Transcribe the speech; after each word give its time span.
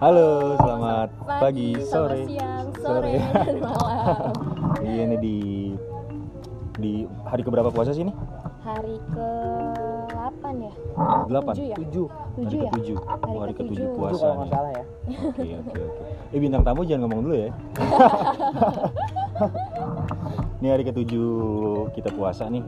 Halo, 0.00 0.56
selamat 0.56 1.12
pagi, 1.28 1.76
selamat 1.76 1.92
sore, 1.92 2.20
siang, 2.24 2.66
sore, 2.80 3.20
sore. 3.20 3.60
malam. 3.68 4.32
Iya 4.80 5.02
ini 5.04 5.16
di 5.20 5.36
di 6.80 6.92
hari 7.28 7.44
keberapa 7.44 7.68
puasa 7.68 7.92
sih 7.92 8.08
ini? 8.08 8.16
Hari 8.64 8.96
ke 9.12 9.28
8 10.16 10.56
ya? 10.56 10.72
Delapan. 11.28 11.52
Tujuh 11.52 11.68
ya? 11.68 11.76
tujuh 11.76 12.06
Hari 12.08 12.32
Tujuh 12.40 12.58
ya? 12.64 12.70
Hari 12.72 12.92
Oh, 13.28 13.40
hari 13.44 13.52
ketujuh 13.52 13.76
tujuh 13.76 13.88
puasa 14.00 14.24
kalau 14.24 14.34
nggak 14.40 14.48
nih. 14.48 14.56
salah 14.56 14.72
ya 14.72 14.84
Oke 15.28 15.48
oke 15.60 15.80
oke. 15.84 16.02
Eh 16.32 16.40
bintang 16.40 16.62
tamu 16.64 16.80
jangan 16.88 17.04
ngomong 17.04 17.20
dulu 17.20 17.36
ya. 17.36 17.50
ini 20.64 20.68
hari 20.72 20.84
ketujuh 20.88 21.28
kita 21.92 22.08
puasa 22.16 22.48
nih. 22.48 22.64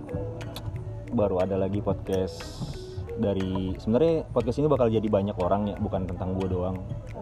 Baru 1.16 1.40
ada 1.40 1.56
lagi 1.56 1.80
podcast 1.80 2.71
dari 3.14 3.52
sebenarnya 3.76 4.24
podcast 4.26 4.56
ini 4.56 4.66
bakal 4.66 4.86
jadi 4.86 5.04
banyak 5.04 5.36
orang 5.36 5.62
ya, 5.66 5.76
bukan 5.76 6.04
tentang 6.04 6.32
gua 6.32 6.48
doang 6.48 6.76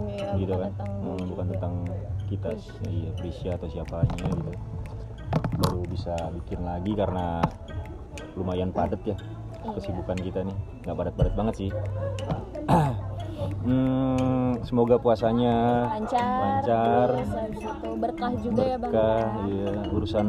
Iya, 0.06 0.36
gitu 0.36 0.48
bukan 0.48 0.60
kan. 0.60 0.70
tentang 0.72 0.90
Hmm, 1.00 1.24
bukan 1.26 1.44
juga. 1.44 1.52
tentang 1.52 1.74
kita 2.26 2.48
iya 2.86 3.10
Prisya 3.12 3.50
atau 3.56 3.66
siapanya 3.66 4.14
gitu. 4.22 4.52
Baru 5.58 5.82
bisa 5.84 6.14
bikin 6.32 6.62
lagi 6.62 6.92
karena 6.92 7.42
lumayan 8.32 8.70
padat 8.70 9.02
ya 9.04 9.16
Iya. 9.60 9.76
kesibukan 9.76 10.16
kita 10.16 10.40
nih 10.40 10.56
nggak 10.80 10.96
padat-padat 10.96 11.34
banget 11.34 11.54
sih 11.58 11.70
hmm, 13.60 14.62
semoga 14.62 14.96
puasanya 14.96 15.84
lancar, 15.90 16.64
lancar 16.64 17.08
terus 17.12 17.28
habis 17.30 17.60
itu 17.60 17.88
berkah 17.94 18.32
juga 18.38 18.62
ya 18.62 18.76
bang 18.78 18.88
berkah 18.88 19.20
ya. 19.20 19.44
iya 19.44 19.72
urusan 19.90 20.26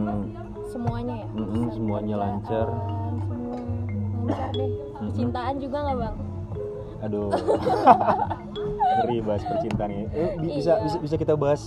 semuanya 0.66 1.16
ya 1.16 1.28
Mm-mm, 1.31 1.48
Urusan 1.64 1.72
semuanya 1.73 2.16
lancar. 2.17 2.67
lancar 2.67 4.50
deh 4.52 4.91
percintaan 5.02 5.54
juga 5.58 5.78
nggak 5.82 5.98
bang? 5.98 6.16
Aduh. 7.02 7.30
Ngeri 9.02 9.17
bahas 9.22 9.42
percintaan 9.42 9.89
ini. 9.89 10.06
Eh, 10.08 10.31
bi- 10.38 10.53
bisa, 10.56 10.78
Iya. 10.78 10.84
bisa 10.86 10.98
bisa 11.00 11.16
kita 11.17 11.34
bahas 11.34 11.62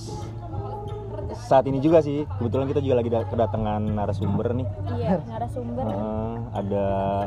saat 1.36 1.66
ini 1.66 1.78
juga 1.78 1.98
sih. 1.98 2.22
Kebetulan 2.32 2.66
kita 2.66 2.78
juga 2.78 2.94
lagi 2.96 3.10
da- 3.10 3.26
kedatangan 3.26 3.82
narasumber 3.82 4.54
nih. 4.54 4.66
Iya 4.94 5.18
narasumber. 5.30 5.84
Eh, 5.84 6.34
ada 6.54 6.84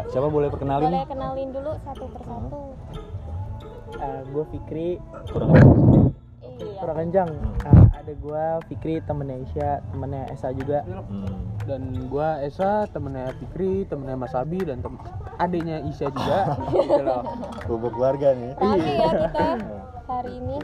siapa 0.08 0.28
boleh 0.28 0.48
perkenalin? 0.48 0.88
Boleh 0.88 1.04
kenalin 1.06 1.50
dulu 1.52 1.72
satu 1.84 2.06
persatu. 2.08 2.62
Gue 4.28 4.44
Fikri. 4.48 4.90
Kurang 5.28 5.50
iya. 5.52 5.62
Kurang 6.78 6.98
kencang 7.02 7.30
Ah, 7.64 7.86
ada 8.08 8.16
gue 8.24 8.46
Fikri 8.72 9.04
temennya 9.04 9.44
Isya 9.44 9.70
temennya 9.92 10.24
Esa 10.32 10.56
juga. 10.56 10.80
Hmm. 10.88 11.28
dan 11.68 11.92
gua 12.08 12.40
Esa 12.40 12.88
temennya 12.88 13.36
Fikri 13.36 13.84
temennya 13.84 14.16
Mas 14.16 14.32
Abi 14.32 14.64
dan 14.64 14.80
tem 14.80 14.96
adiknya 15.36 15.84
Isya 15.84 16.08
juga. 16.16 16.56
Gitu 16.88 17.04
loh. 17.04 17.28
Keluarga 17.68 18.32
nih. 18.32 18.56
Iya. 18.56 18.96
ya 18.96 19.10
kita 19.28 19.48
hari 20.16 20.32
ini 20.40 20.58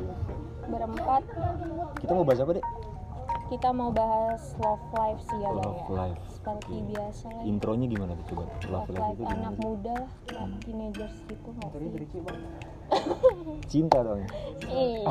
berempat. 0.71 1.21
Kita 1.99 2.11
mau 2.16 2.23
bahas 2.23 2.39
apa 2.39 2.53
deh 2.55 2.67
kita 3.52 3.69
mau 3.69 3.94
bahas 3.94 4.55
love 4.66 4.81
life 4.97 5.21
sih 5.30 5.38
ya 5.45 5.53
bang 5.53 5.61
love 5.61 5.86
ya. 5.86 5.94
life 5.94 6.21
seperti 6.31 6.73
Oke. 6.73 6.89
biasa. 6.89 7.27
Lah 7.30 7.44
intronya 7.45 7.86
gimana 7.86 8.11
tuh 8.17 8.25
coba? 8.33 8.44
Love 8.49 8.66
love 8.66 8.88
life 8.89 8.97
life 8.97 9.14
itu 9.14 9.23
gimana? 9.27 9.38
anak 9.45 9.55
muda 9.61 9.94
lah 9.94 10.11
kayak 10.25 10.47
teenagers 10.66 11.16
gitu 11.30 11.49
sih 11.53 11.67
cinta 13.66 14.00
dong 14.00 14.22
iya 14.66 15.08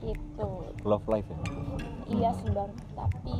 gitu 0.00 0.48
love 0.84 1.06
life 1.06 1.26
ya 1.26 1.38
iya 2.08 2.30
sih 2.34 2.48
bang 2.48 2.70
tapi 2.94 3.34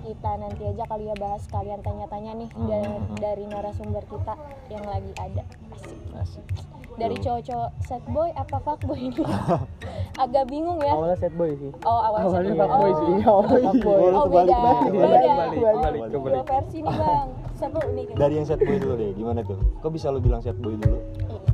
kita 0.00 0.30
nanti 0.36 0.62
aja 0.66 0.84
kali 0.86 1.04
ya 1.06 1.16
bahas 1.16 1.44
kalian 1.46 1.80
tanya-tanya 1.80 2.32
nih 2.36 2.48
Hmm. 2.52 3.14
dari 3.16 3.44
narasumber 3.46 4.02
kita 4.04 4.34
yang 4.68 4.84
lagi 4.84 5.12
ada 5.16 5.42
Asik. 5.70 5.96
asik 6.16 6.44
dari 6.92 7.16
cowok-cowok 7.16 7.70
sad 7.80 8.02
boy 8.06 8.28
apa 8.34 8.56
fuckboy 8.58 9.00
ini 9.00 9.24
agak 10.22 10.44
bingung 10.46 10.76
ya 10.80 10.92
awalnya 10.92 11.16
sad 11.16 11.32
boy 11.32 11.48
sih 11.54 11.70
oh 11.80 12.00
awal 12.02 12.18
Awalnya 12.26 12.50
sad 12.50 12.60
fuckboy 12.60 12.90
oh. 12.90 12.96
sih. 12.98 13.06
iya 13.08 13.26
awalnya 13.26 13.60
fuckboy 13.62 14.00
Oh, 14.10 14.24
kebalik, 14.26 14.50
beda. 14.50 14.58
kebalik, 14.58 14.90
Beda. 14.90 15.30
balik 15.30 15.30
Kebalik. 15.30 15.80
balik 15.80 15.80
Kebalik. 15.80 16.10
kebalik 16.10 16.34
dua 16.34 16.44
versi 16.44 16.78
nih 16.78 16.92
bang 16.92 17.28
seru 17.60 17.82
nih 17.92 18.04
dari 18.16 18.34
yang 18.40 18.46
sad 18.48 18.60
boy 18.64 18.76
dulu 18.80 18.94
deh 18.96 19.10
gimana 19.12 19.40
tuh? 19.44 19.60
Kok 19.84 19.92
bisa 19.92 20.08
lo 20.08 20.18
bilang 20.18 20.40
sad 20.40 20.56
boy 20.56 20.74
dulu? 20.80 20.98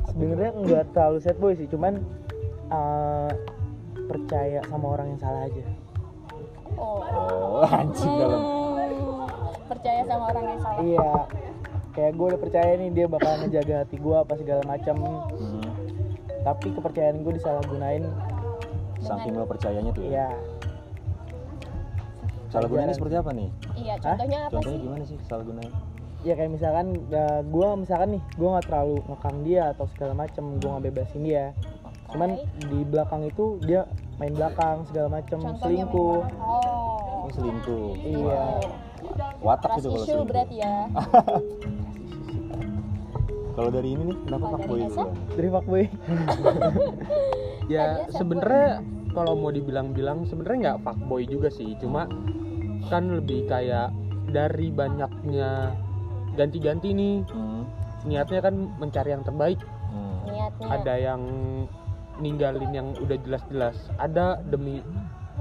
Sebenarnya 0.07 0.51
nggak 0.55 0.83
terlalu 0.95 1.19
sad 1.19 1.37
boy 1.37 1.53
sih 1.59 1.67
cuman 1.67 1.99
eh, 2.71 3.31
percaya 4.07 4.63
sama 4.71 4.87
orang 4.95 5.11
yang 5.11 5.19
salah 5.19 5.41
aja. 5.43 5.63
Oh. 6.79 7.03
Oh 7.03 7.67
anjing 7.83 8.13
dalam. 8.15 8.39
Hmm, 8.39 9.51
percaya 9.67 10.01
sama 10.07 10.23
orang 10.31 10.45
yang 10.47 10.59
salah. 10.63 10.79
Iya 10.79 11.11
kayak 11.97 12.13
gue 12.13 12.25
udah 12.29 12.41
percaya 12.45 12.71
nih 12.77 12.89
dia 12.93 13.05
bakal 13.09 13.31
ngejaga 13.41 13.75
hati 13.83 13.97
gue 13.99 14.15
apa 14.15 14.33
segala 14.39 14.61
macam. 14.63 14.95
Hmm, 15.35 15.69
tapi 16.47 16.67
kepercayaan 16.71 17.19
gue 17.19 17.33
disalahgunain. 17.35 18.07
Saking 18.97 19.37
lo 19.37 19.45
percayanya 19.45 19.91
tuh 19.93 20.07
ya? 20.07 20.25
Ya 20.25 20.29
salah 22.47 22.67
gunanya 22.71 22.95
seperti 22.95 23.15
apa 23.19 23.31
nih? 23.35 23.49
Iya 23.75 23.95
contohnya 23.99 24.39
apa 24.47 24.51
contohnya 24.55 24.77
sih? 24.79 24.85
gimana 24.87 25.03
sih 25.03 25.17
salah 25.27 25.43
gunanya 25.43 25.73
ya 26.25 26.33
kayak 26.33 26.51
misalkan 26.53 26.97
ya, 27.13 27.45
gue 27.45 27.67
misalkan 27.77 28.09
nih 28.17 28.21
gue 28.35 28.47
nggak 28.49 28.65
terlalu 28.65 28.97
ngekang 29.05 29.37
dia 29.45 29.63
atau 29.77 29.85
segala 29.93 30.13
macam 30.17 30.43
gue 30.57 30.69
nggak 30.69 30.85
bebasin 30.89 31.23
dia. 31.23 31.45
Cuman 32.09 32.29
di 32.71 32.79
belakang 32.87 33.21
itu 33.27 33.59
dia 33.61 33.85
main 34.17 34.33
belakang 34.33 34.87
segala 34.89 35.21
macam 35.21 35.37
contohnya 35.43 35.85
selingkuh. 35.85 36.21
main 36.25 36.39
oh. 36.41 37.27
Oh 37.27 37.29
selingkuh. 37.35 37.87
Iya. 38.01 38.41
watak 39.37 39.77
trust 39.77 39.85
itu 39.85 39.89
kalau 39.93 40.05
selingkuh. 40.05 40.27
berarti 40.31 40.55
ya. 40.57 40.75
Kalau 43.57 43.73
dari 43.73 43.89
ini 43.97 44.13
nih 44.13 44.17
kenapa 44.29 44.53
Kalau 44.53 44.85
pak 44.93 45.09
dari 45.33 45.47
boy 45.49 45.53
fuckboy. 45.57 45.83
Ya 47.67 48.07
sebenarnya 48.15 48.79
kalau 49.11 49.35
mau 49.35 49.51
dibilang-bilang 49.51 50.23
sebenarnya 50.29 50.77
nggak 50.77 50.79
fuckboy 50.85 51.25
juga 51.25 51.49
sih. 51.49 51.73
Cuma 51.81 52.05
kan 52.87 53.17
lebih 53.17 53.49
kayak 53.49 53.91
dari 54.29 54.69
banyaknya 54.71 55.73
ganti-ganti 56.37 56.93
nih. 56.93 57.15
Hmm, 57.33 57.65
niatnya 58.05 58.39
kan 58.45 58.55
mencari 58.77 59.09
yang 59.11 59.25
terbaik. 59.25 59.59
Hmm. 59.89 60.17
niatnya. 60.29 60.67
Ada 60.69 60.93
yang 61.01 61.21
ninggalin 62.21 62.71
yang 62.71 62.87
udah 63.01 63.17
jelas-jelas. 63.25 63.75
Ada 63.97 64.45
demi 64.45 64.85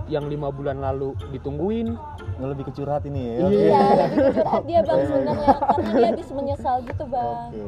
yang 0.07 0.29
lima 0.31 0.49
bulan 0.49 0.81
lalu 0.81 1.13
ditungguin. 1.35 1.97
Nggak 2.37 2.51
lebih 2.53 2.65
kecurhat 2.73 3.03
ini 3.09 3.21
ya. 3.21 3.35
Iya. 3.37 3.49
iya 3.49 3.83
lebih 4.09 4.29
curhat 4.41 4.63
dia 4.65 4.81
bang 4.85 5.01
sebenarnya. 5.05 5.55
Karena 5.57 5.91
dia 5.93 6.09
habis 6.13 6.29
menyesal 6.33 6.77
gitu 6.85 7.05
bang. 7.09 7.29
Oke. 7.53 7.65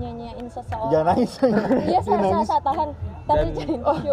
Nyanyiin 0.00 0.46
seseorang. 0.48 0.90
Jangan 0.90 1.06
nangis. 1.14 1.32
Iya 1.86 2.00
saya 2.00 2.20
saya 2.22 2.44
saya 2.46 2.62
tahan. 2.64 2.88
Tapi 3.22 3.38
Dan- 3.38 3.54
cariin 3.54 3.82
tisu 3.86 4.12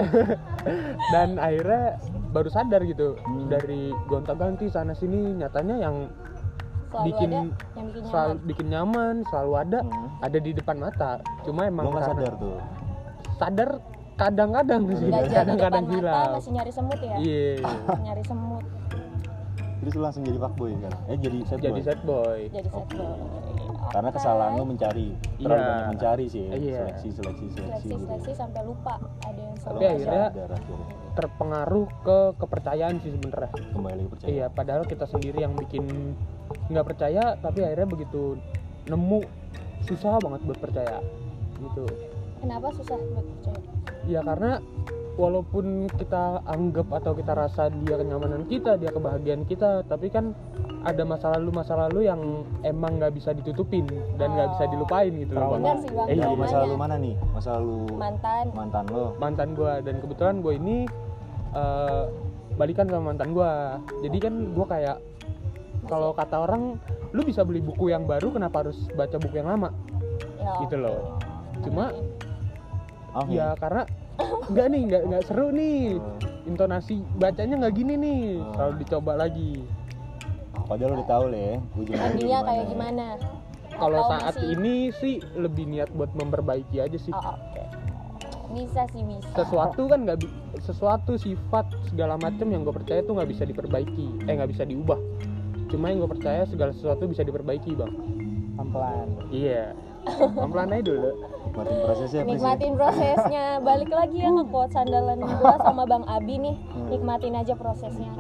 dan 1.14 1.30
akhirnya 1.42 1.84
baru 2.30 2.50
sadar 2.54 2.82
gitu. 2.86 3.18
Hmm. 3.18 3.48
dari 3.50 3.90
gonta-ganti 4.06 4.70
sana 4.70 4.94
sini 4.94 5.34
nyatanya 5.40 5.76
yang 5.82 5.96
selalu 6.90 7.06
bikin 7.14 7.30
ada 7.30 7.38
yang 7.78 7.88
bikin 7.90 8.04
selalu 8.10 8.30
nyaman 8.34 8.48
bikin 8.50 8.68
nyaman 8.68 9.16
selalu 9.30 9.52
ada. 9.56 9.80
Hmm. 9.86 10.08
ada 10.26 10.38
di 10.42 10.52
depan 10.54 10.76
mata. 10.82 11.12
Cuma 11.46 11.62
emang 11.70 11.86
lo 11.88 11.92
karena- 11.94 12.10
sadar 12.10 12.34
tuh. 12.42 12.58
Sadar 13.40 13.70
kadang-kadang 14.20 14.82
sih. 14.92 15.08
jadi 15.08 15.30
kadang-kadang 15.32 15.86
hilang. 15.94 16.32
masih 16.36 16.52
nyari 16.52 16.72
semut 16.74 17.00
ya? 17.00 17.16
Iya. 17.22 17.50
Nyari 18.04 18.24
semut. 18.26 18.64
Terus 19.80 19.94
lo 19.96 20.02
langsung 20.04 20.24
jadi 20.28 20.40
fuckboy 20.44 20.76
kan? 20.76 20.94
Eh 21.08 21.18
jadi 21.22 21.38
sad 21.48 21.60
jadi 21.64 21.80
boy. 21.80 21.86
sad 21.88 22.00
boy. 22.04 22.40
Jadi 22.52 22.68
sad 22.68 22.88
boy 22.92 23.69
karena 23.90 24.10
kesalahan 24.10 24.54
lo 24.54 24.64
mencari. 24.64 25.08
Terlalu 25.38 25.58
Iya. 25.58 25.68
banyak 25.68 25.88
mencari 25.92 26.26
sih. 26.26 26.44
Ya. 26.46 26.56
Iya. 26.56 26.80
seleksi 26.80 27.10
seleksi 27.12 27.46
seleksi 27.50 27.56
seleksi 27.58 27.88
gitu. 27.88 28.06
seleksi 28.06 28.32
sampai 28.34 28.62
lupa 28.64 28.94
ada 29.22 29.42
yang 29.42 29.56
nggak 29.56 29.92
akhirnya- 29.92 30.32
terpengaruh 31.10 31.88
ke 32.00 32.18
kepercayaan 32.38 32.96
sih 33.02 33.12
sebenarnya. 33.12 33.52
Kembali 33.74 33.96
lagi 33.98 34.10
percaya. 34.10 34.30
Iya 34.30 34.46
padahal 34.48 34.84
kita 34.86 35.06
sendiri 35.06 35.38
yang 35.42 35.54
bikin 35.54 35.84
nggak 36.70 36.86
percaya 36.86 37.36
tapi 37.36 37.60
akhirnya 37.62 37.88
begitu 37.90 38.38
nemu 38.88 39.20
susah 39.84 40.18
banget 40.18 40.42
buat 40.46 40.60
percaya 40.60 40.98
gitu. 41.60 41.86
Kenapa 42.40 42.72
susah 42.72 42.96
buat 42.96 43.26
percaya? 43.26 43.62
Ya 44.08 44.22
karena 44.24 44.64
walaupun 45.20 45.92
kita 46.00 46.40
anggap 46.48 46.88
atau 46.96 47.12
kita 47.12 47.36
rasa 47.36 47.68
dia 47.84 48.00
kenyamanan 48.00 48.48
kita 48.48 48.80
dia 48.80 48.88
kebahagiaan 48.88 49.44
kita 49.44 49.84
tapi 49.84 50.08
kan 50.08 50.32
ada 50.88 51.04
masa 51.04 51.36
lalu 51.36 51.60
masa 51.60 51.76
lalu 51.76 52.08
yang 52.08 52.48
emang 52.64 53.04
nggak 53.04 53.12
bisa 53.12 53.36
ditutupin 53.36 53.84
dan 54.16 54.32
nggak 54.32 54.56
bisa 54.56 54.64
dilupain 54.72 55.12
gitu. 55.12 55.36
Loh 55.36 55.60
benar 55.60 55.76
Bang. 55.76 55.84
sih 55.84 55.92
bang. 55.92 56.08
Eh, 56.08 56.16
iya, 56.16 56.28
masa 56.32 56.56
lalu 56.64 56.76
mana 56.80 56.96
nih? 56.96 57.16
Masa 57.36 57.50
lalu 57.60 57.84
mantan. 58.00 58.46
mantan 58.56 58.86
lo. 58.88 59.06
Mantan 59.20 59.50
gue 59.60 59.74
dan 59.84 59.96
kebetulan 60.00 60.36
gue 60.40 60.54
ini 60.56 60.78
eh, 61.52 62.04
balikan 62.56 62.88
sama 62.88 63.12
mantan 63.12 63.36
gue 63.36 63.52
jadi 64.08 64.18
kan 64.24 64.34
gue 64.56 64.66
kayak 64.72 64.98
kalau 65.92 66.16
kata 66.16 66.48
orang 66.48 66.80
lu 67.12 67.22
bisa 67.28 67.44
beli 67.44 67.60
buku 67.60 67.92
yang 67.92 68.08
baru 68.08 68.32
kenapa 68.32 68.64
harus 68.64 68.88
baca 68.96 69.20
buku 69.20 69.36
yang 69.36 69.52
lama? 69.52 69.76
Ya, 70.40 70.64
gitu 70.64 70.80
loh. 70.80 71.20
cuma 71.60 71.92
Amin. 73.20 73.36
ya 73.36 73.52
karena 73.60 73.84
enggak 74.50 74.68
nih 74.72 74.82
enggak 74.88 75.04
enggak 75.08 75.24
seru 75.28 75.48
nih. 75.52 75.98
Intonasi 76.48 77.04
bacanya 77.18 77.56
nggak 77.66 77.76
gini 77.76 77.94
nih. 78.00 78.24
Selalu 78.56 78.74
dicoba 78.84 79.14
lagi. 79.16 79.54
Padahal 80.70 80.90
lo 80.94 80.96
udah 81.02 81.08
tahu 81.10 81.26
lah 81.34 81.42
ya 81.42 81.56
ujungnya 81.74 82.40
kayak 82.46 82.66
gimana? 82.70 83.06
Kalau 83.70 84.00
saat 84.12 84.36
masih- 84.36 84.50
ini 84.54 84.76
sih 84.98 85.16
lebih 85.34 85.66
niat 85.66 85.90
buat 85.96 86.12
memperbaiki 86.14 86.78
aja 86.78 86.98
sih. 87.00 87.14
Oh, 87.16 87.22
oke. 87.34 87.64
Bisa 88.50 88.82
sih 88.90 89.06
bisa. 89.06 89.30
sesuatu 89.38 89.86
kan 89.86 90.10
nggak 90.10 90.26
sesuatu 90.66 91.14
sifat 91.22 91.70
segala 91.86 92.18
macam 92.18 92.50
yang 92.50 92.66
gue 92.66 92.74
percaya 92.74 93.06
tuh 93.06 93.14
nggak 93.18 93.30
bisa 93.30 93.44
diperbaiki. 93.46 94.26
Eh 94.26 94.34
nggak 94.34 94.50
bisa 94.52 94.66
diubah. 94.66 94.98
Cuma 95.70 95.94
yang 95.94 96.02
gue 96.02 96.12
percaya 96.18 96.50
segala 96.50 96.74
sesuatu 96.74 97.06
bisa 97.06 97.22
diperbaiki 97.22 97.78
bang. 97.78 97.94
Pelan 98.60 99.10
iya 99.32 99.72
pelan 100.50 100.70
aja 100.74 100.84
dulu. 100.84 101.12
Nikmatin 101.50 101.78
prosesnya 101.84 102.20
ya. 102.22 102.26
Nikmatin 102.28 102.74
prosesnya. 102.78 103.46
Balik 103.60 103.92
lagi 103.92 104.18
ya 104.22 104.30
ke 104.32 104.44
quote 104.48 104.72
sandalan 104.72 105.20
gua 105.20 105.56
sama 105.60 105.84
Bang 105.90 106.06
Abi 106.08 106.36
nih. 106.40 106.56
Nikmatin 106.88 107.36
aja 107.36 107.54
prosesnya. 107.58 108.12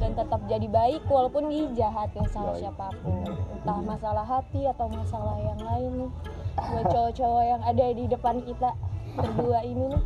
Dan 0.00 0.16
tetap 0.16 0.40
jadi 0.48 0.66
baik 0.70 1.02
walaupun 1.06 1.52
dia 1.52 1.68
jahat 1.76 2.10
ya 2.16 2.24
sama 2.32 2.56
siapa 2.56 2.88
pun. 3.04 3.24
Entah 3.60 3.78
masalah 3.84 4.24
hati 4.24 4.64
atau 4.64 4.88
masalah 4.88 5.36
yang 5.40 5.60
lain 5.60 5.90
nih. 6.06 6.10
Buat 6.54 6.86
cowok-cowok 6.88 7.44
yang 7.44 7.62
ada 7.66 7.86
di 7.92 8.04
depan 8.06 8.34
kita 8.46 8.70
berdua 9.18 9.60
ini 9.66 9.84
nih. 9.92 10.02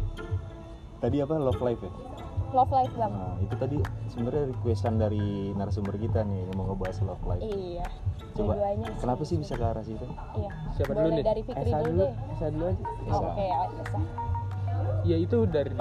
Tadi 0.98 1.16
apa? 1.22 1.34
Love 1.38 1.62
life 1.62 1.82
ya 1.84 1.92
love 2.50 2.70
life 2.70 2.92
bang. 2.92 3.10
Nah 3.10 3.36
itu 3.38 3.54
tadi 3.54 3.78
sebenarnya 4.08 4.44
requestan 4.48 4.94
dari 4.96 5.24
narasumber 5.52 5.94
kita 5.94 6.22
nih 6.22 6.38
yang 6.42 6.54
mau 6.54 6.64
ngebahas 6.68 6.98
love 7.02 7.24
life. 7.24 7.42
Iya 7.42 7.86
coba 8.30 8.54
dua-duanya 8.54 8.88
kenapa 8.96 9.22
sih 9.22 9.36
bisa 9.36 9.54
ke 9.54 9.64
arah 9.64 9.82
situ? 9.82 10.06
Iya 10.34 10.50
Siapa 10.72 10.92
dulu 10.92 11.02
boleh 11.04 11.14
nih? 11.14 11.24
dari 11.24 11.42
Fikri 11.42 11.62
Esa 11.64 11.78
dulu 11.78 11.88
dulu. 11.88 12.00
deh. 12.00 12.12
Esa 12.30 12.46
dulu 12.48 12.64
aja. 12.64 12.84
Esa. 13.02 13.16
oke 13.18 13.46
Esa. 13.78 13.98
ya 15.04 15.16
itu 15.16 15.38
dari 15.46 15.78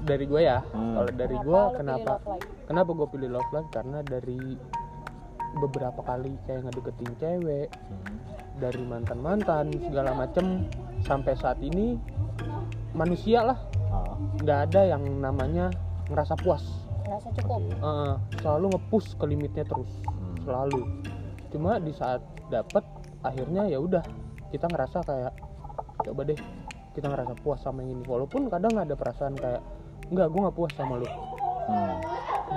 dari 0.00 0.24
gue 0.24 0.40
ya. 0.40 0.58
Hmm. 0.66 0.94
kalau 0.94 1.10
dari 1.12 1.36
gue 1.36 1.60
kenapa 1.74 2.12
kenapa 2.64 2.90
gue 2.92 3.08
pilih 3.08 3.28
love 3.30 3.50
life? 3.50 3.68
Karena 3.70 3.98
dari 4.00 4.40
beberapa 5.52 6.00
kali 6.00 6.38
kayak 6.44 6.62
ngedeketin 6.64 7.12
cewek 7.16 7.68
Hmm. 7.90 8.16
dari 8.56 8.82
mantan 8.82 9.18
mantan 9.18 9.66
segala 9.82 10.14
macem 10.14 10.68
sampai 11.00 11.34
saat 11.34 11.58
ini 11.58 11.96
manusia 12.92 13.42
lah 13.42 13.58
Nggak 14.40 14.58
ada 14.70 14.80
yang 14.96 15.02
namanya 15.20 15.68
ngerasa 16.08 16.34
puas. 16.40 16.64
Ngerasa 17.06 17.28
cukup? 17.42 17.60
Eh, 17.70 18.14
selalu 18.40 18.66
ngepush 18.76 19.08
ke 19.18 19.24
limitnya 19.26 19.64
terus 19.66 19.90
hmm. 20.06 20.46
selalu. 20.46 20.82
Cuma 21.50 21.76
di 21.82 21.92
saat 21.94 22.22
dapet 22.48 22.82
akhirnya 23.20 23.66
ya 23.68 23.78
udah 23.78 24.02
kita 24.50 24.66
ngerasa 24.70 25.04
kayak 25.06 25.32
coba 26.02 26.20
deh 26.26 26.38
kita 26.96 27.06
ngerasa 27.06 27.34
puas 27.42 27.60
sama 27.62 27.82
yang 27.84 28.00
ini. 28.00 28.04
Walaupun 28.06 28.50
kadang 28.50 28.74
ada 28.78 28.94
perasaan 28.94 29.34
kayak 29.38 29.62
enggak 30.10 30.26
gue 30.30 30.40
nggak 30.42 30.56
puas 30.56 30.72
sama 30.74 30.98
lu. 30.98 31.08
Hmm. 31.70 32.02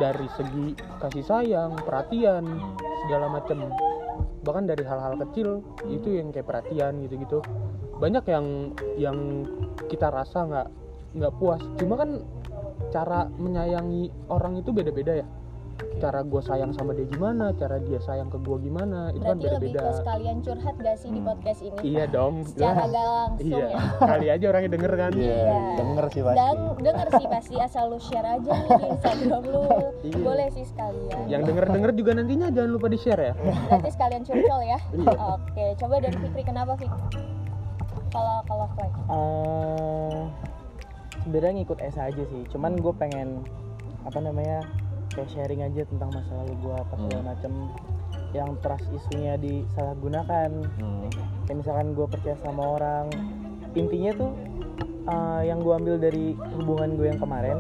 dari 0.02 0.26
segi 0.34 0.74
kasih 0.98 1.22
sayang 1.22 1.78
perhatian 1.86 2.42
Hmm. 2.50 2.74
segala 3.06 3.30
macem. 3.30 3.62
Bahkan 4.42 4.66
dari 4.66 4.82
hal-hal 4.82 5.22
kecil 5.22 5.62
itu 5.86 6.18
yang 6.18 6.34
kayak 6.34 6.50
perhatian 6.50 6.98
gitu-gitu. 7.06 7.46
Banyak 8.02 8.26
yang 8.26 8.74
yang 8.98 9.18
kita 9.94 10.10
rasa 10.10 10.50
nggak 10.50 10.68
nggak 11.14 11.34
puas. 11.36 11.62
Cuma 11.78 11.96
kan 11.96 12.10
cara 12.90 13.26
menyayangi 13.36 14.02
orang 14.28 14.58
itu 14.58 14.70
beda-beda 14.70 15.14
ya. 15.16 15.28
Cara 15.98 16.22
gue 16.22 16.38
sayang 16.38 16.70
sama 16.70 16.94
dia 16.94 17.06
gimana 17.08 17.50
cara 17.52 17.82
dia 17.82 17.98
sayang 17.98 18.30
ke 18.30 18.38
gue 18.38 18.58
gimana 18.62 19.10
itu 19.10 19.26
kan 19.26 19.42
berarti 19.42 19.58
lebih 19.58 19.70
ke 19.72 19.74
beda-beda 19.74 19.98
sekalian 20.00 20.38
curhat 20.40 20.76
gak 20.78 20.98
sih 21.00 21.10
di 21.10 21.18
Hmm. 21.18 21.28
podcast 21.28 21.60
ini? 21.64 21.78
Iya 21.82 22.06
dong. 22.08 22.34
Secara 22.46 22.82
gak 22.84 22.94
langsung 22.94 23.48
iya 23.48 23.66
ya. 23.68 23.80
Kali 24.14 24.28
aja 24.30 24.46
orangnya 24.48 24.72
denger 24.72 24.94
kan. 24.94 25.12
Iya, 25.12 25.34
Iya. 25.34 25.58
denger 25.76 26.06
sih 26.08 26.22
pasti. 26.22 26.38
dan 26.38 26.56
denger 26.78 27.08
sih 27.12 27.26
pasti 27.28 27.56
asal 27.58 27.84
lu 27.90 27.98
share 28.00 28.28
aja 28.28 28.52
nih 28.54 28.70
di 28.70 28.86
Instagram 28.88 29.44
lu. 29.50 29.62
Iya. 30.04 30.18
boleh 30.22 30.48
sih 30.54 30.66
sekalian. 30.68 31.22
Yang 31.26 31.42
denger-denger 31.50 31.92
juga 31.96 32.12
nantinya 32.14 32.48
jangan 32.52 32.70
lupa 32.70 32.88
di 32.88 33.00
share 33.00 33.22
ya. 33.24 33.34
Berarti 33.34 33.90
sekalian 33.90 34.22
curcol 34.22 34.62
ya? 34.62 34.80
Iya. 34.94 35.14
oke 35.32 35.66
coba 35.76 35.96
dari 36.00 36.16
Fikri 36.16 36.44
kenapa 36.44 36.74
Fik? 36.76 36.92
Kalau 38.14 38.38
kalau 38.46 38.66
Eh, 39.10 40.22
sebenarnya 41.24 41.54
ngikut 41.58 41.80
Esa 41.80 42.02
aja 42.06 42.24
sih 42.24 42.44
cuman 42.50 42.76
gue 42.76 42.94
pengen 42.94 43.42
apa 44.04 44.20
namanya 44.20 44.60
kayak 45.10 45.30
sharing 45.30 45.62
aja 45.62 45.84
tentang 45.86 46.10
masa 46.12 46.32
lalu 46.36 46.54
gue 46.60 46.74
apa 46.74 46.94
segala 46.98 47.18
Hmm. 47.18 47.30
macem 47.30 47.54
yang 48.34 48.50
trust 48.60 48.88
isunya 48.90 49.38
disalahgunakan 49.38 50.50
Hmm. 50.76 51.08
kayak 51.44 51.58
misalkan 51.60 51.94
gue 51.94 52.06
percaya 52.06 52.36
sama 52.38 52.64
orang 52.76 53.06
intinya 53.74 54.12
tuh 54.14 54.32
eh, 55.04 55.42
yang 55.46 55.60
gue 55.60 55.74
ambil 55.74 55.96
dari 55.98 56.26
hubungan 56.54 56.96
gue 56.96 57.08
yang 57.08 57.20
kemarin 57.20 57.58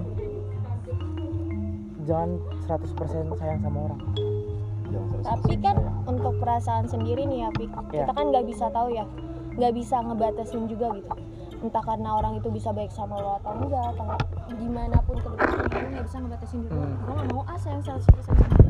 jangan 2.03 2.35
100% 2.61 2.99
sayang 3.33 3.61
sama 3.61 3.79
orang 3.85 4.01
tapi 5.23 5.55
kan 5.57 5.75
sayang. 5.75 6.03
untuk 6.05 6.33
perasaan 6.37 6.85
sendiri 6.85 7.23
nih 7.23 7.47
ya 7.47 7.49
Fik 7.53 7.71
Ya. 7.89 8.03
kita 8.03 8.13
kan 8.13 8.25
nggak 8.29 8.45
bisa 8.45 8.65
tahu 8.69 8.91
ya 8.91 9.05
nggak 9.53 9.73
bisa 9.73 9.95
ngebatasin 10.01 10.65
juga 10.65 10.91
gitu 10.93 11.09
entah 11.63 11.79
karena 11.79 12.09
orang 12.11 12.33
itu 12.35 12.51
bisa 12.51 12.69
baik 12.69 12.91
sama 12.91 13.15
lo 13.15 13.39
atau 13.39 13.55
enggak 13.55 13.95
atau 13.95 14.07
gimana 14.51 14.97
pun 15.01 15.15
ke 15.15 15.27
depannya 15.31 15.63
lo 15.63 15.87
nggak 15.89 16.05
bisa 16.05 16.17
ngebatasin 16.19 16.59
diri 16.61 16.71
Hmm. 16.73 16.95
gue 16.99 17.13
nggak 17.15 17.27
mau 17.31 17.43
ah 17.45 17.55
sayang 17.55 17.79
100% 17.79 18.03
sama 18.19 18.35
dia 18.35 18.67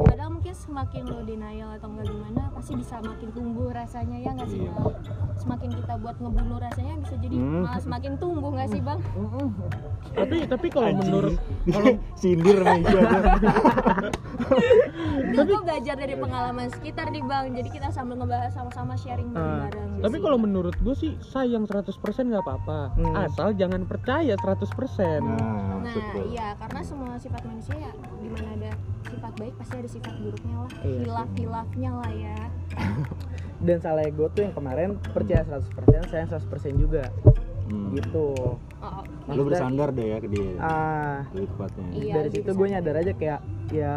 padahal 0.00 0.30
mungkin 0.30 0.52
semakin 0.52 1.02
lo 1.04 1.20
denial 1.22 1.70
atau 1.72 1.88
enggak 1.88 2.06
gimana 2.06 2.42
pasti 2.50 2.72
bisa 2.74 2.94
makin 3.00 3.28
tumbuh 3.30 3.68
rasanya 3.68 4.16
ya 4.16 4.30
nggak 4.32 4.46
sih 4.46 4.60
Iya. 4.60 4.70
bang 4.72 4.94
semakin 5.36 5.70
kita 5.72 5.94
buat 5.96 6.16
ngebunuh 6.16 6.58
rasanya 6.60 6.94
bisa 6.98 7.14
jadi 7.16 7.36
Hmm. 7.36 7.62
malah 7.62 7.80
semakin 7.80 8.12
tumbuh 8.16 8.50
nggak 8.50 8.68
sih 8.68 8.80
bang 8.80 8.98
tapi 10.10 10.36
tapi 10.44 10.66
kalau 10.68 10.90
menurut 10.94 11.34
kalau 11.64 11.88
sindir 12.20 12.58
nih 12.58 12.80
gua. 12.84 13.10
Enggak, 15.18 15.44
gue 15.44 15.60
belajar 15.60 15.94
dari 15.94 16.14
pengalaman 16.14 16.68
sekitar 16.70 17.06
nih 17.08 17.22
bang 17.22 17.44
jadi 17.52 17.68
kita 17.70 17.88
sambil 17.88 18.16
ngebahas 18.16 18.50
sama-sama 18.50 18.94
sharing 18.94 19.28
bareng-bareng 19.28 19.86
tapi 19.98 20.16
kalau 20.18 20.38
menurut 20.38 20.74
gue 20.76 20.94
sih 20.94 21.12
sayang 21.20 21.64
100% 21.64 21.90
nggak 22.24 22.40
apa-apa 22.40 22.80
Hmm. 22.90 23.14
asal 23.16 23.50
jangan 23.52 23.82
percaya 23.84 24.34
100% 24.34 25.22
nah 25.22 25.66
Nah, 25.78 25.94
iya 26.26 26.52
karena 26.54 26.80
semua 26.82 27.16
sifat 27.16 27.42
manusia 27.42 27.72
ya 27.74 27.90
di 28.14 28.28
mana 28.28 28.48
ada 28.52 28.70
sifat 29.04 29.32
baik 29.34 29.54
pasti 29.56 29.74
ada 29.74 29.87
sifat 29.88 30.14
buruknya 30.20 30.56
lah, 30.60 30.70
Iya 30.70 30.84
sih. 30.84 30.98
hilaf-hilafnya 31.04 31.90
lah 31.96 32.10
ya. 32.12 32.38
dan 33.66 33.76
salah 33.82 34.06
gue 34.06 34.28
tuh 34.30 34.42
yang 34.46 34.54
kemarin 34.54 34.88
percaya 35.10 35.42
100% 35.42 36.12
sayang 36.12 36.28
100% 36.30 36.76
juga. 36.76 37.08
Hmm. 37.68 37.92
gitu. 37.92 38.32
Oh, 38.80 39.04
lu 39.28 39.44
Maksudnya- 39.44 39.44
bersandar 39.44 39.88
deh 39.92 40.06
ya 40.08 40.18
ke 40.24 40.28
dia. 40.32 40.56
Ah. 40.56 41.20
Lebih 41.36 41.48
tepatnya. 41.52 41.86
Iya, 41.92 42.14
dari 42.16 42.28
situ 42.32 42.50
gue 42.56 42.66
nyadar 42.72 42.94
aja 42.96 43.12
kayak 43.12 43.40
ya 43.68 43.92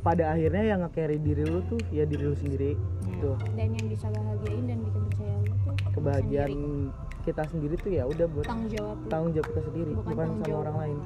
pada 0.00 0.32
akhirnya 0.32 0.64
yang 0.64 0.80
nge-carry 0.80 1.20
diri 1.20 1.44
lu 1.44 1.60
tuh 1.68 1.76
ya 1.92 2.08
diri 2.08 2.24
lu 2.24 2.32
sendiri. 2.32 2.72
Gitu. 3.04 3.30
Dan 3.52 3.68
yang 3.76 3.86
bisa 3.92 4.08
bahagiain 4.08 4.64
dan 4.64 4.78
bikin 4.80 5.02
percaya 5.12 5.34
lu 5.44 5.52
tuh 5.60 5.74
kebahagiaan 5.92 6.50
sendiri. 6.56 6.88
kita 7.22 7.42
sendiri 7.52 7.74
tuh 7.78 7.90
ya 7.92 8.02
udah 8.08 8.26
buat 8.32 8.46
tanggung 8.48 8.70
jawab 8.72 8.96
lu. 8.96 9.08
tanggung 9.12 9.32
jawab 9.36 9.46
kita 9.52 9.60
sendiri 9.62 9.90
bukan, 9.92 10.08
bukan, 10.08 10.26
sama 10.32 10.44
jawab 10.48 10.62
orang 10.64 10.76
lain. 10.80 10.96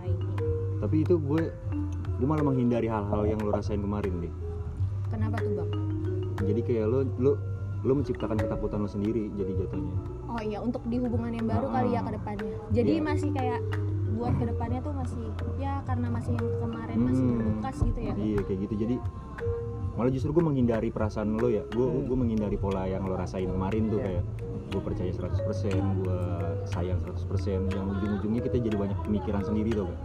Tapi 0.78 0.96
itu 1.02 1.14
gue 1.18 1.42
gue 2.16 2.26
malah 2.26 2.42
menghindari 2.42 2.88
hal-hal 2.88 3.22
yang 3.24 3.38
lu 3.38 3.50
rasain 3.50 3.78
kemarin 3.78 4.12
deh 4.18 4.32
kenapa 5.06 5.36
tuh 5.38 5.52
bang 5.54 5.70
jadi 6.42 6.60
kayak 6.62 6.84
lu 6.86 6.98
lu 7.16 7.32
lu 7.82 7.92
menciptakan 7.94 8.36
ketakutan 8.36 8.78
lu 8.78 8.88
sendiri 8.88 9.28
jadi 9.32 9.52
jatuhnya 9.58 9.94
oh 10.26 10.40
iya 10.40 10.58
untuk 10.58 10.80
di 10.84 10.96
hubungan 10.96 11.30
yang 11.30 11.46
baru 11.46 11.66
kali 11.68 11.88
ya 11.90 12.00
Ah. 12.00 12.04
ke 12.04 12.12
depannya 12.14 12.56
jadi 12.72 12.92
Iya. 12.94 13.04
masih 13.04 13.30
kayak 13.30 13.60
buat 14.16 14.32
ke 14.32 14.44
depannya 14.46 14.80
tuh 14.80 14.92
masih 14.92 15.22
ya 15.56 15.84
karena 15.84 16.08
masih 16.08 16.32
yang 16.32 16.48
kemarin 16.58 16.96
masih 16.98 17.20
Hmm. 17.22 17.36
berbekas 17.36 17.76
gitu 17.84 18.00
ya 18.00 18.14
iya 18.16 18.40
kayak 18.42 18.58
gitu 18.64 18.74
jadi 18.78 18.96
malah 19.92 20.12
justru 20.12 20.30
gue 20.30 20.44
menghindari 20.44 20.88
perasaan 20.88 21.36
lo 21.36 21.48
ya 21.48 21.62
gue 21.66 21.84
Hmm. 21.84 22.04
gue 22.04 22.16
menghindari 22.16 22.56
pola 22.56 22.84
yang 22.84 23.04
lo 23.04 23.12
rasain 23.14 23.46
kemarin 23.46 23.86
tuh 23.86 24.00
Iya. 24.00 24.06
kayak 24.08 24.24
gue 24.66 24.80
percaya 24.82 25.10
100% 25.10 25.84
gue 25.96 26.20
sayang 26.64 26.98
100% 26.98 27.70
yang 27.70 27.86
ujung-ujungnya 27.88 28.40
kita 28.42 28.56
jadi 28.58 28.74
banyak 28.74 28.98
pemikiran 29.04 29.42
sendiri 29.42 29.70
tuh 29.74 29.86
kan 29.86 29.96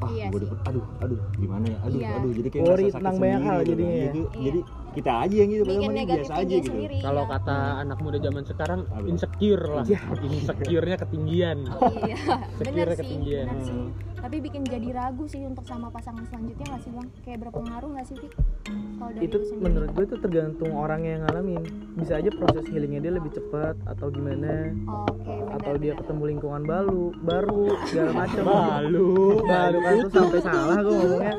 ah 0.00 0.08
Iya 0.08 0.26
gue 0.32 0.40
dapet 0.40 0.58
aduh 0.64 0.84
aduh 1.04 1.20
gimana 1.36 1.64
ya 1.68 1.78
aduh 1.84 2.00
Iya. 2.00 2.10
aduh 2.16 2.30
jadi 2.32 2.48
kayak 2.48 2.62
Worry 2.64 2.72
ngerasa 2.72 2.88
sakit 2.88 3.00
tentang 3.04 3.16
banyak 3.20 3.36
sendiri 3.36 3.48
hal 3.52 3.58
gitu 3.60 3.70
jadinya 3.70 3.92
ya. 3.92 4.00
Gitu. 4.08 4.20
Iya. 4.24 4.44
jadi 4.48 4.60
kita 4.90 5.12
aja 5.20 5.34
yang 5.36 5.50
gitu 5.50 5.62
padahal 5.62 5.82
bikin 5.86 6.06
biasa 6.10 6.32
aja 6.36 6.54
gitu 6.56 6.68
sendiri 6.68 6.96
kalau 6.98 7.22
ya. 7.22 7.30
kata 7.32 7.56
anak 7.80 7.98
muda 7.98 8.18
zaman 8.18 8.42
sekarang 8.42 8.80
insecure 9.04 9.64
lah 9.64 9.84
Iya. 9.84 10.00
insecure-nya 10.20 10.96
ketinggian 10.98 11.58
Oh 11.72 11.92
iya, 12.00 12.16
Sekiranya 12.58 12.84
sih, 12.88 12.98
ketinggian. 12.98 13.46
bener 13.46 13.62
sih. 13.62 13.74
Hmm. 13.76 13.90
Tapi 14.20 14.36
bikin 14.38 14.62
jadi 14.62 14.88
ragu 14.92 15.24
sih 15.24 15.40
untuk 15.42 15.64
sama 15.64 15.88
pasangan 15.88 16.20
selanjutnya 16.22 16.66
nggak 16.66 16.82
sih 16.82 16.92
bang? 16.92 17.08
Kayak 17.22 17.38
berpengaruh 17.40 17.88
nggak 17.90 18.04
sih 18.04 18.16
Fik? 18.18 18.32
Kalau 18.68 19.10
dari 19.10 19.24
itu 19.24 19.36
menurut 19.56 19.90
gue 19.90 20.04
itu 20.04 20.16
tergantung 20.18 20.70
orang 20.74 21.00
yang 21.02 21.20
ngalamin 21.22 21.62
bisa 21.94 22.12
aja 22.14 22.28
proses 22.30 22.68
healingnya 22.68 23.00
dia 23.00 23.12
lebih 23.12 23.32
cepat 23.32 23.80
atau 23.86 24.06
gimana 24.08 24.76
Oke, 25.08 25.24
benar. 25.24 25.56
atau 25.56 25.72
dia 25.74 25.92
ketemu 25.94 26.22
lingkungan 26.28 26.62
baru 26.64 27.02
baru 27.16 27.60
segala 27.86 28.12
macam 28.18 28.42
Balu. 28.44 29.08
baru 29.42 29.78
kan 29.80 29.92
tuh 29.98 30.10
sampai 30.12 30.40
salah 30.42 30.78
gue 30.78 30.92
ngomongnya 30.92 31.34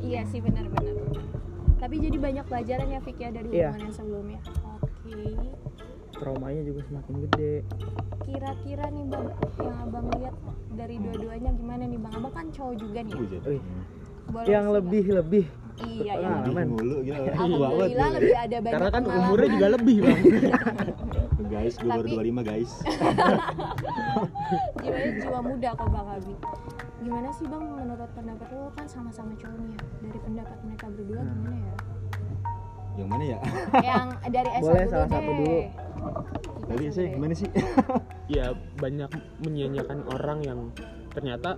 Iya 0.00 0.20
sih 0.24 0.40
benar-benar. 0.40 0.94
Tapi 1.88 2.04
jadi 2.04 2.20
banyak 2.20 2.44
pelajaran 2.44 2.86
ya 2.86 3.00
Fik 3.00 3.16
ya 3.16 3.32
dari 3.32 3.48
Iya. 3.48 3.72
hubungan 3.72 3.80
yang 3.80 3.94
sebelumnya. 3.94 4.40
Oke. 4.76 5.16
traumanya 6.10 6.62
juga 6.62 6.80
semakin 6.84 7.14
gede 7.24 7.54
Kira-kira 8.20 8.84
nih 8.90 9.04
bang, 9.06 9.26
yang 9.56 9.76
abang 9.80 10.06
lihat 10.10 10.34
dari 10.70 10.96
dua-duanya 10.98 11.50
gimana 11.54 11.82
nih 11.86 11.96
bang? 11.96 12.12
Abang 12.12 12.34
kan 12.34 12.46
cowok 12.50 12.74
juga 12.76 13.00
nih. 13.00 13.16
Boleh 14.26 14.44
yang 14.44 14.66
lebih 14.68 15.04
lebih 15.14 15.44
Bang. 15.48 15.88
iya 15.88 16.12
ya 16.12 16.28
Pengalaman. 16.28 16.44
Lebih 16.44 16.74
mulu 16.74 16.96
gitu 17.00 17.22
alhamdulillah 17.30 17.70
lebih 18.10 18.36
ada 18.36 18.56
banyak 18.58 18.74
karena 18.74 18.90
kan 18.90 19.00
pengalaman. 19.00 19.24
umurnya 19.24 19.48
juga 19.48 19.68
lebih 19.70 19.96
bang 19.96 20.20
guys 21.54 21.74
gue 21.74 21.88
baru 21.88 22.02
Tapi- 22.02 22.16
25 22.18 22.42
guys 22.44 22.70
jiwanya 24.82 25.10
jiwa 25.16 25.40
muda 25.40 25.70
kok 25.72 25.88
bang 25.88 26.06
Abi 26.10 26.34
gimana 26.98 27.28
sih 27.30 27.46
bang 27.46 27.62
menurut 27.62 28.10
pendapat 28.12 28.48
lo? 28.50 28.70
Kan 28.74 28.86
sama-sama 28.90 29.32
cowok 29.38 29.58
nih 29.62 29.70
ya 29.70 29.82
dari 30.02 30.18
pendapat 30.22 30.58
mereka 30.66 30.86
berdua 30.90 31.20
Hmm. 31.22 31.30
gimana 31.34 31.56
ya? 31.56 31.74
Yang 32.98 33.08
mana 33.14 33.24
ya? 33.24 33.38
Yang 33.78 34.06
dari 34.34 34.50
S1 34.58 34.64
Boleh 34.66 34.86
salah 34.90 35.08
satu 35.08 35.30
dulu. 35.30 35.58
Tadi 36.68 36.84
sih 36.90 37.06
gimana 37.14 37.34
sih? 37.34 37.50
Ya 38.28 38.52
banyak 38.76 39.08
menyanyiakan 39.40 40.04
orang 40.12 40.44
yang 40.44 40.60
ternyata 41.16 41.56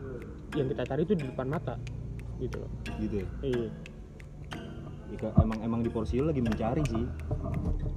yang 0.54 0.70
kita 0.70 0.86
cari 0.86 1.02
itu 1.02 1.18
di 1.18 1.26
depan 1.26 1.50
mata 1.50 1.74
gitu 2.38 2.62
loh. 2.62 2.70
Gitu 3.02 3.14
ya? 3.18 3.26
Iya. 3.42 3.68
Ika, 5.10 5.34
emang 5.42 5.58
emang 5.66 5.80
di 5.82 5.90
posisi 5.90 6.22
lo 6.22 6.30
lagi 6.30 6.38
mencari 6.38 6.86
sih. 6.86 7.04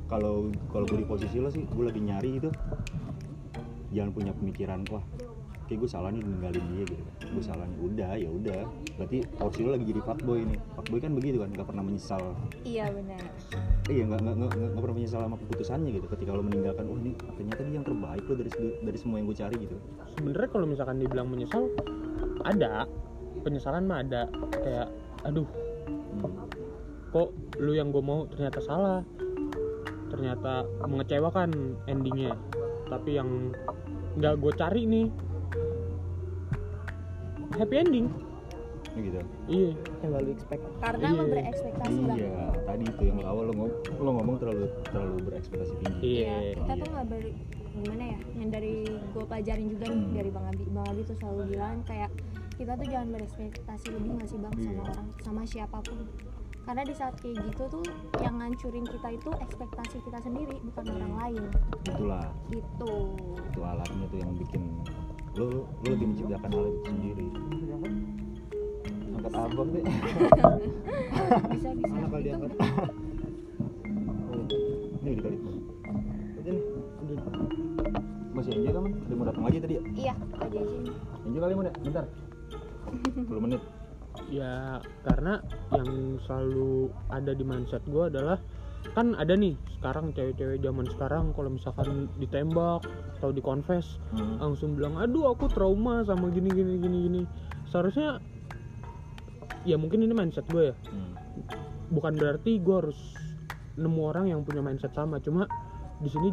Kalau 0.09 0.50
kalau 0.73 0.85
gue 0.89 1.05
di 1.05 1.07
posisi 1.07 1.38
lo 1.38 1.53
sih 1.53 1.69
gue 1.69 1.85
lagi 1.85 2.01
nyari 2.01 2.41
itu. 2.41 2.50
Jangan 3.93 4.09
punya 4.09 4.33
pemikiran 4.33 4.81
wah 4.89 5.05
kayak 5.69 5.79
gue 5.79 5.89
salah 5.89 6.09
nih 6.12 6.21
ninggalin 6.21 6.65
dia 6.75 6.83
gitu 6.85 7.03
gue 7.33 7.45
salah 7.45 7.65
nih 7.65 7.79
udah 7.81 8.11
ya 8.15 8.29
udah. 8.29 8.61
Berarti 8.95 9.17
porsi 9.35 9.59
lo 9.65 9.73
lagi 9.73 9.85
jadi 9.89 10.01
fuckboy 10.05 10.39
nih. 10.45 10.59
Fuckboy 10.77 10.99
kan 11.01 11.11
begitu 11.17 11.37
kan 11.41 11.49
nggak 11.49 11.67
pernah 11.67 11.83
menyesal. 11.83 12.23
Iya 12.61 12.85
benar. 12.93 13.21
Iya 13.89 14.03
nggak 14.07 14.19
nggak 14.21 14.81
pernah 14.83 14.97
menyesal 14.97 15.19
sama 15.25 15.37
keputusannya 15.41 15.89
gitu. 15.97 16.07
Ketika 16.07 16.31
lo 16.37 16.45
meninggalkan 16.45 16.85
oh 16.85 16.97
ini 17.01 17.11
ternyata 17.17 17.61
dia 17.65 17.75
yang 17.81 17.85
terbaik 17.85 18.23
lo 18.29 18.33
dari 18.37 18.51
dari 18.85 18.97
semua 19.01 19.17
yang 19.17 19.27
gue 19.27 19.37
cari 19.37 19.55
gitu. 19.57 19.75
Sebenarnya 20.21 20.49
kalau 20.53 20.65
misalkan 20.69 20.95
dibilang 21.01 21.27
menyesal 21.27 21.67
ada. 22.45 22.85
Penyesalan 23.41 23.83
mah 23.89 24.05
ada. 24.05 24.29
Kayak 24.61 24.87
aduh 25.25 25.47
Hmm. 26.13 26.45
kok 27.09 27.33
lu 27.57 27.73
yang 27.73 27.89
gue 27.89 28.03
mau 28.05 28.29
ternyata 28.29 28.61
salah. 28.61 29.01
Ternyata 30.13 30.69
mengecewakan 30.85 31.81
endingnya. 31.89 32.37
Tapi 32.85 33.17
yang 33.17 33.49
nggak 34.13 34.37
gue 34.37 34.53
cari 34.53 34.85
nih 34.85 35.07
happy 37.55 37.75
ending. 37.77 38.07
Gitu. 38.93 39.19
Iya. 39.50 39.72
Yang 40.05 40.10
gak 40.12 40.22
lu 40.22 40.29
expect. 40.31 40.63
Karena 40.77 41.07
Iya. 41.07 41.17
lo 41.17 41.24
berekspektasi 41.25 42.00
bang 42.00 42.17
iya 42.19 42.45
tadi 42.63 42.83
itu 42.86 43.01
yang 43.03 43.17
awal 43.25 43.43
lo 43.50 43.53
ngomong 43.53 43.72
lo 43.98 44.10
ngomong 44.13 44.36
terlalu 44.38 44.65
terlalu 44.86 45.15
berekspektasi 45.25 45.74
tinggi. 45.79 46.12
Iya. 46.22 46.29
Iya, 46.29 46.38
kita 46.53 46.63
Iya. 46.69 46.77
tuh 46.77 46.88
nggak 46.93 47.05
ber 47.10 47.24
gimana 47.74 48.03
ya 48.05 48.19
yang 48.38 48.50
dari 48.53 48.75
gue 48.86 49.24
pelajarin 49.25 49.67
juga 49.67 49.86
nih 49.88 49.98
Hmm. 50.00 50.13
dari 50.13 50.29
bang 50.29 50.45
Abi. 50.45 50.63
Bang 50.69 50.86
Abi 50.88 51.01
tuh 51.03 51.17
selalu 51.17 51.41
bilang 51.50 51.77
kayak 51.83 52.12
kita 52.53 52.72
tuh 52.77 52.86
jangan 52.86 53.10
berekspektasi 53.12 53.88
lebih 53.89 54.10
nggak 54.13 54.29
sih 54.29 54.38
bang 54.38 54.53
sama 54.53 54.69
Iya. 54.69 54.81
orang 54.86 55.07
sama 55.19 55.41
siapa 55.43 55.77
pun. 55.81 56.00
Karena 56.63 56.81
di 56.86 56.93
saat 56.93 57.15
kayak 57.17 57.43
gitu 57.43 57.63
tuh 57.67 57.86
yang 58.22 58.36
ngancurin 58.38 58.86
kita 58.86 59.10
itu 59.12 59.29
ekspektasi 59.36 59.98
kita 60.00 60.19
sendiri 60.22 60.55
bukan 60.63 60.83
Iya. 60.86 60.93
orang 60.95 61.13
lain. 61.17 61.43
Itulah. 61.83 62.25
Gitu. 62.48 62.93
Itu 63.41 63.60
alatnya 63.60 64.05
tuh 64.05 64.19
yang 64.22 64.31
bikin 64.38 64.62
lo 65.33 65.45
lo, 65.49 65.59
lo 65.65 65.87
lebih 65.89 66.07
menciptakan 66.13 66.49
hal 66.53 66.65
itu 66.69 66.79
sendiri. 66.85 67.25
Angkat 69.17 69.33
abang 69.33 69.69
deh. 69.73 69.83
Bisa 71.49 71.69
bisa. 71.73 71.89
Mana 71.89 72.07
kali 72.13 72.23
diangkat. 72.29 72.51
Ini 75.03 75.09
dikali 75.17 75.37
aja 76.43 76.49
nih 76.53 76.63
masih 78.33 78.51
aja 78.59 78.69
kan 78.75 78.83
udah 78.89 79.15
mau 79.15 79.25
datang 79.29 79.43
lagi 79.45 79.57
tadi 79.61 79.73
ya? 79.77 79.83
Iya 79.93 80.13
aja 80.41 80.59
aja 80.59 81.39
kali 81.41 81.53
mau 81.57 81.63
deh 81.65 81.73
bentar. 81.81 82.05
10 83.17 83.45
menit. 83.45 83.61
Ya 84.29 84.77
karena 85.01 85.41
yang 85.73 86.21
selalu 86.29 86.93
ada 87.09 87.33
di 87.33 87.41
mindset 87.41 87.81
gue 87.89 88.03
adalah 88.05 88.37
kan 88.91 89.15
ada 89.15 89.33
nih 89.33 89.55
sekarang 89.79 90.11
cewek-cewek 90.11 90.59
zaman 90.59 90.85
sekarang 90.91 91.25
kalau 91.31 91.49
misalkan 91.55 92.11
ditembak 92.19 92.83
atau 93.19 93.31
dikonfes 93.31 93.97
hmm. 94.11 94.43
langsung 94.43 94.75
bilang 94.75 94.99
aduh 94.99 95.31
aku 95.31 95.47
trauma 95.47 96.03
sama 96.03 96.27
gini 96.29 96.51
gini 96.51 96.73
gini 96.77 96.97
gini. 97.07 97.21
Seharusnya 97.71 98.19
ya 99.63 99.79
mungkin 99.79 100.03
ini 100.03 100.11
mindset 100.11 100.45
gue 100.51 100.71
ya. 100.71 100.75
Hmm. 100.91 101.15
bukan 101.89 102.13
berarti 102.19 102.61
gue 102.61 102.75
harus 102.75 102.99
nemu 103.79 104.01
orang 104.05 104.25
yang 104.29 104.45
punya 104.45 104.61
mindset 104.61 104.93
sama 104.93 105.17
cuma 105.17 105.49
di 106.03 106.09
sini 106.11 106.29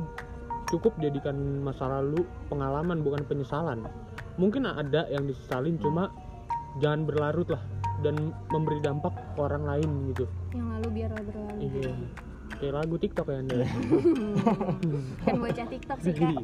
cukup 0.69 0.93
jadikan 1.01 1.65
masa 1.65 1.89
lalu 1.89 2.27
pengalaman 2.51 3.01
bukan 3.01 3.23
penyesalan. 3.25 3.87
Mungkin 4.37 4.67
ada 4.67 5.07
yang 5.09 5.27
disesalin 5.27 5.79
cuma 5.81 6.11
jangan 6.79 7.07
berlarut 7.07 7.49
lah 7.51 7.63
dan 8.01 8.33
memberi 8.53 8.79
dampak 8.81 9.13
ke 9.37 9.41
orang 9.41 9.65
lain 9.67 9.91
gitu. 10.15 10.25
Yang 10.55 10.69
lalu 10.77 10.89
biar 10.95 11.11
berlalu 11.19 11.59
iya 11.67 11.95
kayak 12.57 12.75
lagu 12.77 12.97
TikTok 12.97 13.27
ya 13.27 13.37
anda? 13.39 13.57
Kan 15.25 15.35
bocah 15.37 15.67
TikTok 15.67 15.99
sih 16.01 16.13
kak. 16.13 16.35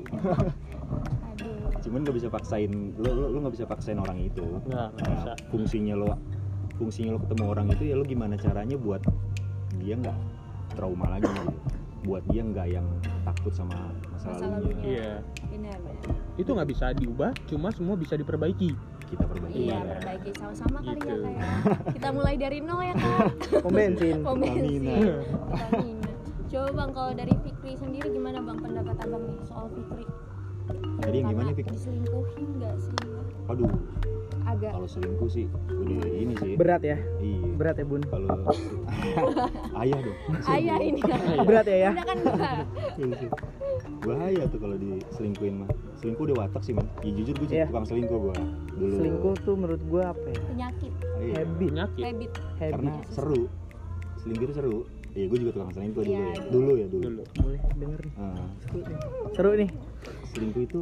Aduh 1.27 1.69
cuman 1.85 2.03
gak 2.03 2.17
bisa 2.17 2.29
paksain 2.29 2.71
lo 2.97 3.11
lo 3.11 3.27
lo 3.29 3.39
nggak 3.41 3.55
bisa 3.55 3.67
paksain 3.67 3.97
orang 3.97 4.19
itu. 4.21 4.45
Nggak 4.65 4.89
nggak 4.93 5.03
Nah, 5.03 5.15
bisa. 5.17 5.33
fungsinya 5.49 5.95
lo 5.95 6.11
fungsinya 6.77 7.11
lo 7.11 7.21
ketemu 7.21 7.45
orang 7.49 7.67
itu 7.71 7.85
ya 7.85 7.95
lo 7.95 8.05
gimana 8.05 8.35
caranya 8.35 8.77
buat 8.77 9.03
dia 9.77 9.95
nggak 9.95 10.19
trauma 10.73 11.07
lagi? 11.11 11.27
Gitu 11.27 11.59
buat 12.05 12.23
dia 12.31 12.39
nggak 12.41 12.69
yang 12.71 12.87
takut 13.25 13.51
sama 13.51 13.75
masa, 14.07 14.31
Masa 14.31 14.47
lalunya. 14.47 14.79
lalunya. 14.79 14.85
iya. 14.87 15.13
Benar 15.51 15.75
benar. 15.77 16.15
Itu 16.39 16.51
nggak 16.55 16.69
bisa 16.71 16.87
diubah 16.95 17.31
cuma 17.47 17.69
semua 17.71 17.95
bisa 17.95 18.15
diperbaiki 18.15 18.71
kita 19.07 19.25
perbaiki 19.25 19.59
iya 19.61 19.77
Iya. 19.77 19.95
perbaiki 19.95 20.31
sama-sama 20.35 20.79
kali 20.81 21.01
ya 21.01 21.07
Gitu. 21.07 21.23
kayak 21.23 21.45
kita 21.93 22.09
mulai 22.11 22.35
dari 22.37 22.59
nol 22.61 22.81
ya 22.81 22.95
kak. 22.95 23.19
Pom 23.65 23.73
bensin. 23.73 24.17
Pom 24.21 24.37
bensin. 24.37 25.15
Coba 26.47 26.71
bang 26.73 26.91
kalau 26.93 27.13
dari 27.13 27.35
Fikri 27.37 27.73
sendiri 27.75 28.09
gimana 28.09 28.39
bang 28.39 28.59
pendapat 28.59 28.97
abang 29.01 29.23
nih 29.25 29.39
soal 29.43 29.67
Fikri? 29.69 30.05
Jadi 30.99 31.17
yang 31.17 31.29
gimana 31.29 31.45
Karena 31.45 31.59
Fik? 31.59 31.67
diselingkuhin 31.69 32.49
nggak 32.57 32.75
sih? 32.79 32.97
Aduh 33.47 33.71
agak. 34.47 34.71
Kalau 34.73 34.89
selingkuh 34.89 35.29
sih 35.29 35.47
udah 35.69 35.99
ini 36.07 36.33
sih. 36.39 36.55
Berat 36.55 36.83
ya? 36.83 36.97
Iya. 37.19 37.49
Berat 37.55 37.77
ya 37.77 37.85
bun? 37.85 38.03
Kalau 38.07 38.29
ayah 39.83 39.99
dong. 40.01 40.19
Ayah 40.47 40.77
ini. 40.81 41.01
Berat 41.43 41.67
ya 41.67 41.77
ya? 41.77 41.91
Kan 41.99 42.19
gua 42.23 42.35
bahaya 44.07 44.47
tuh 44.47 44.59
kalau 44.59 44.77
diselingkuhin 44.79 45.55
mah. 45.61 45.69
Selingkuh 45.99 46.25
udah 46.25 46.47
watak 46.47 46.63
sih 46.63 46.73
man 46.73 46.87
ya 47.03 47.11
jujur 47.13 47.35
gue 47.37 47.49
Iya. 47.51 47.67
tukang 47.67 47.87
selingkuh 47.87 48.19
gue 48.21 48.35
dulu. 48.77 48.95
Selingkuh 48.95 49.35
tuh 49.43 49.55
menurut 49.55 49.83
gua 49.87 50.03
apa 50.15 50.27
ya? 50.29 50.41
Penyakit. 50.47 50.93
Iya. 51.19 51.35
habit. 51.43 51.69
Penyakit? 51.73 52.03
Habit. 52.05 52.31
Karena 52.57 52.75
habit 52.93 52.95
seru. 53.11 53.43
Selingkuh 54.23 54.47
itu 54.47 54.55
seru. 54.55 54.77
Iya 55.17 55.25
gue 55.27 55.39
juga 55.41 55.53
tukang 55.57 55.73
selingkuh 55.73 56.03
dulu 56.05 56.13
Iya, 56.13 56.21
ya. 56.21 56.29
iya. 56.29 56.51
dulu 56.53 56.73
ya 56.77 56.87
dulu, 56.87 57.05
dulu 57.09 57.23
boleh 57.41 57.61
denger 57.75 58.01
nih. 58.05 58.13
Seru 58.61 58.81
nih 58.85 58.99
seru 59.33 59.51
nih. 59.57 59.71
Selingkuh 60.29 60.63
itu 60.63 60.81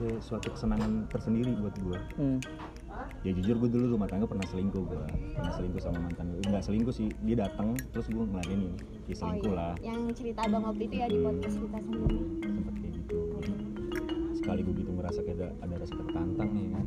kayak 0.00 0.18
suatu 0.22 0.48
kesenangan 0.52 1.06
tersendiri 1.10 1.54
buat 1.58 1.74
gue 1.78 1.98
hmm. 2.18 2.38
ya 3.22 3.30
jujur 3.34 3.56
gue 3.62 3.70
dulu 3.70 3.94
rumah 3.98 4.08
tangga 4.10 4.26
pernah 4.26 4.46
selingkuh 4.50 4.82
gue 4.82 5.02
pernah 5.34 5.52
selingkuh 5.54 5.82
sama 5.82 5.98
mantan 6.02 6.34
gue 6.34 6.42
nggak 6.50 6.64
selingkuh 6.64 6.94
sih 6.94 7.08
dia 7.22 7.46
datang 7.46 7.78
terus 7.94 8.06
gue 8.10 8.24
ngeladenin 8.26 8.74
ya 9.04 9.14
selingkuh 9.16 9.52
iya. 9.52 9.58
lah. 9.58 9.72
Yang 9.84 10.00
cerita 10.16 10.40
abang 10.48 10.64
waktu 10.64 10.82
itu 10.88 10.94
ya 10.96 11.06
di 11.08 11.18
podcast 11.20 11.56
kita 11.60 11.78
sendiri. 11.84 12.18
Sempet 12.40 12.74
kayak 12.80 12.92
gitu. 12.96 13.18
Sekali 14.34 14.60
gue 14.64 14.74
gitu 14.80 14.90
ngerasa 14.96 15.18
kayak 15.24 15.36
ada, 15.40 15.48
ada 15.60 15.74
rasa 15.80 15.94
tertantang 15.94 16.50
ya 16.56 16.68
kan. 16.72 16.86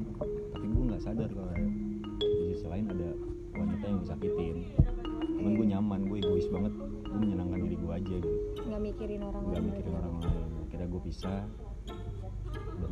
Tapi 0.54 0.66
gue 0.66 0.84
nggak 0.90 1.02
sadar 1.02 1.30
kalau 1.30 1.52
ada- 1.54 1.76
di 2.18 2.44
sisi 2.54 2.66
lain 2.66 2.86
ada 2.90 3.10
wanita 3.54 3.86
yang 3.86 4.00
disakitin. 4.02 4.56
Cuman 5.38 5.52
gue 5.54 5.66
nyaman 5.70 6.00
gue 6.10 6.18
egois 6.26 6.48
banget. 6.50 6.74
Gue 7.08 7.20
menyenangkan 7.22 7.60
diri 7.62 7.76
gue 7.78 7.92
aja 7.94 8.16
gitu. 8.18 8.38
Nggak 8.66 8.82
mikirin 8.82 9.22
orang 9.22 9.44
nggak 9.46 9.62
lain. 9.62 9.70
mikirin 9.70 9.92
lagi. 9.94 10.00
orang 10.02 10.14
lain. 10.26 10.50
Kira 10.68 10.86
gue 10.90 11.02
pisah 11.06 11.42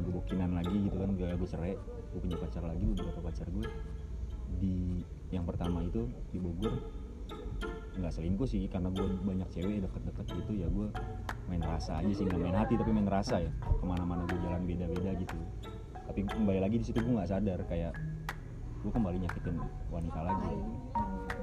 dan 0.06 0.14
gue 0.14 0.22
bukinan 0.22 0.50
lagi 0.54 0.78
gitu 0.86 0.98
kan 1.02 1.10
gak 1.18 1.34
gue 1.34 1.50
cerai 1.50 1.74
gue 2.14 2.20
punya 2.22 2.38
pacar 2.38 2.62
lagi 2.62 2.84
beberapa 2.94 3.20
pacar 3.26 3.48
gue. 3.50 3.66
Di 4.62 5.02
yang 5.34 5.50
pertama 5.50 5.82
itu 5.82 6.06
di 6.30 6.38
Bogor 6.38 6.78
nggak 7.98 8.14
selingkuh 8.14 8.46
sih 8.46 8.70
karena 8.70 8.94
gue 8.94 9.08
banyak 9.26 9.50
cewek 9.50 9.82
deket-deket 9.82 10.26
gitu 10.30 10.52
ya 10.62 10.68
gue 10.70 10.94
main 11.50 11.64
rasa 11.64 12.04
aja 12.04 12.12
sih 12.14 12.28
nggak 12.28 12.38
main 12.38 12.54
hati 12.54 12.78
tapi 12.78 12.94
main 12.94 13.10
rasa 13.10 13.42
ya. 13.42 13.52
Ke 13.66 13.82
mana-mana 13.82 14.30
gue 14.30 14.38
jalan 14.46 14.62
beda-beda 14.70 15.12
gitu. 15.18 15.38
Tapi 16.06 16.20
kembali 16.30 16.60
lagi 16.62 16.76
di 16.78 16.86
situ 16.86 17.02
gue 17.02 17.14
nggak 17.18 17.32
sadar 17.34 17.60
kayak 17.66 17.98
gue 18.86 18.92
kembali 18.94 19.18
nyakitin 19.26 19.58
wanita 19.90 20.20
lagi. 20.22 20.54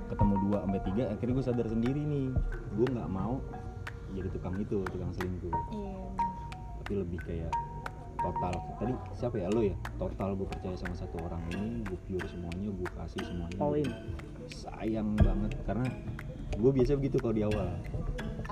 Ketemu 0.06 0.34
dua 0.46 0.58
sampai 0.62 0.80
tiga 0.86 1.04
akhirnya 1.10 1.34
gue 1.34 1.46
sadar 1.50 1.66
sendiri 1.66 1.98
nih 2.06 2.30
gue 2.78 2.86
nggak 2.86 3.10
mau 3.10 3.42
jadi 4.14 4.30
tukang 4.30 4.54
itu 4.62 4.86
tukang 4.86 5.10
selingkuh. 5.18 5.50
Iya. 5.50 5.98
Tapi 6.78 6.92
lebih 7.02 7.18
kayak 7.26 7.50
total. 8.22 8.54
Tadi 8.78 8.92
siapa 9.18 9.36
ya? 9.42 9.48
Lo 9.50 9.62
ya? 9.66 9.76
Total 9.98 10.30
gue 10.38 10.46
percaya 10.46 10.76
sama 10.78 10.94
satu 10.94 11.16
orang 11.22 11.42
ini 11.58 11.82
gue 11.82 11.98
pure 12.06 12.26
semuanya 12.30 12.70
gue 12.70 12.88
kasih 12.94 13.22
semuanya. 13.26 13.56
All 13.58 13.74
in. 13.76 13.90
Sayang 14.48 15.18
banget 15.18 15.52
karena 15.66 15.86
gue 16.54 16.70
biasa 16.70 16.94
begitu 16.96 17.16
kalau 17.18 17.34
di 17.34 17.42
awal 17.42 17.68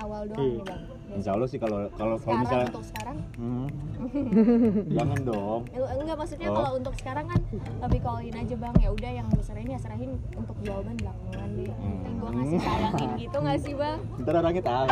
awal 0.01 0.21
doang 0.25 0.41
Iya. 0.41 0.53
nih 0.53 0.65
bang 0.65 0.81
Insya 1.11 1.31
Allah 1.35 1.43
sih 1.45 1.59
kalau 1.59 1.91
kalau 1.91 2.15
kalau 2.17 2.39
misalnya 2.39 2.71
untuk 2.71 2.87
sekarang? 2.87 3.17
Hmm. 3.35 3.67
jangan 4.95 5.19
dong. 5.21 5.61
Eh, 5.69 5.83
enggak 5.99 6.15
maksudnya 6.15 6.47
Oh. 6.47 6.55
kalau 6.55 6.71
untuk 6.73 6.93
sekarang 6.95 7.25
kan 7.27 7.41
lebih 7.83 7.99
callin 7.99 8.31
aja 8.33 8.55
bang. 8.55 8.73
Ya 8.79 8.89
udah 8.89 9.11
yang 9.11 9.27
gue 9.27 9.43
serahin 9.43 9.69
ya 9.69 9.79
serahin 9.81 10.11
untuk 10.31 10.55
jawaban 10.63 10.95
belakangan 10.95 11.49
deh. 11.51 11.67
Penting 11.67 12.15
gue 12.15 12.29
ngasih 12.31 12.55
Hmm. 12.55 12.63
sayangin 12.63 13.09
gitu 13.19 13.37
nggak 13.37 13.59
sih 13.59 13.73
bang? 13.75 13.99
Ntar 14.17 14.33
orangnya 14.39 14.63
tahu. 14.63 14.87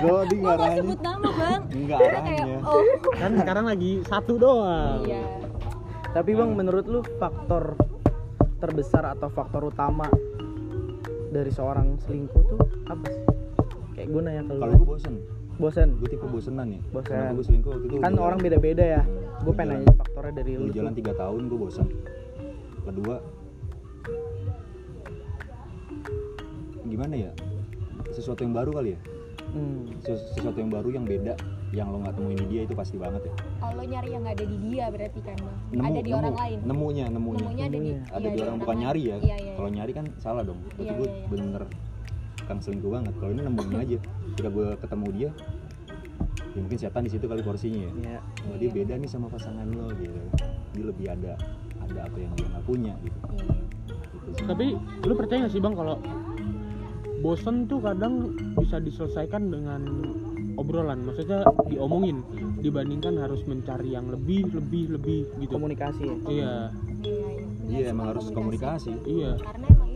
Gue 0.00 0.18
di 0.24 0.32
gue 0.32 0.40
nggak 0.40 0.56
arahnya 0.56 0.80
sebut 0.80 1.00
nama 1.04 1.28
bang. 1.30 1.60
Enggak 1.70 1.98
kayak 2.00 2.16
arahnya 2.16 2.56
oh. 2.64 2.82
Kan 3.12 3.32
sekarang 3.36 3.64
lagi 3.68 3.90
satu 4.02 4.32
doang. 4.40 4.98
Iya. 5.04 5.22
Tapi 6.12 6.30
bang, 6.32 6.50
menurut 6.50 6.84
lu 6.86 7.00
faktor 7.16 7.76
terbesar 8.56 9.04
atau 9.06 9.28
faktor 9.28 9.68
utama 9.68 10.08
dari 11.28 11.48
seorang 11.48 12.00
selingkuh 12.00 12.42
tuh 12.46 12.60
apa 12.84 13.04
sih? 13.06 13.21
Kayak 14.02 14.08
gue 14.10 14.22
nanya 14.24 14.42
ke 14.42 14.52
lu. 14.52 14.60
kalau 14.60 14.74
gue 14.74 14.88
bosen 14.88 15.14
Bosen. 15.54 15.88
gue 15.94 16.08
tipe 16.08 16.26
bosenan 16.26 16.68
ya 16.68 16.80
Bosen. 16.90 17.06
kenapa 17.08 17.32
gue 17.32 17.44
selingkuh 17.44 17.70
waktu 17.70 17.86
itu 17.86 17.94
Kan 17.96 18.12
gua- 18.12 18.24
orang 18.24 18.38
beda-beda 18.40 18.84
ya. 18.90 19.02
Gue 19.38 19.52
pengen 19.52 19.68
Jalan. 19.70 19.78
nanya 19.80 19.94
faktornya 19.96 20.32
dari 20.34 20.52
Lu 20.56 20.66
jalan 20.70 20.92
tiga 20.92 21.12
tahun 21.14 21.42
gue 21.44 21.58
bosan 21.60 21.86
kedua 22.82 23.16
gimana 26.84 27.14
ya 27.16 27.30
sesuatu 28.10 28.42
yang 28.42 28.52
baru 28.52 28.70
kali 28.74 28.90
ya 28.90 29.00
Hmm. 29.44 29.84
Ses- 30.00 30.32
sesuatu 30.32 30.56
yang 30.56 30.72
baru 30.72 30.88
yang 30.90 31.04
beda 31.04 31.36
yang 31.70 31.86
lo 31.86 32.00
nggak 32.00 32.16
temuin 32.16 32.36
di 32.38 32.46
dia 32.48 32.62
itu 32.62 32.72
pasti 32.72 32.96
banget 32.96 33.20
ya 33.22 33.32
kalau 33.60 33.84
nyari 33.84 34.08
yang 34.10 34.24
nggak 34.24 34.34
ada 34.34 34.46
di 34.46 34.58
dia 34.62 34.84
berarti 34.88 35.20
kan 35.20 35.36
bang 35.36 35.56
nemu 35.70 35.84
ada 35.84 35.92
di 35.92 36.08
nemu, 36.08 36.16
orang 36.18 36.34
lain 36.34 36.58
nemunya 36.62 37.04
nemunya 37.06 37.40
nemunya 37.42 37.44
ada 37.62 37.68
di 37.68 37.76
Nemunya. 37.76 38.00
ada 38.08 38.20
iya, 38.22 38.32
di 38.32 38.40
orang 38.40 38.56
bukan 38.56 38.70
lain. 38.70 38.82
nyari 38.82 39.00
ya 39.02 39.16
iya, 39.18 39.36
iya, 39.38 39.52
kalau 39.52 39.70
nyari 39.70 39.92
kan 39.92 40.06
salah 40.16 40.42
dong 40.42 40.56
berarti 40.66 40.80
Iya, 40.82 40.92
gue 40.94 41.04
iya, 41.04 41.12
iya. 41.14 41.26
bener 41.28 41.62
kang 42.48 42.60
selingkuh 42.60 42.90
banget 42.90 43.14
kalau 43.18 43.32
ini 43.32 43.42
nemunya 43.46 43.78
aja. 43.78 43.98
Ketika 44.34 44.48
gue 44.50 44.68
ketemu 44.80 45.08
dia 45.12 45.30
ya 46.52 46.60
mungkin 46.60 46.78
setan 46.78 47.02
di 47.08 47.10
situ 47.12 47.24
kali 47.24 47.40
porsinya 47.40 47.88
ya. 47.88 47.92
Ya. 48.16 48.18
oh, 48.48 48.56
dia 48.60 48.68
beda 48.68 48.94
nih 49.00 49.08
sama 49.08 49.32
pasangan 49.32 49.64
lo 49.72 49.88
gitu. 49.96 50.20
Dia 50.76 50.84
lebih 50.84 51.06
ada 51.08 51.32
ada 51.80 52.00
apa 52.08 52.16
yang 52.20 52.32
dia 52.36 52.46
nggak 52.46 52.64
punya 52.64 52.92
gitu, 53.02 53.18
Iya. 53.36 53.56
Gitu 54.32 54.42
tapi 54.48 54.66
lu 55.04 55.14
percaya 55.18 55.44
gak 55.44 55.52
sih 55.52 55.60
bang 55.60 55.74
kalau 55.76 55.96
bosen 57.20 57.68
tuh 57.68 57.78
kadang 57.84 58.34
bisa 58.56 58.80
diselesaikan 58.80 59.52
dengan 59.52 59.82
obrolan? 60.56 61.04
Maksudnya 61.06 61.46
diomongin 61.68 62.20
dibandingkan 62.60 63.18
harus 63.18 63.42
mencari 63.46 63.94
yang 63.94 64.10
lebih 64.10 64.50
lebih 64.52 64.98
lebih 64.98 65.20
gitu. 65.40 65.52
Komunikasi 65.56 66.02
ya. 66.04 66.16
iya 66.28 66.52
iya 67.02 67.26
iya. 67.32 67.48
Iya 67.72 67.84
emang 67.94 68.16
harus 68.16 68.28
komunikasi. 68.30 68.92
Iya. 69.06 69.38
Karena 69.40 69.66
emang 69.70 69.91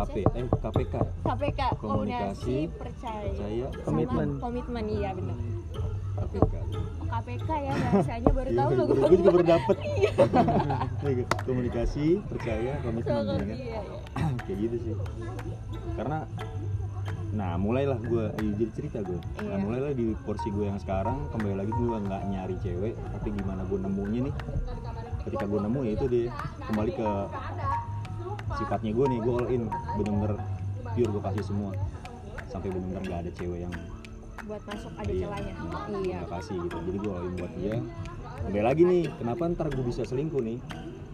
iya 0.00 0.26
eh 0.36 0.46
KPK 0.48 0.94
KPK 1.20 1.60
komunikasi 1.74 1.80
Komunikasi, 1.80 2.56
percaya, 2.72 3.22
percaya, 3.26 3.66
sama 3.76 3.86
komitmen. 3.98 4.28
komitmen 4.38 4.84
iya 4.88 5.10
benar 5.12 5.36
KPK 6.18 6.54
oh, 6.54 6.66
KPK 7.08 7.48
ya 7.56 7.72
bahasanya 7.74 8.30
baru 8.30 8.48
Iya, 8.48 8.58
tahu 8.58 8.70
loh. 8.74 8.86
gue 8.90 9.16
juga 9.16 9.30
baru 9.32 9.46
dapet. 9.48 9.76
Iya, 11.08 11.24
komunikasi 11.40 12.04
percaya 12.22 12.72
komitmen 12.78 13.14
Sama, 13.16 13.32
ya 13.32 13.38
kan 13.38 13.46
iya, 13.48 13.80
iya. 13.80 13.80
kayak 14.44 14.58
gitu 14.60 14.76
sih. 14.78 14.94
Karena 15.94 16.18
nah 17.28 17.54
mulailah 17.54 18.00
gue 18.00 18.24
jadi 18.34 18.64
cerita 18.72 18.98
gue 19.00 19.20
nah 19.38 19.52
Iya. 19.52 19.56
mulailah 19.60 19.92
di 19.92 20.16
porsi 20.18 20.48
gue 20.48 20.64
yang 20.64 20.76
sekarang 20.76 21.28
kembali 21.30 21.54
lagi 21.56 21.72
gue 21.72 21.96
nggak 21.98 22.22
nyari 22.26 22.56
cewek 22.58 22.94
tapi 22.96 23.28
gimana 23.30 23.62
gue 23.64 23.78
nemunya 23.78 24.20
nih. 24.28 24.34
Ketika 25.22 25.44
gue 25.44 25.60
nemu 25.60 25.80
ya 25.82 25.92
itu 25.94 26.04
deh 26.06 26.26
kembali 26.66 26.90
ke 26.92 27.08
sifatnya 28.56 28.90
gue 28.96 29.06
nih 29.12 29.18
gue 29.20 29.32
all 29.34 29.48
in. 29.52 29.62
Bener-bener 30.00 30.32
pure 30.94 31.10
gue 31.12 31.22
kasih 31.22 31.44
semua. 31.44 31.72
Sampai 32.48 32.72
bener-bener 32.72 33.02
nggak 33.04 33.20
ada 33.28 33.30
cewek 33.36 33.60
yang 33.68 33.74
buat 34.48 34.64
masuk 34.64 34.92
ada 34.96 35.12
Iya. 35.12 35.26
celahnya. 35.28 35.54
iya. 36.00 36.18
kasih 36.24 36.56
gitu. 36.64 36.76
Jadi 36.80 36.98
gue 37.04 37.12
all 37.12 37.26
in 37.28 37.34
buat 37.36 37.52
dia. 37.60 37.76
Kembali 38.38 38.64
lagi 38.64 38.82
nih 38.86 39.02
kenapa 39.20 39.42
ntar 39.52 39.66
gue 39.68 39.84
bisa 39.84 40.02
selingkuh 40.08 40.40
nih? 40.40 40.58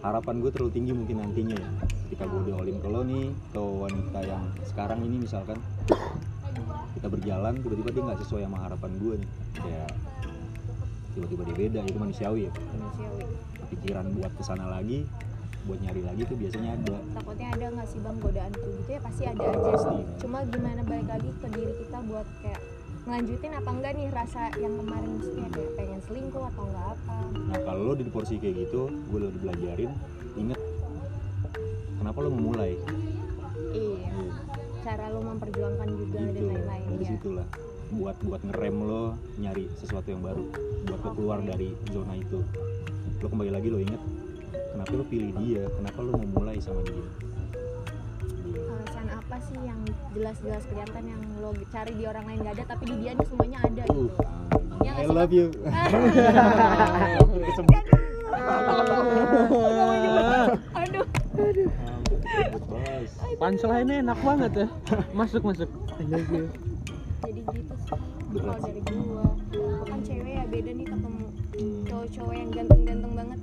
Harapan 0.04 0.38
gue 0.38 0.50
terlalu 0.52 0.72
tinggi 0.76 0.92
mungkin 0.94 1.16
nantinya 1.18 1.56
ya. 1.58 1.68
Ketika 2.06 2.30
gue 2.30 2.40
udah 2.46 2.54
all 2.60 2.68
in 2.68 2.78
ke 2.78 2.88
lo 2.92 3.02
nih 3.02 3.32
ke 3.50 3.58
wanita 3.58 4.20
yang 4.22 4.44
sekarang 4.68 5.00
ini 5.02 5.26
misalkan. 5.26 5.58
Kita 6.94 7.10
berjalan 7.10 7.58
tiba-tiba 7.58 7.90
dia 7.90 8.02
nggak 8.06 8.20
sesuai 8.22 8.42
sama 8.46 8.58
harapan 8.62 8.90
gue 9.02 9.14
nih. 9.18 9.30
Kayak 9.58 9.90
tiba-tiba 11.14 11.42
dia 11.48 11.56
beda 11.66 11.80
itu 11.82 11.98
manusiawi 11.98 12.40
ya. 12.46 12.52
Manusiawi. 12.54 13.24
Pikiran 13.74 14.06
buat 14.14 14.32
ke 14.36 14.42
sana 14.46 14.70
lagi 14.70 15.08
buat 15.64 15.80
nyari 15.80 16.02
lagi 16.04 16.22
tuh 16.28 16.36
biasanya 16.36 16.70
ada. 16.76 16.96
Takutnya 17.16 17.48
ada 17.56 17.66
nggak 17.72 17.88
sih 17.88 17.98
bang 18.04 18.16
godaan 18.20 18.52
tuh 18.52 18.70
gitu 18.76 18.90
ya 18.92 19.00
pasti 19.00 19.22
ada 19.24 19.44
aja. 19.48 19.68
Pasti. 19.72 19.96
cuma 20.20 20.38
gimana 20.44 20.80
balik 20.84 21.08
lagi 21.08 21.30
ke 21.40 21.46
diri 21.56 21.72
kita 21.80 21.98
buat 22.04 22.26
kayak 22.44 22.60
ngelanjutin 23.04 23.52
apa 23.52 23.70
enggak 23.72 23.92
nih 23.96 24.08
rasa 24.12 24.42
yang 24.60 24.74
kemarin 24.80 25.10
maksudnya 25.16 25.48
kayak 25.52 25.70
pengen 25.76 26.00
selingkuh 26.04 26.44
atau 26.52 26.62
enggak 26.68 26.86
apa? 26.92 27.16
Nah 27.48 27.58
kalau 27.64 27.80
lo 27.88 27.92
di 27.96 28.04
porsi 28.08 28.34
kayak 28.36 28.54
gitu 28.68 28.80
gue 28.92 29.16
udah 29.24 29.30
dibelajarin 29.32 29.90
inget 30.36 30.60
kenapa 32.00 32.18
lo 32.20 32.30
memulai. 32.32 32.72
Iya 33.72 34.12
cara 34.84 35.08
lo 35.08 35.20
memperjuangkan 35.24 35.88
juga 35.96 36.18
dan 36.20 36.32
gitu. 36.36 36.44
lain-lain 36.44 36.86
dari 36.92 37.04
ya. 37.08 37.10
situlah. 37.16 37.46
Buat 37.94 38.16
buat 38.20 38.40
ngerem 38.44 38.76
lo 38.84 39.04
nyari 39.40 39.64
sesuatu 39.80 40.12
yang 40.12 40.20
baru 40.20 40.44
buat 40.84 41.00
lo 41.00 41.10
keluar 41.16 41.40
dari 41.40 41.72
zona 41.88 42.12
itu. 42.20 42.44
Lo 43.24 43.26
kembali 43.32 43.48
lagi 43.48 43.68
lo 43.72 43.80
inget 43.80 44.00
kenapa 44.84 45.00
lo 45.00 45.08
pilih 45.08 45.32
dia? 45.40 45.64
Kenapa 45.80 45.98
lo 46.04 46.12
mau 46.12 46.28
mulai 46.36 46.60
sama 46.60 46.84
dia? 46.84 47.08
Alasan 48.68 49.08
apa 49.16 49.36
sih 49.40 49.56
yang 49.64 49.80
jelas-jelas 50.12 50.60
kelihatan 50.68 51.04
yang 51.08 51.22
lo 51.40 51.56
cari 51.72 51.92
di 51.96 52.04
orang 52.04 52.28
lain 52.28 52.44
nggak 52.44 52.52
ada 52.60 52.64
tapi 52.76 52.92
di 52.92 52.96
dia 53.00 53.16
nih 53.16 53.24
semuanya 53.24 53.64
ada 53.64 53.82
gitu? 53.88 54.12
Uh, 54.12 54.44
Ya 54.84 54.92
I 55.00 55.08
sih, 55.08 55.16
love 55.16 55.32
you. 55.32 55.48
Aduh. 60.84 61.06
Punchline 63.40 64.04
enak 64.04 64.20
banget 64.20 64.52
ya. 64.52 64.68
Masuk 65.16 65.48
masuk. 65.48 65.72
Jadi 65.96 67.40
gitu 67.40 67.72
sih. 67.88 67.96
Kalau 68.36 68.60
dari 68.60 68.84
gua 68.84 69.32
gua 69.48 69.80
kan 69.88 70.04
cewek 70.04 70.28
ya 70.36 70.44
beda 70.44 70.76
nih 70.76 70.84
ketemu 70.92 71.24
cowok-cowok 71.88 72.34
yang 72.36 72.50
ganteng-ganteng 72.52 73.12
banget 73.16 73.38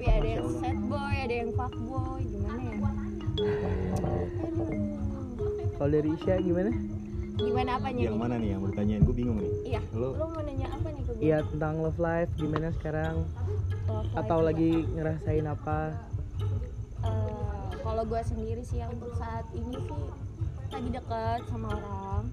tapi 0.00 0.16
ada 0.16 0.30
yang 0.32 0.48
sad 0.64 0.78
boy 0.88 1.12
ada 1.12 1.34
yang 1.44 1.50
fuck 1.52 1.74
boy 1.84 2.24
gimana 2.24 2.60
ya. 2.64 2.76
Kalau 5.76 5.90
dari 5.92 6.08
Isya 6.16 6.34
gimana? 6.40 6.72
gimana 7.36 7.70
apanya 7.76 8.00
yang 8.08 8.16
nih? 8.16 8.20
mana 8.24 8.34
nih 8.40 8.48
yang 8.48 8.60
mau 8.64 8.68
ditanyain? 8.72 9.02
Gue 9.04 9.16
bingung 9.20 9.38
nih. 9.44 9.52
Iya. 9.76 9.80
Lo? 9.92 10.16
Lo 10.16 10.24
mau 10.32 10.40
nanya 10.40 10.72
apa 10.72 10.88
nih 10.88 11.02
ke 11.04 11.12
gua? 11.12 11.20
Iya 11.20 11.38
tentang 11.52 11.74
love 11.84 12.00
life 12.00 12.32
gimana 12.40 12.68
sekarang? 12.80 13.16
Love 13.92 14.08
life 14.08 14.16
Atau 14.24 14.38
lagi 14.40 14.72
ngerasain 14.88 15.44
apa? 15.44 15.78
Eh, 17.04 17.68
kalau 17.84 18.02
gue 18.08 18.20
sendiri 18.24 18.62
sih 18.64 18.80
ya 18.80 18.88
untuk 18.88 19.12
saat 19.20 19.44
ini 19.52 19.76
sih 19.84 20.00
lagi 20.72 20.88
deket 20.96 21.40
sama 21.52 21.76
orang 21.76 22.24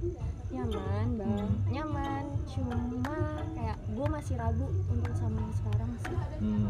nyaman 0.47 1.07
bang. 1.19 1.49
Nyaman 1.67 2.23
cuma 2.47 2.77
kayak 3.51 3.77
gue 3.91 4.07
masih 4.07 4.35
ragu 4.39 4.67
untuk 4.87 5.13
sama 5.19 5.37
yang 5.43 5.55
sekarang 5.59 5.91
sih. 5.99 6.15
Hmm, 6.39 6.69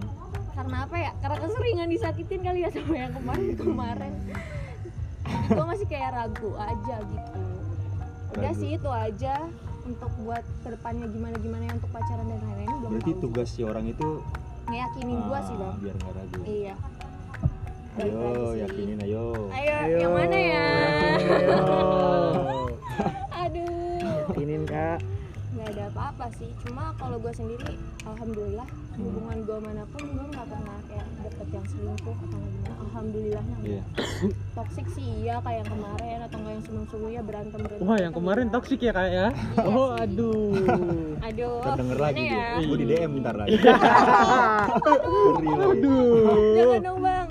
karena 0.58 0.78
apa 0.84 0.96
ya? 0.98 1.12
Karena 1.22 1.38
keseringan 1.38 1.90
disakitin 1.92 2.42
kali 2.42 2.60
ya 2.66 2.70
sama 2.74 2.96
yang 2.98 3.14
kemarin 3.14 3.48
kemarin. 3.54 4.14
Gue 5.48 5.66
masih 5.68 5.86
kayak 5.86 6.12
ragu 6.16 6.52
aja 6.58 6.96
gitu. 7.06 7.40
Udah 8.38 8.52
Ragu. 8.54 8.60
sih 8.60 8.70
itu 8.76 8.90
aja 8.92 9.36
untuk 9.88 10.12
buat 10.20 10.44
ke 10.44 10.68
depannya 10.76 11.08
gimana 11.08 11.36
gimana 11.40 11.64
ya 11.64 11.74
untuk 11.80 11.92
pacaran 11.96 12.28
dan 12.28 12.40
lain-lain 12.44 12.68
belum 12.84 12.92
berarti 12.92 13.12
tahu. 13.16 13.24
tugas 13.24 13.48
si 13.56 13.62
orang 13.64 13.86
itu 13.88 14.10
ngeyakinin 14.68 15.20
gue 15.24 15.40
sih 15.48 15.56
ah, 15.56 15.60
bang 15.64 15.76
biar 15.80 15.96
nggak 15.96 16.14
ragu. 16.18 16.42
Iya. 16.44 16.76
Ayo 17.98 18.54
yakinin 18.54 19.00
ayo. 19.02 19.26
Ayo, 19.50 19.78
yang 19.98 20.14
mana 20.14 20.38
ya? 20.38 20.66
Ayo. 21.18 21.58
nggak 25.68 25.84
ada 25.84 25.92
apa-apa 25.92 26.26
sih. 26.34 26.48
Cuma 26.64 26.96
kalau 26.96 27.20
gue 27.20 27.34
sendiri 27.34 27.76
alhamdulillah 28.02 28.64
Hmm. 28.98 29.14
hubungan 29.14 29.38
gue 29.46 29.58
mana 29.62 29.84
pun 29.94 30.04
gue 30.10 30.26
nggak 30.26 30.48
pernah 30.48 30.78
kayak 30.90 31.06
dapet 31.22 31.48
yang 31.54 31.66
selingkuh 31.68 32.16
atau 32.18 32.40
gimana. 32.40 32.74
Alhamdulillahnya 32.88 33.56
iya. 33.62 33.82
Toxic 34.56 34.86
sih 34.90 35.06
iya 35.22 35.36
kayak 35.38 35.62
yang 35.62 35.70
kemarin 35.70 36.20
atau 36.26 36.38
nggak 36.40 36.54
yang 36.56 36.64
sebelum 36.66 36.86
sebelumnya 36.88 37.22
berantem 37.22 37.60
berantem 37.62 37.86
wah 37.86 37.98
yang 38.00 38.10
kemarin 38.10 38.46
toksik 38.50 38.80
ya 38.82 38.90
kak 38.90 39.10
ya? 39.12 39.28
Oh 39.62 39.94
sih. 39.94 40.02
aduh. 40.02 40.50
Aduh 41.30 41.60
Ntar 41.62 41.76
denger 41.78 42.00
lagi 42.00 42.24
ya? 42.26 42.48
Gue 42.58 42.78
di 42.80 42.86
DM 42.88 43.12
bentar 43.22 43.36
lagi. 43.36 43.52
Ngeri 43.54 43.70
lagi. 45.46 45.68
aduh. 45.68 46.56
Jangan 46.58 46.80
dong 46.82 47.00
bang. 47.04 47.28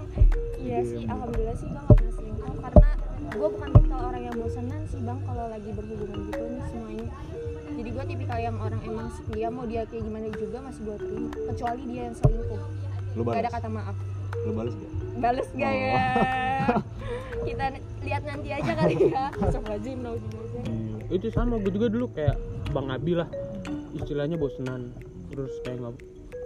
Iya 0.61 0.79
sih 0.85 1.03
alhamdulillah 1.03 1.57
sih 1.57 1.67
gue 1.67 1.81
nggak 1.81 1.97
pernah 1.97 2.13
selingkuh 2.15 2.55
karena 2.61 2.89
gue 3.27 3.49
bukan 3.51 3.69
tipikal 3.73 4.01
orang 4.07 4.23
yang 4.23 4.37
bosanan 4.37 4.83
sih 4.87 5.01
bang 5.03 5.19
kalau 5.25 5.45
lagi 5.49 5.71
berhubungan 5.73 6.19
gitu 6.27 6.43
nih 6.47 6.63
semuanya 6.69 7.07
gue 7.97 8.05
tipikal 8.05 8.37
yang 8.37 8.57
orang 8.61 8.81
emang 8.85 9.09
dia 9.33 9.49
mau 9.49 9.65
dia 9.65 9.89
kayak 9.89 10.05
gimana 10.05 10.29
juga 10.37 10.59
masih 10.61 10.81
gue 10.85 10.97
terima. 11.01 11.29
Kecuali 11.33 11.83
dia 11.89 12.03
yang 12.05 12.17
selingkuh. 12.21 12.61
Lu 13.17 13.23
gak 13.25 13.33
ada 13.33 13.41
balas? 13.41 13.53
kata 13.57 13.69
maaf. 13.73 13.97
Lu 14.45 14.53
balas 14.53 14.75
gak 14.77 14.91
bales 15.17 15.49
gak 15.57 15.73
Oh. 15.73 15.81
ya? 15.81 15.97
Kita 17.49 17.65
lihat 18.05 18.23
nanti 18.29 18.49
aja 18.53 18.73
kali 18.77 18.95
ya. 19.01 19.25
Astagfirullahaladzim 19.33 19.99
nauzubillah. 20.05 21.09
itu 21.09 21.27
sama 21.31 21.57
gue 21.57 21.73
juga 21.73 21.87
dulu 21.89 22.07
kayak 22.13 22.37
bang 22.69 22.87
Abi 22.93 23.13
lah. 23.17 23.29
Istilahnya 23.97 24.37
bosenan. 24.37 24.93
Terus 25.33 25.53
kayak 25.65 25.79
nggak 25.81 25.95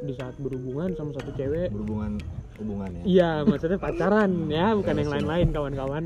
di 0.06 0.12
saat 0.14 0.34
berhubungan 0.38 0.94
sama 0.94 1.10
satu 1.18 1.34
cewek. 1.34 1.74
Berhubungan 1.74 2.22
hubungan 2.62 2.88
ya? 2.94 3.02
Iya 3.02 3.30
maksudnya 3.42 3.78
pacaran 3.82 4.30
ya 4.46 4.76
bukan 4.78 4.94
yang 4.94 5.10
lain-lain 5.10 5.48
kawan-kawan 5.50 6.04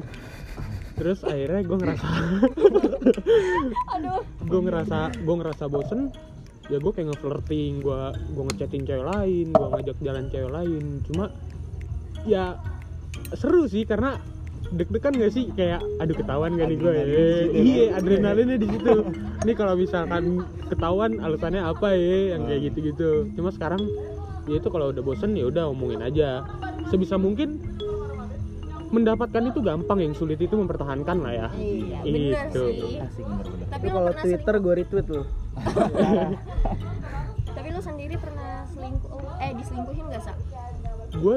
terus 0.95 1.27
akhirnya 1.27 1.61
gue 1.67 1.77
ngerasa 1.79 2.07
aduh. 3.99 4.23
gue 4.47 4.61
ngerasa 4.63 4.99
gue 5.23 5.35
ngerasa 5.43 5.65
bosen. 5.67 6.15
Ya 6.73 6.81
gue 6.81 6.93
kayak 6.97 7.13
nge-flirting 7.13 7.85
gue 7.85 8.03
gue 8.17 8.45
ngechatting 8.49 8.89
cewek 8.89 9.05
lain 9.05 9.47
gue 9.53 9.69
ngajak 9.69 9.97
jalan 10.01 10.25
cewek 10.33 10.49
lain. 10.49 10.85
Cuma 11.05 11.25
ya 12.25 12.57
seru 13.37 13.69
sih 13.69 13.85
karena 13.85 14.17
deg-degan 14.73 15.13
gak 15.13 15.33
sih? 15.35 15.53
Kayak 15.53 15.85
aduh 16.01 16.17
ketahuan 16.17 16.57
gak 16.57 16.73
nih 16.73 16.79
gue 16.81 16.93
situ. 16.97 17.29
iya 17.53 17.85
adrenalinnya 18.01 18.57
di 18.57 18.69
situ. 18.73 18.95
Ini 19.45 19.53
kalau 19.53 19.77
misalkan 19.77 20.41
ketahuan 20.73 21.21
alasannya 21.21 21.61
apa 21.61 21.93
ya? 21.93 22.39
Yang 22.39 22.43
kayak 22.49 22.61
gitu-gitu. 22.73 23.11
Cuma 23.37 23.53
sekarang 23.53 23.85
ya 24.49 24.57
itu 24.57 24.69
kalau 24.73 24.89
udah 24.89 25.03
bosen 25.05 25.37
ya 25.37 25.45
udah 25.45 25.69
omongin 25.69 26.01
aja. 26.01 26.49
Sebisa 26.89 27.21
mungkin 27.21 27.61
mendapatkan 28.95 29.43
itu 29.51 29.59
gampang 29.59 29.99
yang 29.99 30.15
sulit 30.15 30.39
itu 30.39 30.55
mempertahankan 30.55 31.19
lah 31.19 31.33
ya. 31.35 31.49
Iya 31.59 31.99
bener 32.07 32.47
Itu. 32.49 32.65
sih. 32.71 33.03
asik 33.03 33.27
tapi 33.67 33.87
kalau 33.91 34.11
Twitter 34.15 34.55
gue 34.63 34.75
retweet 34.79 35.07
seling- 35.11 35.27
tapi 37.57 37.69
lu 37.71 37.81
sendiri 37.83 38.15
pernah 38.15 38.63
selingkuh 38.71 39.27
eh 39.43 39.51
diselingkuhin 39.59 40.05
gak 40.11 40.23
sak 40.23 40.37
gue 41.15 41.37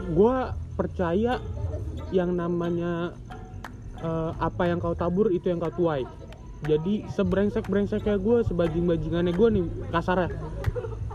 gue 0.00 0.36
percaya 0.76 1.40
yang 2.10 2.32
namanya 2.32 3.12
eh, 4.00 4.30
apa 4.36 4.62
yang 4.66 4.80
kau 4.80 4.96
tabur 4.96 5.30
itu 5.30 5.48
yang 5.48 5.60
kau 5.60 5.70
tuai. 5.70 6.04
Jadi 6.60 7.08
sebrengsek 7.08 7.64
brengsek 7.64 8.04
kayak 8.04 8.20
gue 8.20 8.44
sebajing 8.44 8.84
bajingannya 8.84 9.32
gue 9.32 9.48
nih 9.48 9.64
kasarnya. 9.88 10.28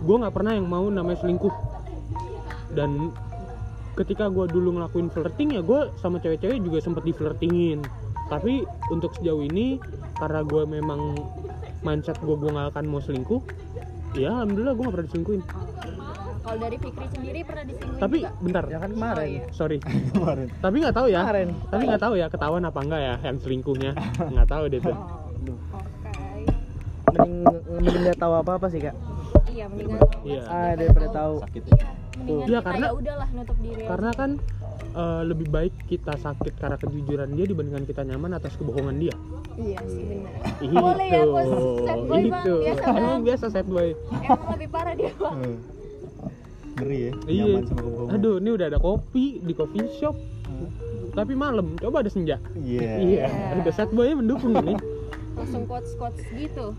Gue 0.01 0.15
nggak 0.17 0.34
pernah 0.34 0.58
yang 0.58 0.65
mau 0.65 0.89
namanya 0.89 1.21
selingkuh. 1.21 1.54
Dan 2.73 3.13
ketika 3.95 4.27
gue 4.27 4.45
dulu 4.45 4.75
ngelakuin 4.75 5.08
flirting 5.08 5.49
ya 5.51 5.62
gue 5.62 5.91
sama 5.95 6.17
cewek-cewek 6.17 6.60
juga 6.60 6.77
sempet 6.79 7.03
di 7.03 7.12
flirtingin 7.12 7.79
tapi 8.25 8.62
untuk 8.89 9.13
sejauh 9.13 9.41
ini 9.41 9.79
karena 10.15 10.41
gue 10.41 10.63
memang 10.65 11.15
mindset 11.81 12.17
gue 12.17 12.34
gue 12.34 12.49
nggak 12.49 12.71
akan 12.71 12.86
mau 12.86 12.99
selingkuh 12.99 13.39
ya 14.13 14.31
alhamdulillah 14.34 14.73
gue 14.73 14.84
gak 14.84 14.93
pernah 14.93 15.08
diselingkuhin 15.08 15.41
kalau 16.41 16.58
dari 16.60 16.77
Fikri 16.77 17.08
sendiri 17.10 17.39
pernah 17.41 17.63
diselingkuhin 17.63 17.99
tapi 17.99 18.17
juga? 18.21 18.31
bentar 18.38 18.63
Ya 18.65 18.77
kan 18.77 18.89
kemarin. 18.91 19.17
Oh, 19.17 19.27
iya. 19.27 19.43
sorry 19.51 19.77
kemarin 20.13 20.47
tapi 20.58 20.75
nggak 20.77 20.95
tahu 20.95 21.08
ya 21.08 21.21
Kemarin. 21.21 21.47
tapi 21.65 21.84
nggak 21.86 22.01
tahu 22.01 22.13
ya 22.15 22.27
ketahuan 22.27 22.63
apa 22.63 22.79
enggak 22.79 23.01
ya 23.01 23.15
yang 23.23 23.38
selingkuhnya 23.39 23.91
nggak 24.34 24.47
tahu 24.47 24.63
deh 24.67 24.79
tuh 24.79 24.91
oh 24.91 25.03
oke 25.73 26.12
Mending 27.08 27.36
mending 27.71 28.01
nggak 28.03 28.19
tahu 28.19 28.34
apa-apa 28.36 28.67
sih, 28.67 28.81
Kak. 28.81 28.95
iya 29.47 29.65
mendingan 29.65 29.99
Iya. 30.21 30.41
Ah, 30.45 30.73
daripada 30.73 31.08
tahu. 31.10 31.34
sakit 31.41 31.63
ya 31.63 31.75
iya 31.75 31.89
mendingan 32.15 32.45
Iya, 32.45 32.58
kita 32.58 32.65
karena- 32.65 32.88
ya 32.88 32.93
udahlah 32.93 33.28
nutup 33.32 33.58
diri 33.60 33.75
aja. 33.78 33.88
karena 33.88 34.12
kan 34.12 34.32
eh, 34.95 35.21
lebih 35.25 35.47
baik 35.49 35.75
kita 35.86 36.13
sakit 36.15 36.54
karena 36.56 36.78
kejujuran 36.78 37.30
dia 37.30 37.45
dibandingkan 37.45 37.84
kita 37.84 38.01
nyaman 38.01 38.32
atas 38.34 38.56
kebohongan 38.56 38.95
dia. 38.97 39.15
Iya 39.54 39.80
sih 39.86 40.04
benar. 40.04 40.32
Itu 40.58 40.71
Boleh 40.73 41.08
ya, 41.10 41.23
bos. 41.25 41.47
Sad 41.82 41.99
boy, 42.01 42.23
Bang. 42.25 42.25
itu. 42.39 42.54
Biasa, 42.65 42.88
emang 42.93 43.21
biasa 43.21 43.45
sad 43.49 43.67
boy. 43.67 43.89
Emang 44.17 44.49
lebih 44.51 44.69
parah 44.69 44.93
dia 44.93 45.12
bang 45.13 45.36
Hmm. 45.36 45.58
ngeri 46.75 46.97
ya 46.97 47.12
iya. 47.25 47.43
nyaman 47.45 47.63
sama 47.65 47.82
kebohongan. 47.82 48.12
Aduh 48.13 48.36
ini 48.38 48.49
udah 48.51 48.65
ada 48.67 48.80
kopi 48.80 49.25
di 49.39 49.54
coffee 49.54 49.88
shop. 49.93 50.15
Tapi 51.13 51.32
malam 51.34 51.75
coba 51.78 51.99
ada 51.99 52.10
senja. 52.10 52.36
Iya. 52.54 52.91
Iya 52.97 53.25
udah 53.58 53.73
sad 53.73 53.91
boy 53.91 54.12
mendukung 54.13 54.51
ini. 54.58 54.75
Langsung 55.34 55.63
quotes 55.65 55.91
quotes 55.93 56.23
gitu. 56.30 56.71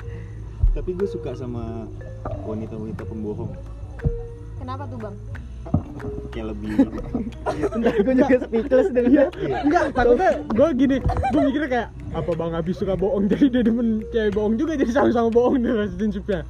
Tapi 0.73 0.91
gue 0.91 1.05
suka 1.07 1.33
sama 1.33 1.85
wanita-wanita 2.43 3.03
pembohong 3.03 3.53
kenapa 4.67 4.83
tuh 4.91 4.99
bang? 4.99 5.17
Kayak 6.31 6.47
lebih 6.53 6.69
Bentar, 7.73 7.95
gue 7.97 8.15
juga 8.17 8.37
speechless 8.41 8.89
dengar. 8.91 9.29
enggak 9.63 9.85
takutnya 9.91 10.31
gue 10.45 10.69
gini 10.77 10.97
gue 11.03 11.41
mikirnya 11.41 11.69
kayak 11.69 11.89
apa 12.13 12.31
bang 12.33 12.53
Abi 12.53 12.73
suka 12.73 12.95
bohong 12.95 13.25
jadi 13.27 13.47
dia 13.49 13.63
demen 13.63 13.89
cewek 14.11 14.31
bohong 14.31 14.55
juga 14.55 14.75
jadi 14.75 14.91
sama-sama 14.91 15.31
bohong 15.31 15.55
deh 15.57 15.71
relationshipnya 15.71 16.43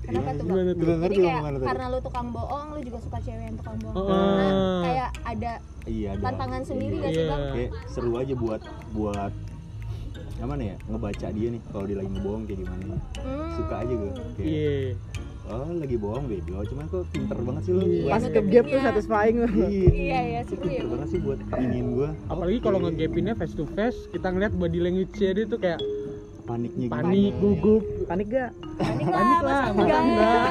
kenapa 0.00 0.30
tuh 0.32 0.44
bang? 0.46 0.66
Jadi 1.02 1.16
kayak 1.18 1.40
karena 1.58 1.84
lu 1.88 1.98
tukang 2.00 2.28
bohong 2.30 2.66
lu 2.70 2.80
juga 2.80 2.98
suka 3.02 3.18
cewek 3.18 3.42
yang 3.42 3.56
tukang 3.56 3.76
bohong. 3.80 3.96
Oh. 3.98 4.06
karena 4.06 4.46
kayak 4.80 5.08
ada 5.26 5.52
iya 5.84 6.08
ada. 6.12 6.22
tantangan 6.22 6.62
sendiri 6.62 6.94
iya. 6.94 7.00
gak 7.00 7.10
sih 7.10 7.18
Iya. 7.18 7.28
bang? 7.28 7.42
Kayak 7.50 7.70
seru 7.88 8.12
aja 8.14 8.34
buat 8.34 8.60
buat 8.94 9.32
gimana 10.38 10.62
ya 10.64 10.76
ngebaca 10.86 11.28
dia 11.28 11.48
nih 11.50 11.60
kalau 11.66 11.84
dia 11.84 11.96
lagi 11.98 12.10
ngebohong 12.14 12.42
kayak 12.46 12.58
gimana. 12.62 12.94
Hmm. 13.18 13.50
suka 13.58 13.74
aja 13.76 13.92
gue 13.92 14.12
kayak 14.38 14.46
iya 14.46 14.72
oh 15.48 15.70
lagi 15.74 15.96
bohong 15.96 16.26
bego. 16.26 16.60
Cuman 16.64 16.84
kok 16.86 17.04
pinter 17.08 17.38
banget 17.40 17.62
sih 17.64 17.72
lo. 17.72 17.82
Iya. 17.82 18.10
Pas 18.10 18.24
ke 18.24 18.40
gap 18.46 18.64
tuh 18.66 18.80
satisfying 18.80 19.36
lu. 19.40 19.48
iya. 19.48 19.88
Iya 19.88 20.20
iya 20.22 20.40
seru 20.44 20.68
ya 20.68 20.82
banget 20.84 21.08
sih 21.08 21.20
buat 21.20 21.38
ingin 21.56 21.86
gue 21.94 22.08
apalagi 22.28 22.58
kalau 22.60 22.78
ngegapinnya 22.80 23.34
face 23.34 23.54
to 23.54 23.64
face 23.72 24.08
kita 24.12 24.28
ngeliat 24.28 24.52
body 24.52 24.78
language-nya 24.78 25.30
dia 25.34 25.44
tuh 25.44 25.58
kayak 25.58 25.80
paniknya 26.44 26.86
gimana? 26.88 27.02
panik 27.04 27.32
gugup. 27.40 27.84
Panik 28.08 28.26
gak? 28.28 28.50
panik 28.80 29.06
Panik 29.08 29.40
lah, 29.44 29.62
masa 29.68 29.72
masa 29.74 29.98
enggak 30.00 30.48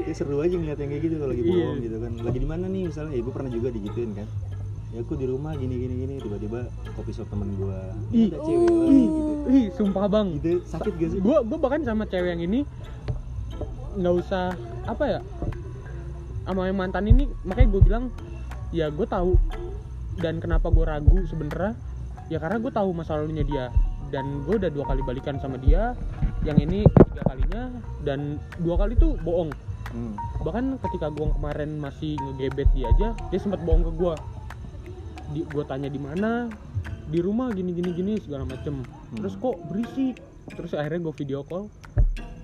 ya 0.00 0.14
seru 0.18 0.42
aja 0.42 0.56
ngeliat 0.58 0.78
yang 0.82 0.90
kayak 0.90 1.02
gitu 1.06 1.14
kalau 1.22 1.30
lagi 1.30 1.42
Iya. 1.44 1.54
bohong 1.54 1.78
gitu 1.80 1.96
kan. 2.02 2.12
Lagi 2.18 2.38
di 2.42 2.48
mana 2.48 2.64
nih 2.66 2.82
misalnya? 2.90 3.12
Ya 3.14 3.22
gue 3.22 3.34
pernah 3.34 3.50
juga 3.52 3.68
digituin 3.70 4.10
kan 4.18 4.26
ya 4.90 5.06
aku 5.06 5.14
di 5.14 5.26
rumah 5.30 5.54
gini 5.54 5.86
gini 5.86 5.94
gini 6.02 6.14
tiba-tiba 6.18 6.66
kopi 6.98 7.14
shop 7.14 7.30
temen 7.30 7.54
gue 7.54 7.78
Ih. 8.10 8.26
ada 8.34 8.38
cewek 8.42 8.70
lagi 8.74 9.02
gitu. 9.06 9.22
ih 9.50 9.66
sumpah 9.78 10.04
bang. 10.10 10.28
Gitu 10.42 10.58
sakit 10.66 10.92
gak 10.98 11.10
sih? 11.14 11.20
Gue 11.22 11.36
gue 11.46 11.58
bahkan 11.62 11.80
sama 11.86 12.04
cewek 12.10 12.34
yang 12.34 12.42
ini 12.42 12.60
nggak 13.90 14.14
usah 14.22 14.54
apa 14.86 15.18
ya 15.18 15.20
sama 16.46 16.66
yang 16.66 16.78
mantan 16.78 17.06
ini 17.06 17.26
makanya 17.46 17.68
gue 17.74 17.82
bilang 17.82 18.04
ya 18.74 18.90
gue 18.90 19.06
tahu 19.06 19.38
dan 20.18 20.42
kenapa 20.42 20.66
gue 20.74 20.82
ragu 20.82 21.14
sebenarnya. 21.30 21.78
Ya 22.30 22.38
karena 22.38 22.62
gue 22.62 22.70
tahu 22.70 22.90
masa 22.94 23.18
lalunya 23.18 23.42
dia. 23.46 23.66
Dan 24.10 24.42
gue 24.42 24.58
udah 24.58 24.70
dua 24.74 24.90
kali 24.90 25.06
balikan 25.06 25.38
sama 25.38 25.54
dia 25.62 25.94
yang 26.42 26.58
ini 26.58 26.82
ketiga 26.82 27.22
kalinya 27.30 27.62
dan 28.02 28.42
dua 28.58 28.74
kali 28.74 28.98
tuh 28.98 29.14
bohong. 29.22 29.54
Hmm. 29.90 30.14
bahkan 30.46 30.78
ketika 30.86 31.10
gue 31.10 31.26
kemarin 31.34 31.82
masih 31.82 32.14
ngegebet 32.22 32.70
dia 32.78 32.86
aja 32.94 33.10
dia 33.10 33.38
sempat 33.42 33.58
bohong 33.66 33.82
ke 33.82 33.92
gue 33.98 34.14
di 35.30 35.46
gue 35.46 35.64
tanya 35.66 35.86
di 35.86 36.00
mana? 36.00 36.50
Di 37.10 37.18
rumah 37.22 37.50
gini 37.50 37.74
gini 37.74 37.90
gini 37.94 38.12
segala 38.18 38.46
macem. 38.46 38.82
Terus 39.14 39.34
kok 39.38 39.56
berisik. 39.70 40.18
Terus 40.50 40.72
akhirnya 40.74 41.10
gue 41.10 41.14
video 41.14 41.40
call. 41.46 41.70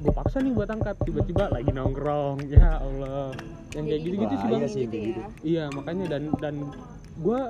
Gue 0.03 0.13
paksa 0.15 0.43
nih 0.43 0.55
buat 0.55 0.71
angkat. 0.71 0.97
Tiba-tiba 1.03 1.51
lagi 1.51 1.71
nongkrong. 1.71 2.47
Ya 2.55 2.83
Allah. 2.83 3.35
Yang 3.75 3.85
kayak 3.91 4.01
gitu-gitu 4.03 4.35
sih 4.35 4.49
bang. 4.49 4.61
sih 4.71 4.85
gitu. 4.89 5.21
iya 5.45 5.65
makanya 5.69 6.17
dan 6.17 6.33
dan 6.41 6.55
gue 7.21 7.41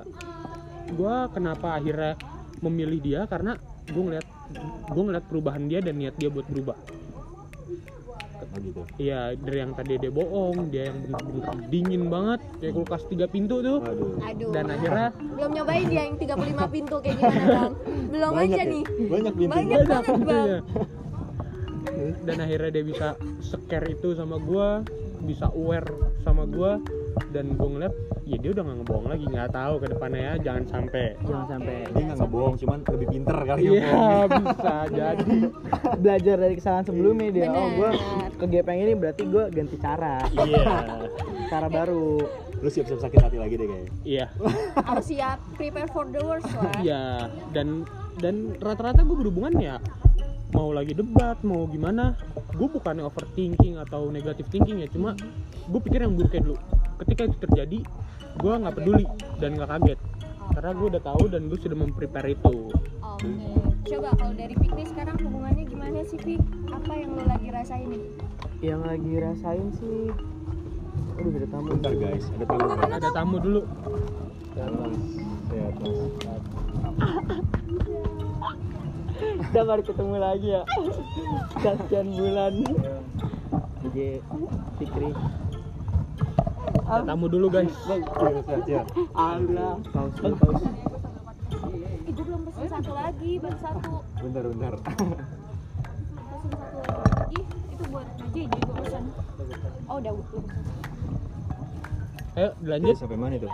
gue 0.90 1.16
kenapa 1.30 1.78
akhirnya 1.78 2.18
memilih 2.64 2.98
dia? 2.98 3.20
Karena 3.30 3.54
gue 3.86 4.02
ngeliat 4.02 4.26
gue 4.90 5.02
ngeliat 5.02 5.24
perubahan 5.30 5.70
dia 5.70 5.78
dan 5.78 5.98
niat 5.98 6.18
dia 6.18 6.30
buat 6.30 6.46
berubah 6.50 6.74
oh 8.56 8.62
gitu 8.62 8.80
Iya, 8.96 9.20
dari 9.36 9.58
yang 9.60 9.72
tadi 9.72 9.94
dia 9.96 10.08
bohong, 10.08 10.72
dia 10.72 10.88
yang 10.88 10.98
bener-bener 11.04 11.44
dingin 11.68 12.08
banget, 12.08 12.40
kayak 12.56 12.72
kulkas 12.74 13.02
tiga 13.06 13.26
pintu 13.26 13.60
tuh. 13.60 13.78
aduh 13.78 14.16
aduh 14.18 14.50
Dan 14.50 14.64
akhirnya 14.66 15.06
belum 15.12 15.50
nyobain 15.52 15.86
dia 15.86 16.02
yang 16.02 16.16
35 16.16 16.74
pintu 16.74 16.96
kayak 16.98 17.16
gimana 17.18 17.44
bang 17.46 17.72
belum 18.12 18.30
banyak 18.32 18.48
aja 18.48 18.56
ya? 18.58 18.72
nih 18.72 18.84
banyak 19.06 19.34
pintu 19.34 19.52
Banyak. 19.52 19.80
banget, 19.84 20.16
Bang. 20.18 20.48
Dan 22.18 22.36
akhirnya 22.38 22.70
dia 22.72 22.84
bisa 22.84 23.08
scare 23.40 23.88
itu 23.88 24.12
sama 24.12 24.36
gua, 24.38 24.82
bisa 25.22 25.46
aware 25.50 25.86
sama 26.20 26.44
gua 26.44 26.76
dan 27.30 27.56
gua 27.56 27.68
ngeliat 27.72 27.94
ya 28.24 28.36
dia 28.36 28.50
udah 28.52 28.62
nggak 28.62 28.76
ngebohong 28.82 29.06
lagi 29.06 29.24
nggak 29.24 29.50
tahu 29.50 29.74
ke 29.78 29.86
depannya 29.88 30.20
ya 30.20 30.34
jangan 30.42 30.64
sampai 30.66 31.06
Jangan 31.22 31.46
sampai 31.48 31.76
dia 31.88 32.02
nggak 32.04 32.18
ngebohong 32.20 32.54
cuman 32.58 32.78
lebih 32.86 33.06
pinter 33.08 33.36
kali 33.38 33.60
ya 33.62 33.70
bohongnya. 33.70 34.26
bisa 34.42 34.74
jadi 34.88 35.36
belajar 35.96 36.36
dari 36.36 36.54
kesalahan 36.54 36.84
sebelumnya 36.84 37.28
dia. 37.30 37.48
Oh, 37.48 37.68
gue 37.70 37.90
Bener. 37.90 38.30
ke 38.36 38.44
gap 38.48 38.66
yang 38.66 38.80
ini 38.82 38.92
berarti 38.94 39.22
gue 39.24 39.44
ganti 39.48 39.76
cara. 39.76 40.16
iya 40.36 40.64
Cara 41.46 41.68
baru. 41.68 42.18
lu 42.56 42.72
siap-siap 42.72 42.98
sakit 42.98 43.20
hati 43.20 43.36
lagi 43.36 43.54
deh 43.54 43.68
kayaknya 43.68 43.90
iya 44.02 44.26
harus 44.88 45.04
siap 45.04 45.36
prepare 45.54 45.84
for 45.86 46.08
the 46.08 46.18
worst 46.18 46.48
lah 46.56 46.72
Iya, 46.80 47.28
dan 47.52 47.84
dan 48.16 48.56
rata-rata 48.56 49.04
gue 49.04 49.12
berhubungan 49.14 49.52
ya 49.54 49.76
mau 50.54 50.70
lagi 50.70 50.94
debat 50.94 51.36
mau 51.42 51.66
gimana 51.66 52.14
gue 52.54 52.68
bukannya 52.70 53.02
overthinking 53.02 53.82
atau 53.82 54.08
negative 54.14 54.46
thinking 54.48 54.80
ya 54.80 54.88
cuma 54.88 55.18
gue 55.66 55.80
pikir 55.82 56.06
yang 56.06 56.14
buruknya 56.14 56.42
dulu. 56.46 56.56
Ketika 57.02 57.22
itu 57.28 57.36
terjadi 57.42 57.78
gue 58.36 58.52
nggak 58.52 58.74
peduli 58.76 59.06
dan 59.42 59.58
nggak 59.58 59.68
kaget. 59.68 59.98
Karena 60.54 60.70
gue 60.72 60.86
udah 60.94 61.02
tahu 61.02 61.24
dan 61.28 61.50
gue 61.50 61.58
sudah 61.58 61.76
memprepare 61.76 62.32
itu. 62.32 62.70
Oke 63.02 63.66
coba 63.86 64.10
kalau 64.18 64.34
dari 64.34 64.54
Fikri 64.58 64.82
sekarang 64.82 65.14
hubungannya 65.22 65.62
gimana 65.62 66.02
sih 66.02 66.18
Fik 66.18 66.42
apa 66.74 66.92
yang 66.98 67.14
lo 67.14 67.22
lagi 67.22 67.48
rasain 67.54 67.86
nih? 67.86 68.02
Yang 68.58 68.80
lagi 68.82 69.12
rasain 69.22 69.66
sih 69.78 70.10
Aduh 71.16 71.32
ada 71.32 71.48
tamu. 71.48 71.66
bentar 71.78 71.94
guys 71.94 72.26
ada 72.34 72.44
tamu 72.44 72.66
guys. 72.66 72.92
Ada 72.98 73.08
tamu 73.14 73.36
dulu. 73.38 73.62
Sehat, 74.56 74.72
Mas. 75.80 75.96
Kita 79.16 79.60
baru 79.64 79.82
ketemu 79.82 80.16
lagi 80.20 80.48
ya. 80.52 80.62
Sekian 81.60 82.08
bulan. 82.12 82.54
DJ 83.80 84.20
Fikri. 84.76 85.10
ada 86.86 87.02
tamu 87.02 87.26
dulu 87.26 87.50
guys. 87.50 87.72
Allah. 89.16 89.80
Paus 89.90 90.14
paus. 90.20 90.62
Ih, 92.06 92.12
gue 92.14 92.24
belum 92.24 92.42
pesen 92.46 92.68
satu 92.70 92.92
lagi 92.94 93.30
baru 93.42 93.58
satu 93.58 93.92
bentar 94.22 94.42
bentar 94.46 94.72
pesen 94.78 95.10
satu 96.54 96.78
lagi 96.86 97.40
itu 97.74 97.84
buat 97.90 98.06
jadi 98.32 98.42
gue 98.46 98.74
pesen 98.78 99.04
oh 99.90 99.96
udah 99.98 100.12
udah 100.14 100.26
pesen 100.30 100.44
ayo 102.38 102.50
dilanjut 102.62 102.96
sampai 102.96 103.18
mana 103.18 103.34
itu 103.36 103.48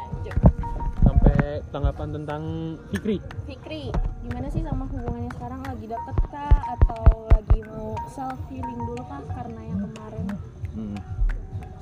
sampai 1.03 1.37
tanggapan 1.69 2.09
tentang 2.15 2.43
Fikri 2.91 3.17
Fikri 3.45 3.85
gimana 4.23 4.47
sih 4.49 4.63
sama 4.63 4.85
hubungannya 4.89 5.31
sekarang 5.35 5.61
lagi 5.67 5.87
deket 5.87 6.17
kah 6.31 6.59
atau 6.79 7.05
lagi 7.31 7.59
mau 7.67 7.95
self 8.09 8.39
healing 8.49 8.81
dulu 8.87 9.03
kah 9.05 9.23
karena 9.35 9.61
yang 9.63 9.81
kemarin 9.85 10.27
hmm. 10.73 10.99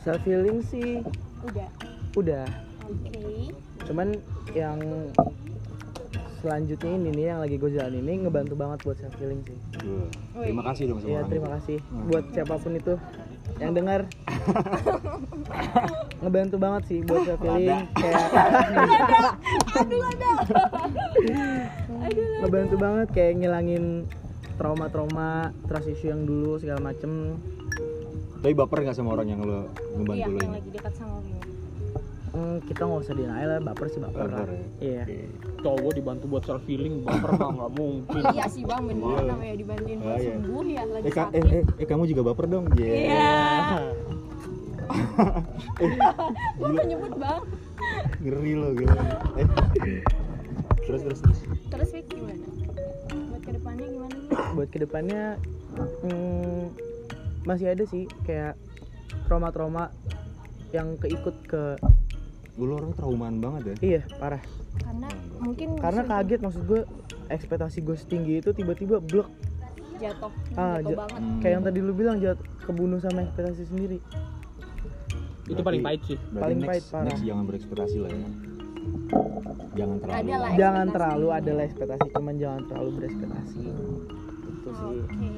Self 0.00 0.22
healing 0.24 0.58
sih 0.64 1.04
udah 1.44 1.68
udah. 2.16 2.46
oke 2.88 3.24
Cuman 3.84 4.08
yang 4.56 4.78
selanjutnya 6.40 6.90
ini 6.96 7.08
nih 7.12 7.24
yang 7.28 7.40
lagi 7.44 7.56
gue 7.60 7.70
jalan 7.76 7.94
ini 8.00 8.24
ngebantu 8.24 8.54
banget 8.56 8.78
buat 8.80 8.96
self 8.96 9.12
healing 9.20 9.44
sih. 9.44 9.56
Gua. 9.76 10.08
terima 10.40 10.62
kasih 10.72 10.84
dong 10.88 10.98
sama 11.04 11.10
Iya 11.12 11.20
terima 11.28 11.48
kasih 11.60 11.76
Hmm. 11.84 12.04
buat 12.08 12.24
siapa 12.32 12.54
pun 12.56 12.72
itu 12.72 12.94
yang 13.60 13.76
dengar 13.76 14.08
ngebantu 16.24 16.56
banget 16.56 16.82
sih 16.88 16.98
buat 17.04 17.28
healing 17.28 17.84
kayak 18.00 18.24
ngebantu 22.40 22.76
banget 22.80 23.08
kayak 23.12 23.32
ngilangin 23.36 24.08
trauma-trauma 24.56 25.52
trust 25.68 25.88
issue 25.88 26.12
yang 26.12 26.28
dulu 26.28 26.60
segala 26.60 26.92
macem. 26.92 27.40
Tapi 28.40 28.52
baper 28.52 28.84
gak 28.84 28.96
sama 28.96 29.16
orang 29.16 29.32
yang 29.32 29.40
lo 29.44 29.68
ngebantu 29.96 30.20
iya 30.20 30.28
lo 30.28 30.36
yang 30.40 30.52
ini? 30.52 30.56
lagi 30.60 30.70
dekat 30.72 30.92
sama 30.96 31.20
gue 31.24 31.59
Hmm, 32.30 32.62
kita 32.62 32.82
nggak 32.82 33.00
usah 33.00 33.12
denial 33.12 33.48
lah 33.48 33.58
baper 33.60 33.86
sih 33.86 33.98
baper 33.98 34.22
lah 34.24 34.38
Baper 34.38 34.48
ya? 34.48 34.62
iya 34.80 35.02
Oke. 35.02 35.18
cowok 35.60 35.92
dibantu 35.92 36.24
buat 36.26 36.44
self 36.44 36.62
healing 36.64 37.02
baper 37.02 37.30
mah 37.32 37.50
nggak 37.52 37.72
mungkin 37.74 38.22
iya 38.30 38.44
sih 38.46 38.62
bang 38.62 38.82
bener 38.84 39.02
Iya. 39.02 39.22
namanya 39.26 39.54
dibantuin 39.56 39.98
buat 39.98 40.08
Ah, 40.08 40.16
iya. 40.16 40.30
sembuh 40.32 40.64
ya 40.64 40.82
lagi 40.86 41.02
eh, 41.02 41.12
sakit 41.12 41.34
eh, 41.34 41.42
eh, 41.52 41.64
eh, 41.76 41.86
kamu 41.86 42.02
juga 42.06 42.22
baper 42.24 42.46
dong 42.46 42.64
Iya. 42.72 42.86
Iya. 42.86 43.34
gue 46.56 46.68
gak 46.68 46.86
nyebut 46.86 47.14
bang 47.16 47.42
ngeri 48.20 48.52
lo 48.54 48.68
gila 48.72 49.02
eh. 49.36 49.46
terus 50.80 51.00
terus 51.02 51.18
terus 51.20 51.38
terus 51.68 51.88
Fik 51.90 52.06
gimana 52.06 52.46
buat 53.28 53.42
ke 53.42 53.52
depannya 53.52 53.86
gimana 53.88 54.14
buat 54.52 54.68
ke 54.68 54.78
depannya 54.78 55.22
hmm, 56.02 56.62
masih 57.42 57.66
ada 57.68 57.84
sih 57.84 58.06
kayak 58.22 58.54
trauma-trauma 59.24 59.90
yang 60.70 60.94
keikut 60.96 61.34
ke 61.44 61.74
Gue 62.52 62.66
orang 62.68 62.92
traumaan 62.92 63.36
banget 63.38 63.62
ya. 63.64 63.74
Iya 63.80 64.00
parah. 64.16 64.42
Karena 64.76 65.08
mungkin 65.38 65.68
karena 65.76 66.02
kaget 66.04 66.40
maksud 66.40 66.62
gue 66.64 66.80
ekspektasi 67.28 67.78
gue 67.80 67.96
setinggi 67.96 68.34
itu 68.38 68.50
tiba-tiba 68.50 68.98
blok 68.98 69.28
jatuh 69.96 70.32
Ah, 70.54 70.78
jatuh 70.78 70.90
ja- 70.90 70.98
banget. 70.98 71.20
Hmm. 71.20 71.40
kayak 71.40 71.52
yang 71.52 71.64
tadi 71.64 71.78
lu 71.78 71.92
bilang 71.92 72.16
jat 72.18 72.36
kebunuh 72.60 72.98
sama 72.98 73.22
ekspektasi 73.22 73.64
sendiri. 73.64 73.98
Itu 75.44 75.60
paling 75.60 75.80
pahit 75.80 76.00
sih. 76.04 76.16
Berarti 76.16 76.40
Paling 76.40 76.58
next, 76.58 76.70
pahit, 76.70 76.84
parah. 76.88 77.04
next 77.06 77.22
jangan 77.22 77.44
berekspektasi 77.44 77.96
lah 77.98 78.10
ya. 78.10 78.28
Jangan 79.70 79.96
terlalu 79.98 80.56
jangan 80.56 80.86
terlalu 80.88 81.26
adalah 81.32 81.62
ekspektasi 81.62 82.06
cuman 82.10 82.34
jangan 82.36 82.62
terlalu 82.66 82.90
berekspektasi. 82.96 83.60
Itu 84.50 84.70
sih. 84.70 84.86
Oke. 84.86 85.28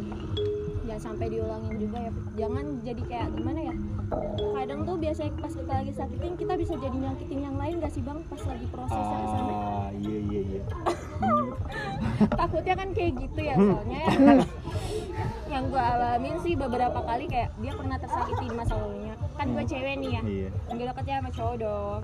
Sampai 1.03 1.27
diulangin 1.35 1.75
juga 1.83 1.99
ya. 1.99 2.13
Jangan 2.39 2.65
jadi 2.87 3.03
kayak 3.11 3.29
gimana 3.35 3.61
ya? 3.67 3.75
Kadang 4.39 4.81
tuh 4.87 4.97
biasanya 5.03 5.33
pas 5.43 5.53
kita 5.53 5.73
lagi 5.83 5.93
sakitin 5.99 6.33
kita 6.39 6.55
bisa 6.55 6.75
jadi 6.79 6.97
nyakitin 6.97 7.41
yang 7.43 7.57
lain 7.59 7.75
gak 7.83 7.93
sih 7.93 8.03
bang? 8.07 8.23
Pas 8.31 8.43
lagi 8.47 8.67
sampai 8.73 9.57
ah 9.57 9.89
iya 9.99 10.17
iya 10.31 10.41
iya 10.47 10.63
takutnya 12.41 12.75
kan 12.77 12.89
kayak 12.95 13.13
gitu 13.19 13.41
ya 13.41 13.55
soalnya 13.57 13.99
ya. 13.99 14.11
yang 15.47 15.65
gue 15.67 15.79
alamin 15.79 16.37
sih 16.39 16.55
beberapa 16.55 16.99
kali 16.99 17.25
kayak 17.27 17.51
dia 17.57 17.73
pernah 17.73 17.97
tersakiti 17.97 18.45
di 18.45 18.55
masa 18.55 18.75
lalunya. 18.75 19.15
Kan 19.35 19.47
gue 19.53 19.65
cewek 19.65 19.95
nih 19.97 20.11
ya. 20.11 20.23
iya 20.23 20.49
Gue 20.67 20.85
deketnya 20.85 21.17
sama 21.19 21.31
cowok 21.31 21.57
dong. 21.59 22.01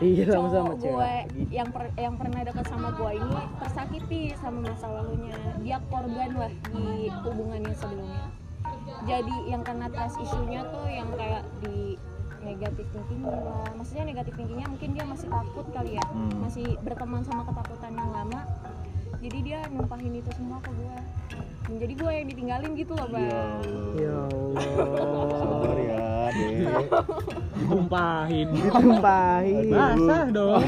Iya, 0.00 0.22
cowok 0.24 0.34
sama-sama 0.48 0.72
cewek 0.72 0.80
gue 0.80 1.12
yang 1.50 1.68
per- 1.68 1.94
yang 1.94 2.14
pernah 2.16 2.40
deket 2.40 2.66
sama 2.66 2.88
gue 2.90 3.10
ini 3.12 3.30
tersakiti 3.58 4.20
sama 4.34 4.58
masa 4.64 4.86
lalunya 4.88 5.36
dia 5.60 5.76
korban 5.86 6.30
lah 6.32 6.52
di 6.66 6.86
hubungannya 7.20 7.74
sebelumnya 7.74 8.24
jadi 9.02 9.36
yang 9.44 9.60
kena 9.60 9.88
trust 9.88 10.16
isunya 10.18 10.64
tuh 10.66 10.88
yang 10.88 11.04
kayak 11.12 11.44
di 11.60 12.00
negatif 12.40 12.88
thinking 12.88 13.20
lah 13.24 13.68
maksudnya 13.70 14.04
negatif 14.06 14.32
thinkingnya 14.34 14.66
mungkin 14.66 14.88
dia 14.90 15.04
masih 15.04 15.28
takut 15.28 15.66
kali 15.68 15.92
ya 15.92 16.04
Hmm. 16.06 16.32
masih 16.40 16.64
berteman 16.80 17.20
sama 17.20 17.44
ketakutan 17.44 17.92
yang 17.92 18.10
lama 18.10 18.40
jadi 19.20 19.38
dia 19.44 19.60
numpahin 19.68 20.16
itu 20.16 20.30
semua 20.32 20.58
ke 20.64 20.72
gue 20.72 20.96
Dan 21.68 21.76
jadi 21.76 21.92
gue 21.92 22.10
yang 22.10 22.28
ditinggalin 22.32 22.70
gitu 22.74 22.92
loh 22.96 23.08
bang. 23.12 23.28
Ya 23.28 23.44
ya 24.00 24.16
Allah. 24.26 25.28
Sabar 25.38 25.76
ya 25.78 26.08
deh 26.30 26.50
ditumpahin. 27.60 28.48
Ditumpahin. 28.50 29.66
Basah 29.70 30.24
dong. 30.32 30.64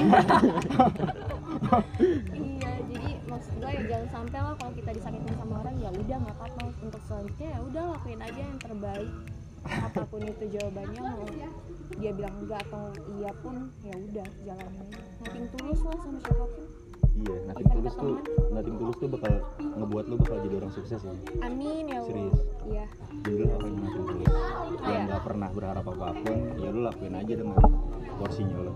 Iya 2.36 2.72
jadi 2.92 3.10
maksud 3.26 3.52
gue 3.56 3.70
ya 3.72 3.82
jangan 3.88 4.08
sampai 4.12 4.38
lah 4.44 4.54
kalau 4.60 4.72
kita 4.76 4.90
disakitin 4.94 5.34
sama 5.34 5.54
orang 5.64 5.76
ya 5.80 5.90
udah 5.90 6.16
nggak 6.22 6.36
apa-apa. 6.38 6.64
Untuk 6.84 7.02
selanjutnya 7.08 7.48
ya 7.50 7.58
udah 7.66 7.82
lakuin 7.96 8.20
aja 8.20 8.40
yang 8.46 8.58
terbaik. 8.60 9.10
Apa 9.62 10.02
pun 10.06 10.20
itu 10.26 10.44
jawabannya 10.58 11.00
mau 11.02 11.26
dia 11.98 12.10
bilang 12.14 12.34
enggak 12.42 12.62
atau 12.70 12.94
iya 13.18 13.30
pun 13.42 13.56
ya 13.82 13.94
udah 13.96 14.28
jalanin. 14.46 14.88
Nothing 15.24 15.46
tulus 15.56 15.80
lah 15.82 15.96
sama 15.98 16.18
siapa 16.22 16.46
pun 16.46 16.81
iya 17.12 17.36
nating 17.44 17.68
tulus 17.70 17.94
tuh 17.94 18.14
nating 18.50 18.76
tulus 18.80 18.96
tuh 18.96 19.08
bakal 19.08 19.32
ngebuat 19.60 20.04
lo 20.08 20.14
bakal 20.16 20.36
jadi 20.40 20.54
orang 20.58 20.72
sukses 20.72 21.00
ya 21.00 21.12
amin 21.44 21.84
ya 21.84 21.98
Allah. 22.00 22.08
Serius? 22.08 22.36
iya. 22.64 22.84
Jadi 23.22 23.34
lo 23.36 23.46
orang 23.52 23.68
yang 23.68 23.82
nating 23.84 24.04
tulus? 24.08 24.28
Yang 24.72 24.82
Iya. 24.82 25.00
nggak 25.06 25.22
pernah 25.22 25.48
berharap 25.52 25.84
apa 25.86 26.06
pun 26.16 26.36
ya 26.56 26.68
lo 26.68 26.80
lakuin 26.82 27.14
aja 27.14 27.32
dengan 27.36 27.56
porsinya 28.16 28.56
lo 28.58 28.72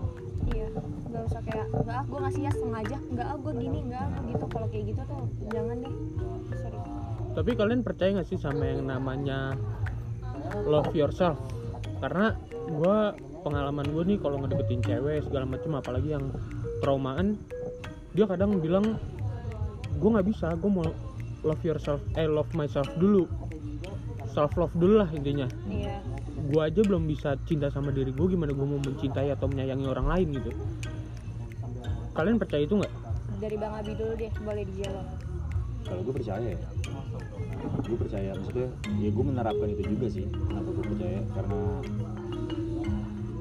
iya 0.47 0.67
nggak 1.07 1.23
usah 1.27 1.41
kayak 1.43 1.67
enggak 1.73 1.97
ah 1.97 2.05
gue 2.05 2.19
ngasih 2.21 2.41
ya 2.45 2.51
setengah 2.53 2.79
aja 2.79 2.97
enggak 3.09 3.27
ah 3.27 3.37
gue 3.37 3.53
gini 3.57 3.79
enggak 3.83 4.05
ah 4.05 4.21
gitu. 4.23 4.45
Kalau 4.47 4.67
kayak 4.69 4.85
gitu 4.85 5.01
tuh 5.03 5.21
jangan 5.49 5.75
deh. 5.81 5.93
Sorry. 6.53 6.79
Tapi 7.33 7.51
kalian 7.53 7.81
percaya 7.81 8.09
nggak 8.15 8.27
sih 8.27 8.37
sama 8.37 8.63
yang 8.63 8.81
namanya 8.85 9.57
love 10.63 10.93
yourself? 10.93 11.35
Karena 11.99 12.31
gue 12.67 12.97
pengalaman 13.41 13.87
gue 13.87 14.03
nih 14.05 14.17
kalau 14.19 14.37
ngedeketin 14.39 14.81
cewek 14.83 15.25
segala 15.25 15.45
macam 15.47 15.71
apalagi 15.75 16.09
yang 16.13 16.25
traumaan 16.79 17.35
dia 18.17 18.25
kadang 18.25 18.57
bilang 18.57 18.97
gue 20.01 20.09
nggak 20.09 20.25
bisa 20.25 20.57
gue 20.57 20.65
mau 20.65 20.81
love 21.45 21.61
yourself 21.61 22.01
eh 22.17 22.25
love 22.25 22.49
myself 22.57 22.89
dulu. 22.97 23.29
Self 24.33 24.57
love 24.57 24.73
dulu 24.73 25.05
lah 25.05 25.09
intinya. 25.13 25.45
Iya. 25.69 26.01
Gue 26.49 26.61
aja 26.65 26.81
belum 26.81 27.05
bisa 27.05 27.37
cinta 27.45 27.69
sama 27.69 27.93
diri 27.93 28.09
gue 28.09 28.25
gimana 28.25 28.57
gue 28.57 28.65
mau 28.65 28.81
mencintai 28.81 29.29
atau 29.37 29.45
menyayangi 29.45 29.85
orang 29.85 30.09
lain 30.09 30.27
gitu. 30.33 30.49
Kalian 32.17 32.41
percaya 32.41 32.65
itu 32.65 32.81
nggak? 32.81 32.93
Dari 33.37 33.53
bang 33.53 33.73
Abi 33.77 33.93
dulu 33.93 34.13
deh 34.17 34.31
boleh 34.41 34.63
dijawab. 34.65 35.07
Kalau 35.85 36.01
gue 36.01 36.13
percaya 36.17 36.47
ya. 36.57 36.59
Gue 37.85 37.97
percaya 38.01 38.29
maksudnya 38.33 38.69
ya 38.97 39.09
gue 39.13 39.25
menerapkan 39.29 39.67
itu 39.69 39.83
juga 39.93 40.07
sih 40.09 40.25
kenapa 40.25 40.69
gue 40.73 40.85
percaya? 40.89 41.21
Karena 41.37 41.59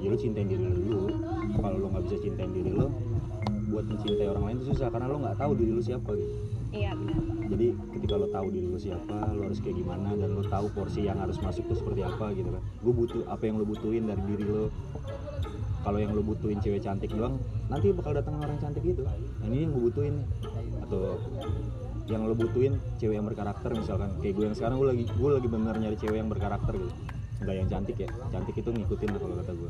ya 0.05 0.09
lo 0.13 0.17
cintain 0.21 0.47
diri 0.53 0.65
lo 0.69 0.77
dulu. 0.77 1.05
Kalau 1.65 1.77
lo 1.81 1.87
nggak 1.97 2.05
bisa 2.13 2.17
cintain 2.21 2.53
diri 2.53 2.77
lo 2.77 3.16
buat 3.77 3.93
mencintai 3.93 4.33
orang 4.33 4.45
lain 4.49 4.57
itu 4.57 4.67
susah 4.73 4.89
karena 4.89 5.07
lo 5.13 5.21
nggak 5.21 5.37
tahu 5.37 5.53
diri 5.53 5.73
lo 5.77 5.83
siapa 5.85 6.11
gitu. 6.17 6.35
Iya 6.73 6.97
benar. 6.97 7.21
Jadi 7.53 7.67
ketika 7.93 8.15
lo 8.17 8.27
tahu 8.33 8.47
diri 8.49 8.67
lo 8.73 8.79
siapa 8.81 9.17
lo 9.37 9.41
harus 9.45 9.61
kayak 9.61 9.77
gimana 9.77 10.09
dan 10.17 10.31
lo 10.33 10.43
tahu 10.49 10.67
porsi 10.73 11.05
yang 11.05 11.21
harus 11.21 11.37
masuk 11.45 11.69
tuh 11.69 11.77
seperti 11.77 12.01
apa 12.01 12.33
gitu 12.33 12.49
kan. 12.57 12.63
Gue 12.81 12.95
butuh 12.97 13.29
apa 13.29 13.45
yang 13.45 13.61
lo 13.61 13.69
butuhin 13.69 14.09
dari 14.09 14.23
diri 14.25 14.45
lo. 14.49 14.73
Kalau 15.85 15.99
yang 16.01 16.17
lo 16.17 16.25
butuhin 16.25 16.59
cewek 16.65 16.81
cantik 16.81 17.13
doang 17.13 17.37
nanti 17.69 17.93
bakal 17.93 18.17
datang 18.17 18.41
orang 18.41 18.57
cantik 18.57 18.81
gitu. 18.81 19.05
Nah, 19.05 19.13
ini 19.45 19.69
yang 19.69 19.77
gue 19.77 19.83
butuhin 19.93 20.15
nih. 20.25 20.29
Atau 20.89 21.21
yang 22.09 22.25
lo 22.25 22.33
butuhin 22.33 22.81
cewek 22.97 23.21
yang 23.21 23.29
berkarakter 23.29 23.77
misalkan. 23.77 24.09
Kayak 24.25 24.35
gue 24.41 24.45
yang 24.49 24.57
sekarang 24.57 24.77
gue 24.81 24.89
lagi 24.89 25.05
gue 25.05 25.31
lagi 25.37 25.49
bener 25.53 25.75
nyari 25.77 25.97
cewek 26.01 26.17
yang 26.17 26.33
berkarakter 26.33 26.73
gitu. 26.81 26.93
Nggak 27.45 27.55
yang 27.61 27.69
cantik 27.69 27.97
ya. 28.01 28.09
Cantik 28.33 28.57
itu 28.57 28.73
ngikutin 28.73 29.09
lah 29.13 29.21
kalau 29.21 29.37
kata 29.37 29.53
gue 29.53 29.69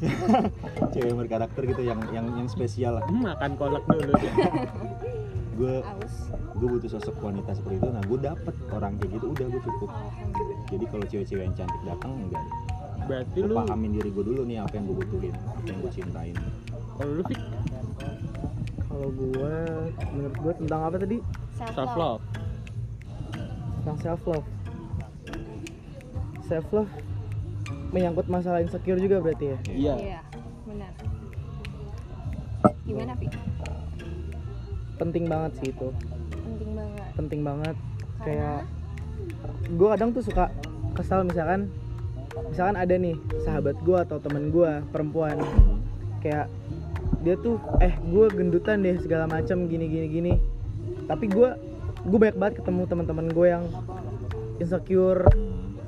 cewek 0.92 1.08
yang 1.12 1.20
berkarakter 1.20 1.62
gitu 1.68 1.82
yang 1.84 2.00
yang 2.10 2.26
yang 2.36 2.48
spesial 2.48 2.98
lah. 2.98 3.04
Hmm, 3.06 3.24
makan 3.24 3.52
kolak 3.56 3.84
dulu 3.86 4.12
gue 5.60 5.76
gue 6.60 6.68
butuh 6.68 6.90
sosok 6.92 7.20
wanita 7.20 7.52
seperti 7.52 7.80
itu. 7.80 7.88
Nah 7.92 8.02
gue 8.04 8.18
dapet 8.20 8.54
orang 8.72 8.96
kayak 9.00 9.10
gitu 9.20 9.26
udah 9.32 9.46
gue 9.48 9.62
cukup. 9.62 9.90
Jadi 10.70 10.84
kalau 10.88 11.04
cewek-cewek 11.08 11.44
yang 11.44 11.54
cantik 11.56 11.82
datang 11.84 12.12
enggak 12.16 12.44
berarti 13.00 13.42
lu 13.42 13.58
pahamin 13.58 13.90
diri 13.96 14.12
gue 14.12 14.22
dulu 14.22 14.44
nih 14.46 14.62
apa 14.62 14.76
yang 14.76 14.86
gue 14.86 14.96
butuhin 15.02 15.34
apa 15.34 15.66
yang 15.66 15.78
gue 15.82 15.92
cintain. 15.92 16.36
Kalau 17.00 17.12
lu 17.16 17.22
Fik, 17.24 17.40
kalau 18.86 19.08
gue 19.08 19.54
menurut 20.12 20.36
gue 20.36 20.52
tentang 20.62 20.80
apa 20.84 20.96
tadi? 21.00 21.18
Self 21.74 21.92
love 21.96 22.22
tentang 23.80 23.96
self 24.04 24.22
love 24.28 24.46
self 26.44 26.66
love 26.76 26.92
menyangkut 27.90 28.26
masalah 28.30 28.62
insecure 28.62 28.98
juga 28.98 29.18
berarti 29.22 29.44
ya? 29.54 29.58
Iya. 29.70 29.94
Iya 29.98 30.20
benar. 30.66 30.92
Gimana 32.86 33.12
Pi? 33.18 33.26
penting 35.00 35.24
banget 35.24 35.52
sih 35.56 35.68
itu. 35.72 35.88
Penting 36.44 36.70
banget. 36.76 37.10
Penting 37.16 37.40
banget. 37.40 37.76
Karena? 38.20 38.20
Kayak 38.20 38.60
gue 39.72 39.88
kadang 39.96 40.10
tuh 40.12 40.24
suka 40.24 40.44
kesal 40.92 41.24
misalkan 41.24 41.72
misalkan 42.52 42.76
ada 42.76 42.94
nih 43.00 43.16
sahabat 43.48 43.80
gue 43.80 43.96
atau 43.96 44.20
temen 44.20 44.52
gue 44.52 44.70
perempuan. 44.92 45.40
Kayak 46.20 46.52
dia 47.24 47.34
tuh 47.40 47.56
eh 47.80 47.96
gue 47.96 48.26
gendutan 48.28 48.84
deh 48.84 49.00
segala 49.00 49.24
macam 49.24 49.64
gini 49.64 49.88
gini 49.88 50.06
gini. 50.12 50.32
Tapi 51.08 51.32
gue 51.32 51.48
gue 52.04 52.18
banyak 52.20 52.36
banget 52.36 52.54
ketemu 52.60 52.82
teman-teman 52.84 53.26
gue 53.32 53.46
yang 53.48 53.64
insecure 54.60 55.24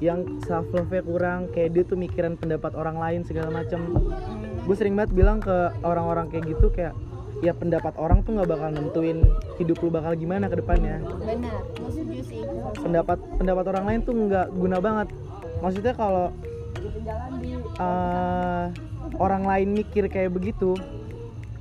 yang 0.02 0.42
self 0.42 0.66
love 0.74 0.90
nya 0.90 1.06
kurang 1.06 1.46
kayak 1.54 1.78
dia 1.78 1.86
tuh 1.86 1.94
mikirin 1.94 2.34
pendapat 2.34 2.74
orang 2.74 2.98
lain 2.98 3.22
segala 3.22 3.54
macam 3.54 3.86
hmm, 3.86 4.66
gue 4.66 4.74
sering 4.74 4.98
banget 4.98 5.14
bilang 5.14 5.38
ke 5.38 5.70
orang-orang 5.86 6.26
kayak 6.26 6.50
gitu 6.50 6.74
kayak 6.74 6.90
ya 7.42 7.54
pendapat 7.54 7.94
orang 7.98 8.26
tuh 8.26 8.34
nggak 8.34 8.50
bakal 8.50 8.70
nentuin 8.74 9.22
hidup 9.62 9.78
lu 9.82 9.90
bakal 9.90 10.14
gimana 10.14 10.46
ke 10.46 10.62
depannya. 10.62 11.02
Benar 11.02 11.58
setuju 11.90 12.22
sih. 12.22 12.42
Pendapat 12.78 13.18
pendapat 13.34 13.64
orang 13.74 13.84
lain 13.90 14.00
tuh 14.06 14.14
nggak 14.14 14.46
guna 14.54 14.78
banget. 14.78 15.08
Maksudnya 15.58 15.94
kalau 15.98 16.30
eh, 17.82 18.64
orang 19.18 19.42
lain 19.42 19.68
mikir 19.74 20.06
kayak 20.06 20.30
begitu 20.30 20.78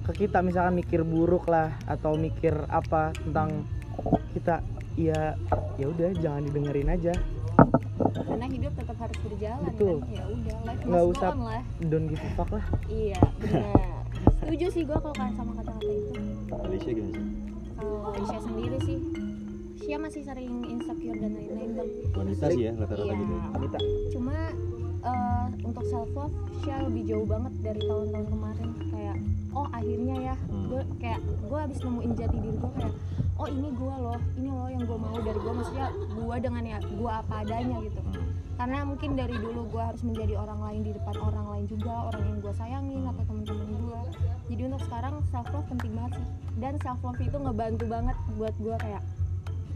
ke 0.06 0.25
kita 0.25 0.41
misalkan 0.45 0.77
mikir 0.82 1.01
buruk 1.01 1.49
lah 1.49 1.73
atau 1.89 2.13
mikir 2.13 2.54
apa 2.69 3.13
tentang 3.25 3.65
kita 4.34 4.62
ya 4.97 5.38
ya 5.77 5.86
udah 5.89 6.10
jangan 6.17 6.41
didengerin 6.45 6.89
aja 6.89 7.13
karena 8.24 8.45
hidup 8.47 8.74
tetap 8.74 8.97
harus 8.97 9.17
berjalan 9.21 9.71
Betul. 9.71 9.97
kan 10.00 10.10
ya 10.10 10.24
udah 10.26 10.58
life 10.63 10.82
Nggak 10.82 10.89
must 10.91 11.06
go 11.06 11.12
usah- 11.13 11.32
on 11.32 11.41
lah. 11.43 11.62
don't 11.84 12.08
give 12.08 12.19
a 12.19 12.30
fuck 12.34 12.50
lah. 12.52 12.65
Iya 12.88 13.19
benar. 13.38 13.89
Setuju 14.38 14.65
sih 14.69 14.82
gue 14.84 14.97
kalau 14.97 15.15
kan 15.15 15.30
sama 15.32 15.52
kata-kata 15.56 15.91
itu. 15.91 16.13
Alicia 16.52 16.91
gimana 16.91 17.13
sih? 17.13 17.26
Kalau 17.74 17.97
Isya 18.15 18.39
sendiri 18.39 18.78
sih 18.80 18.97
Isya 19.80 19.97
masih 19.97 20.21
sering 20.21 20.54
insecure 20.67 21.17
dan 21.17 21.32
lain-lain 21.32 21.71
bang 21.74 21.89
wanita 22.13 22.45
sih 22.47 22.62
ya 22.62 22.71
rata-rata 22.76 23.02
Iya. 23.04 23.17
gitu. 23.17 23.34
Ya. 23.34 23.43
wanita. 23.52 23.78
Cuma 24.12 24.36
eh, 25.02 25.45
untuk 25.63 25.84
self 25.86 26.10
love 26.12 26.30
Isya 26.56 26.76
lebih 26.84 27.04
jauh 27.08 27.26
banget 27.26 27.54
dari 27.60 27.82
tahun-tahun 27.82 28.28
kemarin. 28.28 28.69
Kayak 28.88 29.17
oh 29.52 29.67
akhirnya 29.69 30.15
ya 30.24 30.36
Hmm. 30.43 30.65
gue 30.67 30.82
kayak 30.97 31.19
gue 31.41 31.60
habis 31.60 31.80
nemuin 31.80 32.12
jati 32.15 32.38
diri 32.39 32.56
gue 32.56 32.71
kayak 32.71 32.93
oh 33.41 33.49
ini 33.49 33.69
gue 33.73 33.95
loh 34.06 34.19
ini 34.38 34.49
loh 34.54 34.69
yang 34.69 34.84
gue 34.86 34.97
mau 35.01 35.17
dari 35.17 35.39
gue 35.41 35.54
maksudnya 35.58 35.89
gue 35.89 36.36
dengan 36.38 36.63
ya 36.63 36.77
gue 36.77 37.12
apa 37.12 37.34
adanya 37.41 37.77
gitu. 37.82 38.01
Karena 38.62 38.86
mungkin 38.86 39.17
dari 39.17 39.34
dulu 39.34 39.65
gue 39.73 39.82
harus 39.82 40.06
menjadi 40.06 40.38
orang 40.38 40.62
lain 40.62 40.82
di 40.86 40.91
depan 40.93 41.17
orang 41.17 41.47
lain 41.49 41.65
juga 41.65 42.13
orang 42.13 42.23
yang 42.30 42.38
gue 42.38 42.54
sayangin 42.54 43.01
atau 43.10 43.23
temen-temen 43.25 43.67
gue 43.82 44.01
jadi 44.54 44.62
untuk 44.69 44.82
sekarang 44.86 45.13
self 45.34 45.47
love 45.49 45.67
penting 45.73 45.91
banget 45.97 46.21
sih. 46.21 46.25
Dan 46.62 46.73
self 46.86 47.01
love 47.01 47.17
itu 47.17 47.38
ngebantu 47.41 47.86
banget 47.89 48.17
buat 48.38 48.54
gue 48.62 48.75
kayak 48.77 49.01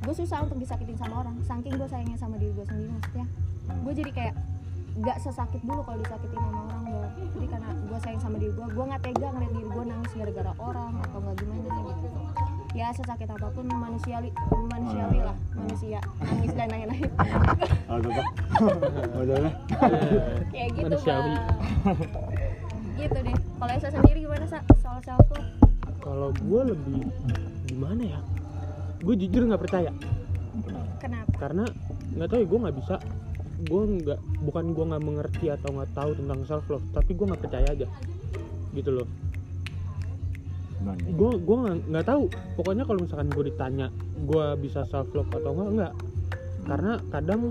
gue 0.05 0.13
susah 0.13 0.45
untuk 0.45 0.61
disakitin 0.61 0.97
sama 1.01 1.25
orang 1.25 1.35
saking 1.41 1.73
gue 1.73 1.89
sayangnya 1.89 2.17
sama 2.21 2.37
diri 2.37 2.53
gue 2.53 2.65
sendiri 2.69 2.89
maksudnya. 2.93 3.25
Gue 3.81 3.93
jadi 3.97 4.11
kayak 4.13 4.35
gak 5.01 5.17
sesakit 5.19 5.59
dulu 5.65 5.81
kalau 5.83 5.99
disakitin 5.99 6.37
sama 6.39 6.59
orang 6.69 6.83
gue 6.85 7.07
jadi 7.35 7.47
karena 7.51 7.69
gue 7.75 7.99
sayang 7.99 8.21
sama 8.23 8.37
diri 8.39 8.53
gue 8.55 8.63
gue 8.63 8.85
nggak 8.87 9.01
tega 9.03 9.27
ngeliat 9.27 9.51
diri 9.51 9.67
gue 9.67 9.83
nangis 9.91 10.11
gara-gara 10.15 10.53
orang 10.55 10.93
atau 11.03 11.17
nggak 11.19 11.35
gimana 11.35 11.79
gitu 11.83 12.07
ya 12.75 12.91
sesakit 12.91 13.31
apa 13.31 13.47
pun 13.55 13.63
manusiawi 13.71 14.35
manusiawi 14.51 15.23
lah 15.23 15.35
manusia. 15.55 15.99
Nangis 16.19 16.51
dan? 16.51 16.67
Udah 19.15 19.37
lah. 19.39 19.53
kayak 20.51 20.69
gitu 20.75 20.83
Manusiawi. 20.91 21.33
Gitu 22.99 23.17
deh. 23.23 23.35
Kalau 23.35 23.71
Esa 23.71 23.89
sendiri 23.91 24.19
gimana 24.27 24.45
sa? 24.47 24.59
Soal 24.83 24.99
self 25.07 25.23
love 25.31 25.47
kalau 26.05 26.29
gue 26.37 26.61
lebih 26.69 27.01
gimana 27.65 28.03
ya? 28.05 28.19
Gue 29.01 29.17
jujur 29.17 29.49
nggak 29.49 29.63
percaya. 29.65 29.91
Kenapa? 31.01 31.33
Karena 31.41 31.63
nggak 32.13 32.27
tahu 32.29 32.39
ya 32.43 32.47
gue 32.47 32.59
nggak 32.61 32.77
bisa. 32.77 32.95
Gue 33.65 33.81
nggak 34.03 34.19
bukan 34.45 34.65
gue 34.75 34.85
nggak 34.93 35.03
mengerti 35.03 35.45
atau 35.49 35.73
nggak 35.73 35.91
tahu 35.97 36.11
tentang 36.13 36.39
self 36.45 36.67
love 36.69 36.85
tapi 36.93 37.17
gue 37.17 37.25
nggak 37.25 37.41
percaya 37.41 37.67
aja. 37.71 37.87
Gitu 38.75 38.91
loh? 38.93 39.07
Gue 40.93 41.31
gue 41.41 41.57
nggak 41.57 41.77
nggak 41.89 42.05
tahu. 42.05 42.23
Pokoknya 42.59 42.83
kalau 42.85 42.99
misalkan 43.01 43.29
gue 43.33 43.43
ditanya 43.49 43.87
gue 44.25 44.45
bisa 44.61 44.85
self 44.85 45.09
love 45.17 45.29
atau 45.33 45.51
enggak 45.57 45.69
enggak 45.73 45.93
karena 46.65 46.93
kadang 47.13 47.41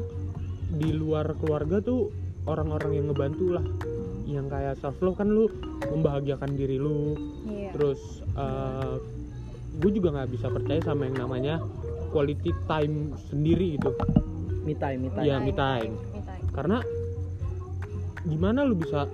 di 0.74 0.90
luar 0.90 1.34
keluarga 1.38 1.78
tuh 1.82 2.14
orang-orang 2.46 3.02
yang 3.02 3.06
ngebantu 3.10 3.46
lah. 3.58 3.64
Yang 4.24 4.46
kayak 4.50 4.74
self 4.78 4.98
love 5.02 5.18
kan 5.18 5.28
lu 5.30 5.50
membahagiakan 5.90 6.54
diri 6.54 6.78
lu. 6.78 7.18
Iya. 7.50 7.70
Terus 7.74 8.00
gue 9.74 9.90
juga 9.90 10.14
nggak 10.14 10.30
bisa 10.30 10.46
percaya 10.54 10.78
sama 10.86 11.10
yang 11.10 11.18
namanya 11.18 11.58
quality 12.14 12.54
time 12.70 13.10
sendiri 13.26 13.74
gitu 13.74 13.90
me 14.64 14.72
time 14.78 14.98
me 15.04 15.10
time. 15.12 15.24
Iya, 15.28 15.36
me 15.44 15.52
time. 15.52 15.92
me 15.92 16.20
time. 16.24 16.44
Karena 16.56 16.78
gimana 18.24 18.64
lu 18.64 18.74
bisa 18.78 19.04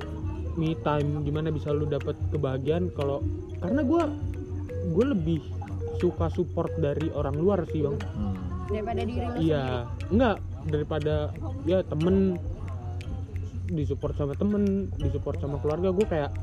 me 0.54 0.78
time 0.86 1.26
gimana 1.26 1.50
bisa 1.50 1.74
lu 1.74 1.86
dapet 1.90 2.14
kebahagiaan 2.30 2.94
kalau 2.94 3.18
karena 3.60 3.80
gue 3.84 4.02
gue 4.90 5.06
lebih 5.12 5.40
suka 6.00 6.32
support 6.32 6.72
dari 6.80 7.12
orang 7.12 7.36
luar 7.36 7.68
sih 7.68 7.84
bang. 7.84 7.96
Hmm. 8.16 8.36
daripada 8.70 9.02
diri 9.02 9.26
lu 9.26 9.38
iya. 9.42 9.84
enggak 10.08 10.36
daripada 10.70 11.14
ya 11.68 11.84
temen. 11.84 12.40
Disupport 13.70 14.14
sama 14.18 14.34
temen 14.34 14.90
disupport 14.98 15.38
sama 15.38 15.62
keluarga 15.62 15.94
gue 15.94 16.02
kayak 16.02 16.34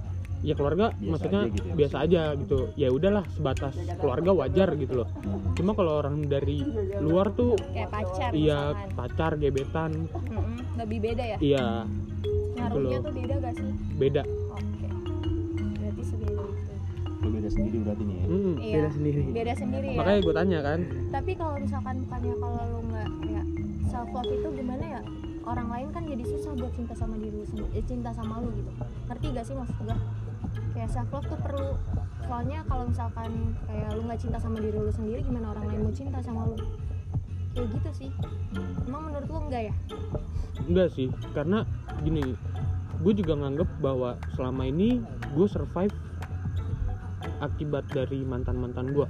ya 0.48 0.54
keluarga 0.56 0.96
Biasa 0.96 1.12
maksudnya 1.12 1.42
aja 1.44 1.52
gitu 1.52 1.68
ya, 1.68 1.76
biasa 1.76 1.96
aja 2.08 2.22
gitu. 2.40 2.60
Ya 2.80 2.88
udahlah 2.88 3.26
sebatas 3.36 3.74
keluarga 4.00 4.32
wajar 4.32 4.70
gitu 4.80 4.94
loh. 5.04 5.10
Hmm. 5.28 5.52
cuma 5.60 5.76
kalau 5.76 6.00
orang 6.00 6.24
dari 6.24 6.64
luar 7.04 7.36
tuh 7.36 7.60
kayak 7.76 7.92
pacar 7.92 8.32
iya 8.32 8.72
misalkan. 8.72 8.96
pacar 8.96 9.32
gebetan. 9.36 9.92
Mm-mm, 10.08 10.56
lebih 10.80 11.00
beda 11.04 11.24
ya? 11.36 11.38
Iya. 11.44 11.68
Ngaruhnya 12.56 12.98
loh. 13.02 13.04
tuh 13.04 13.14
beda 13.18 13.36
gak 13.44 13.54
sih? 13.60 13.72
Beda 14.00 14.24
beda 17.48 17.56
sendiri 17.64 17.78
berarti 17.80 18.04
nih 18.04 18.18
ya. 18.20 18.26
Mm. 18.28 18.54
iya. 18.60 18.76
beda 18.76 18.90
sendiri. 18.92 19.22
Beda 19.32 19.54
sendiri 19.56 19.88
ya. 19.88 20.00
Makanya 20.04 20.20
gue 20.20 20.34
tanya 20.36 20.60
kan. 20.60 20.80
Tapi 21.16 21.32
kalau 21.40 21.56
misalkan 21.56 21.96
bukannya 22.04 22.34
kalau 22.44 22.62
lu 22.68 22.80
nggak 22.92 23.10
kayak 23.24 23.46
self 23.88 24.10
love 24.12 24.32
itu 24.36 24.50
gimana 24.52 24.84
ya? 24.84 25.02
Orang 25.48 25.68
lain 25.72 25.88
kan 25.96 26.04
jadi 26.04 26.24
susah 26.28 26.52
buat 26.60 26.74
cinta 26.76 26.92
sama 26.92 27.16
diri 27.16 27.32
lu 27.40 27.48
sendiri 27.48 27.70
eh, 27.72 27.86
cinta 27.88 28.12
sama 28.12 28.44
lu 28.44 28.52
gitu. 28.52 28.72
Ngerti 29.08 29.26
gak 29.32 29.46
sih 29.48 29.56
maksud 29.56 29.78
gue 29.80 29.98
kayak 30.76 30.90
self 30.92 31.10
love 31.16 31.28
tuh 31.32 31.40
perlu. 31.40 31.72
Soalnya 32.28 32.60
kalau 32.68 32.84
misalkan 32.92 33.32
kayak 33.64 33.90
lu 33.96 34.02
nggak 34.04 34.20
cinta 34.20 34.38
sama 34.44 34.58
diri 34.60 34.76
lu 34.76 34.92
sendiri 34.92 35.24
gimana 35.24 35.56
orang 35.56 35.66
lain 35.72 35.80
mau 35.88 35.94
cinta 35.96 36.20
sama 36.20 36.52
lu? 36.52 36.56
Kayak 37.56 37.68
gitu 37.80 37.90
sih. 37.96 38.10
Hmm. 38.52 38.92
emang 38.92 39.02
menurut 39.08 39.28
lu 39.32 39.40
enggak 39.48 39.64
ya? 39.72 39.74
Enggak 40.68 40.88
sih 40.92 41.08
karena 41.32 41.64
gini 42.04 42.36
gue 42.98 43.14
juga 43.16 43.40
nganggep 43.40 43.70
bahwa 43.80 44.20
selama 44.36 44.68
ini 44.68 45.00
gue 45.32 45.48
survive 45.48 45.96
akibat 47.42 47.86
dari 47.92 48.22
mantan 48.22 48.62
mantan 48.62 48.94
gue 48.94 49.08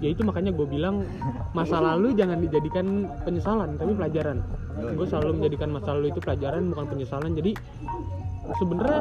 ya 0.00 0.12
itu 0.12 0.22
makanya 0.24 0.52
gue 0.52 0.66
bilang 0.68 1.08
masa 1.56 1.80
lalu 1.80 2.12
jangan 2.12 2.36
dijadikan 2.40 3.08
penyesalan 3.24 3.80
tapi 3.80 3.96
pelajaran. 3.96 4.44
Gue 4.76 5.06
selalu 5.08 5.40
menjadikan 5.40 5.68
masa 5.72 5.96
lalu 5.96 6.12
itu 6.12 6.20
pelajaran 6.20 6.68
bukan 6.68 6.86
penyesalan. 6.92 7.32
Jadi 7.32 7.52
sebenarnya 8.60 9.00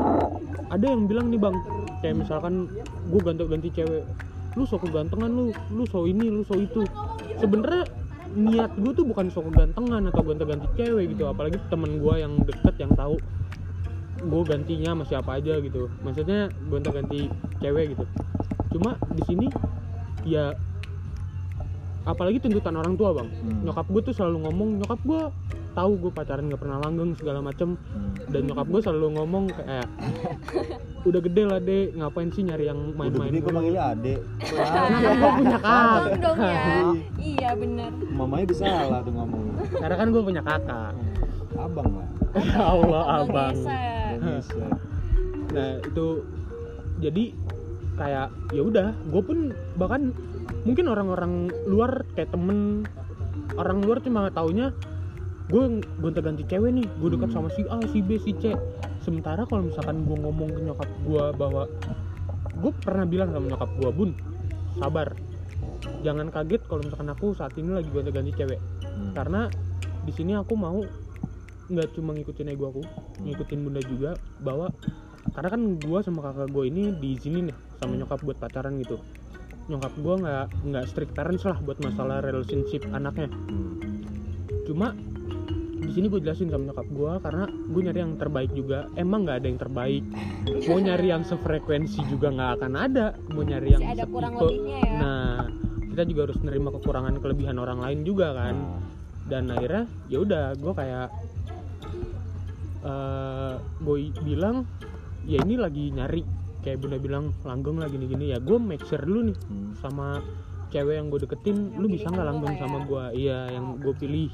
ada 0.71 0.85
yang 0.87 1.03
bilang 1.05 1.27
nih 1.29 1.39
bang 1.39 1.55
kayak 1.99 2.15
misalkan 2.23 2.71
gue 3.11 3.21
ganti-ganti 3.21 3.69
cewek 3.75 4.03
lu 4.55 4.63
sok 4.63 4.87
kegantengan 4.87 5.27
lu 5.27 5.51
lu 5.51 5.83
sok 5.83 6.07
ini 6.07 6.31
lu 6.31 6.41
sok 6.47 6.59
itu. 6.63 6.81
Sebenarnya 7.43 7.83
niat 8.35 8.71
gue 8.79 8.91
tuh 8.95 9.03
bukan 9.03 9.27
sok 9.27 9.51
kegantengan 9.51 10.07
atau 10.11 10.23
ganti-ganti 10.23 10.67
cewek 10.79 11.11
gitu 11.11 11.27
apalagi 11.27 11.59
temen 11.67 11.99
gue 11.99 12.15
yang 12.15 12.39
deket 12.47 12.75
yang 12.79 12.91
tahu 12.95 13.19
gue 14.25 14.41
gantinya 14.45 14.89
sama 14.97 15.03
siapa 15.05 15.31
aja 15.37 15.53
gitu. 15.61 15.87
Maksudnya 16.01 16.49
gonta-ganti 16.67 17.29
cewek 17.61 17.95
gitu. 17.95 18.05
Cuma 18.75 18.97
di 19.13 19.23
sini 19.23 19.47
ya 20.25 20.51
apalagi 22.05 22.37
tuntutan 22.37 22.77
orang 22.77 22.93
tua 22.93 23.17
bang. 23.17 23.29
Hmm. 23.29 23.65
nyokap 23.65 23.85
gue 23.89 24.01
tuh 24.11 24.13
selalu 24.13 24.45
ngomong 24.45 24.69
nyokap 24.81 25.01
gue 25.01 25.21
tahu 25.75 25.91
gue 25.99 26.11
pacaran 26.13 26.47
nggak 26.47 26.61
pernah 26.61 26.77
langgeng 26.79 27.11
segala 27.17 27.41
macem. 27.41 27.75
Hmm. 27.75 28.13
dan 28.29 28.41
nyokap 28.45 28.67
gue 28.69 28.81
selalu 28.81 29.07
ngomong 29.21 29.43
kayak 29.49 29.87
udah 31.09 31.21
gede 31.21 31.43
lah 31.45 31.59
dek. 31.61 31.87
Ngapain 31.97 32.29
sih 32.33 32.43
nyari 32.45 32.65
yang 32.69 32.79
Udah 32.93 32.97
main-main 32.97 33.31
gede 33.33 33.39
gue 33.41 33.47
dulu?" 33.49 33.57
manggilnya 33.57 33.83
adek. 33.93 34.19
Karena 34.41 34.69
kan 34.85 35.15
gue 35.17 35.31
punya 35.33 35.57
kakak. 35.59 35.97
Abang 36.05 36.19
dong 36.21 36.37
ya. 36.37 36.53
Iya 37.25 37.49
bener. 37.57 37.91
Mamanya 38.13 38.45
bisa 38.45 38.61
salah 38.69 38.99
tuh 39.01 39.13
ngomong. 39.13 39.43
Karena 39.81 39.95
kan 39.97 40.07
gue 40.13 40.21
punya 40.21 40.41
kakak. 40.45 40.93
Abang 41.57 41.89
lah. 41.95 42.07
Ya 42.35 42.61
Allah 42.67 43.03
abang 43.23 43.55
nah 45.55 45.69
itu 45.79 46.07
jadi 46.99 47.23
kayak 47.95 48.27
ya 48.51 48.61
udah 48.61 48.87
gue 49.07 49.21
pun 49.23 49.37
bahkan 49.79 50.11
mungkin 50.67 50.91
orang-orang 50.91 51.47
luar 51.63 52.03
kayak 52.13 52.31
temen 52.35 52.83
orang 53.55 53.79
luar 53.79 54.03
cuma 54.03 54.27
taunya 54.31 54.75
gue 55.47 55.79
gonta 56.01 56.19
ganti 56.19 56.43
cewek 56.43 56.73
nih 56.73 56.87
gue 56.99 57.09
dekat 57.13 57.29
Hmm. 57.31 57.45
sama 57.45 57.49
si 57.53 57.61
A 57.69 57.77
si 57.87 57.99
B 58.01 58.17
si 58.17 58.33
C 58.35 58.51
sementara 58.99 59.45
kalau 59.45 59.69
misalkan 59.69 60.03
gue 60.03 60.17
ngomong 60.17 60.49
ke 60.49 60.59
nyokap 60.65 60.89
gue 61.05 61.23
bahwa 61.37 61.63
gue 62.55 62.71
pernah 62.81 63.05
bilang 63.05 63.29
sama 63.31 63.45
nyokap 63.53 63.69
gue 63.77 63.89
bun 63.93 64.11
sabar 64.75 65.13
jangan 66.01 66.33
kaget 66.33 66.61
kalau 66.65 66.81
misalkan 66.81 67.09
aku 67.13 67.37
saat 67.37 67.53
ini 67.55 67.77
lagi 67.77 67.89
gonta 67.93 68.11
ganti 68.11 68.33
cewek 68.33 68.59
Hmm. 68.95 69.11
karena 69.11 69.51
di 70.07 70.11
sini 70.15 70.39
aku 70.39 70.55
mau 70.55 70.79
nggak 71.65 71.97
cuma 71.97 72.13
ngikutin 72.13 72.53
ego 72.53 72.69
aku 72.69 72.83
ngikutin 73.25 73.59
bunda 73.65 73.81
juga 73.81 74.11
bahwa 74.41 74.69
karena 75.33 75.49
kan 75.51 75.61
gua 75.81 75.99
sama 76.05 76.21
kakak 76.21 76.53
gue 76.53 76.63
ini 76.69 76.83
diizinin 77.01 77.49
ya 77.51 77.55
sama 77.81 77.97
nyokap 77.97 78.21
buat 78.23 78.37
pacaran 78.39 78.79
gitu. 78.79 79.01
Nyokap 79.67 79.93
gua 79.99 80.15
nggak 80.21 80.45
nggak 80.69 80.85
strict 80.87 81.11
parents 81.17 81.43
lah 81.43 81.57
buat 81.59 81.81
masalah 81.81 82.21
relationship 82.21 82.85
anaknya. 82.93 83.27
Hmm. 83.29 83.73
cuma 84.65 84.97
di 85.85 85.93
sini 85.93 86.09
gue 86.09 86.17
jelasin 86.17 86.49
sama 86.49 86.73
nyokap 86.73 86.87
gua 86.89 87.21
karena 87.21 87.45
gue 87.45 87.81
nyari 87.85 87.99
yang 88.01 88.13
terbaik 88.17 88.51
juga. 88.57 88.89
Emang 88.97 89.27
nggak 89.27 89.37
ada 89.43 89.47
yang 89.47 89.59
terbaik. 89.61 90.03
Mau 90.65 90.79
nyari 90.81 91.07
yang 91.13 91.21
sefrekuensi 91.21 92.01
juga 92.09 92.33
nggak 92.33 92.51
akan 92.61 92.73
ada. 92.73 93.07
Mau 93.29 93.45
nyari 93.45 93.67
yang 93.77 93.83
ada 93.85 94.05
kurang 94.09 94.33
lebihnya 94.41 94.77
ya. 94.81 94.93
Nah 94.97 95.33
kita 95.95 96.03
juga 96.09 96.21
harus 96.27 96.39
nerima 96.41 96.73
kekurangan 96.73 97.21
kelebihan 97.21 97.55
orang 97.61 97.79
lain 97.79 97.99
juga 98.01 98.33
kan. 98.33 98.55
Nah, 98.57 98.81
dan 99.25 99.49
akhirnya 99.49 99.83
ya 100.09 100.17
udah 100.21 100.45
gue 100.57 100.73
kayak 100.73 101.07
eh 102.85 103.53
gue 103.81 104.13
bilang 104.21 104.69
ya 105.25 105.41
ini 105.41 105.57
lagi 105.57 105.89
nyari. 105.89 106.21
Kayak 106.61 106.81
bunda 106.81 106.97
bilang 106.97 107.29
langgeng 107.45 107.77
lah 107.77 107.85
gini 107.85 108.09
gini 108.09 108.33
ya 108.33 108.41
gue 108.41 108.57
make 108.57 108.81
sure 108.89 108.97
dulu 108.97 109.29
nih 109.29 109.37
hmm. 109.37 109.77
sama 109.77 110.17
cewek 110.73 110.97
yang 110.97 111.13
gue 111.13 111.21
deketin 111.21 111.77
Yang 111.77 111.77
lu 111.77 111.87
bisa 111.93 112.09
nggak 112.09 112.25
langgeng 112.25 112.53
ya. 112.57 112.59
sama 112.65 112.77
gue 112.89 113.03
iya 113.17 113.39
yang 113.53 113.77
gue 113.81 113.93
pilih. 113.93 114.29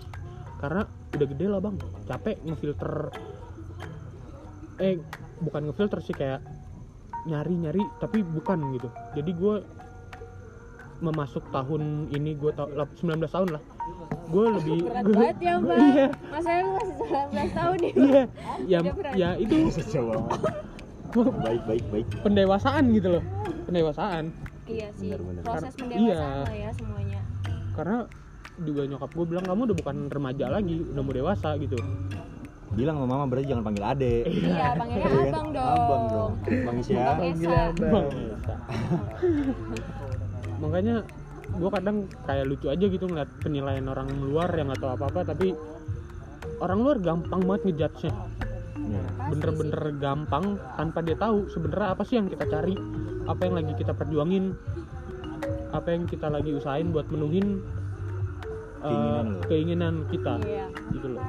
Karena 0.59 0.87
udah 1.15 1.27
gede 1.27 1.45
lah 1.47 1.59
bang. 1.59 1.75
Capek 2.07 2.37
ngefilter. 2.47 2.93
Eh 4.79 4.95
bukan 5.43 5.61
ngefilter 5.71 5.99
sih 5.99 6.15
kayak 6.15 6.39
nyari 7.27 7.55
nyari 7.55 7.83
tapi 7.99 8.23
bukan 8.23 8.79
gitu. 8.79 8.87
Jadi 9.15 9.31
gue 9.35 9.55
memasuk 11.01 11.43
tahun 11.49 12.13
ini 12.13 12.37
gue 12.37 12.53
tau 12.53 12.69
19 12.69 13.25
tahun 13.25 13.49
lah 13.57 13.61
gue 14.23 14.45
lebih 14.53 14.77
berat 14.81 15.03
gua- 15.03 15.13
banget 15.13 15.37
ya 15.37 15.53
bang 15.57 15.81
iya. 15.85 16.07
Masanya 16.25 16.61
lu 16.61 16.71
masih 16.71 16.95
19 16.95 17.51
tahun 17.51 17.77
nih 17.77 17.93
iya. 17.93 18.23
Ya 18.63 18.79
berat. 18.81 19.13
ya 19.13 19.29
itu 19.35 19.55
baik 21.11 21.61
baik 21.65 21.85
baik. 21.87 22.05
Pendewasaan 22.21 22.83
gitu 22.91 23.07
loh. 23.11 23.23
Pendewasaan. 23.65 24.23
Iya 24.63 24.87
sih. 24.95 25.11
Bener-bener. 25.11 25.43
proses 25.43 25.69
Kar- 25.69 25.79
pendewasaan 25.83 26.07
iya. 26.07 26.41
lah 26.41 26.55
ya 26.55 26.69
semuanya. 26.71 27.21
Karena 27.71 27.97
juga 28.57 28.81
nyokap 28.85 29.09
gue 29.11 29.25
bilang 29.27 29.43
kamu 29.43 29.61
udah 29.65 29.77
bukan 29.77 29.97
remaja 30.07 30.45
lagi 30.47 30.75
udah 30.85 31.01
mau 31.01 31.11
dewasa 31.11 31.49
gitu. 31.57 31.77
Bilang 32.71 32.95
sama 32.95 33.07
mama 33.09 33.25
berarti 33.27 33.45
jangan 33.45 33.63
panggil 33.67 33.85
adek 33.85 34.23
iya. 34.23 34.73
Panggilnya 34.73 35.01
Iya. 35.01 35.11
Kan? 35.11 35.27
abang 35.27 35.49
dong. 35.51 35.75
Abang 35.75 36.03
dong. 36.07 36.31
Bang 36.63 36.77
Isya 36.79 36.95
Bang 36.95 37.19
Esa 37.27 37.61
Bang 37.75 38.07
Esa. 38.07 38.55
makanya 40.61 40.95
gue 41.51 41.69
kadang 41.69 41.97
kayak 42.25 42.45
lucu 42.47 42.67
aja 42.71 42.85
gitu 42.87 43.05
ngeliat 43.07 43.29
penilaian 43.43 43.85
orang 43.91 44.07
luar 44.19 44.49
yang 44.55 44.71
nggak 44.71 44.81
tahu 44.81 44.91
apa 44.95 45.05
apa 45.11 45.21
tapi 45.35 45.53
orang 46.63 46.79
luar 46.79 46.97
gampang 47.01 47.41
banget 47.43 47.61
ngejudge 47.69 48.07
nya 48.07 48.13
Iya. 48.81 49.03
Bener-bener 49.29 49.81
gampang 50.01 50.57
tanpa 50.75 50.99
dia 51.05 51.15
tahu 51.15 51.47
sebenarnya 51.53 51.93
apa 51.93 52.03
sih 52.03 52.17
yang 52.17 52.27
kita 52.27 52.45
cari 52.49 52.75
apa 53.29 53.41
yang 53.45 53.55
lagi 53.55 53.73
kita 53.77 53.93
perjuangin 53.93 54.57
apa 55.71 55.87
yang 55.93 56.03
kita 56.09 56.27
lagi 56.27 56.51
usahain 56.51 56.91
buat 56.91 57.07
menuhin 57.07 57.63
uh, 58.83 58.89
Keinginan 58.91 59.27
keinginan 59.47 59.95
kita 60.11 60.33
iya. 60.43 60.67
gitu 60.91 61.07
loh. 61.15 61.23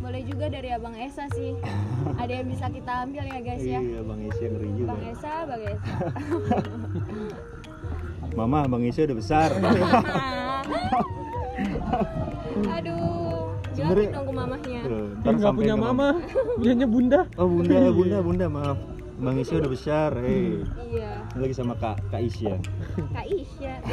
Boleh 0.00 0.22
juga 0.24 0.48
dari 0.48 0.72
abang 0.72 0.96
Esa 0.96 1.28
sih. 1.36 1.52
Ada 2.22 2.40
yang 2.40 2.48
bisa 2.48 2.72
kita 2.72 2.92
ambil 3.04 3.24
ya 3.28 3.40
guys 3.44 3.64
ya. 3.64 3.80
Iya 3.84 4.00
bang 4.00 4.20
Isya 4.32 4.46
ngeri 4.48 4.70
juga. 4.78 4.88
Bang 4.96 5.02
Esa 5.04 5.32
bang 5.44 5.62
Esa 5.68 5.98
mama 8.32 8.64
bang 8.66 8.82
Isya 8.86 9.06
udah 9.06 9.18
besar. 9.18 9.50
Aduh 12.70 13.50
jelasin 13.70 13.76
Sebenernya- 13.76 14.12
dong 14.12 14.26
ke 14.26 14.34
mamahnya? 14.34 14.80
Ntar 15.20 15.32
nggak 15.36 15.54
punya 15.54 15.74
mama 15.76 16.06
punyanya 16.56 16.86
bunda. 16.86 17.20
Oh 17.36 17.46
bunda 17.46 17.76
bunda 17.98 18.18
bunda 18.20 18.46
maaf. 18.48 18.78
Bang 19.20 19.36
Isya 19.36 19.60
udah 19.60 19.68
besar 19.68 20.10
eh. 20.18 20.64
Iya. 20.88 21.10
Lagi 21.36 21.52
sama 21.52 21.76
kak 21.76 22.00
kak 22.08 22.22
Isya 22.22 22.56
Kak 23.10 23.26
Isya 23.28 23.74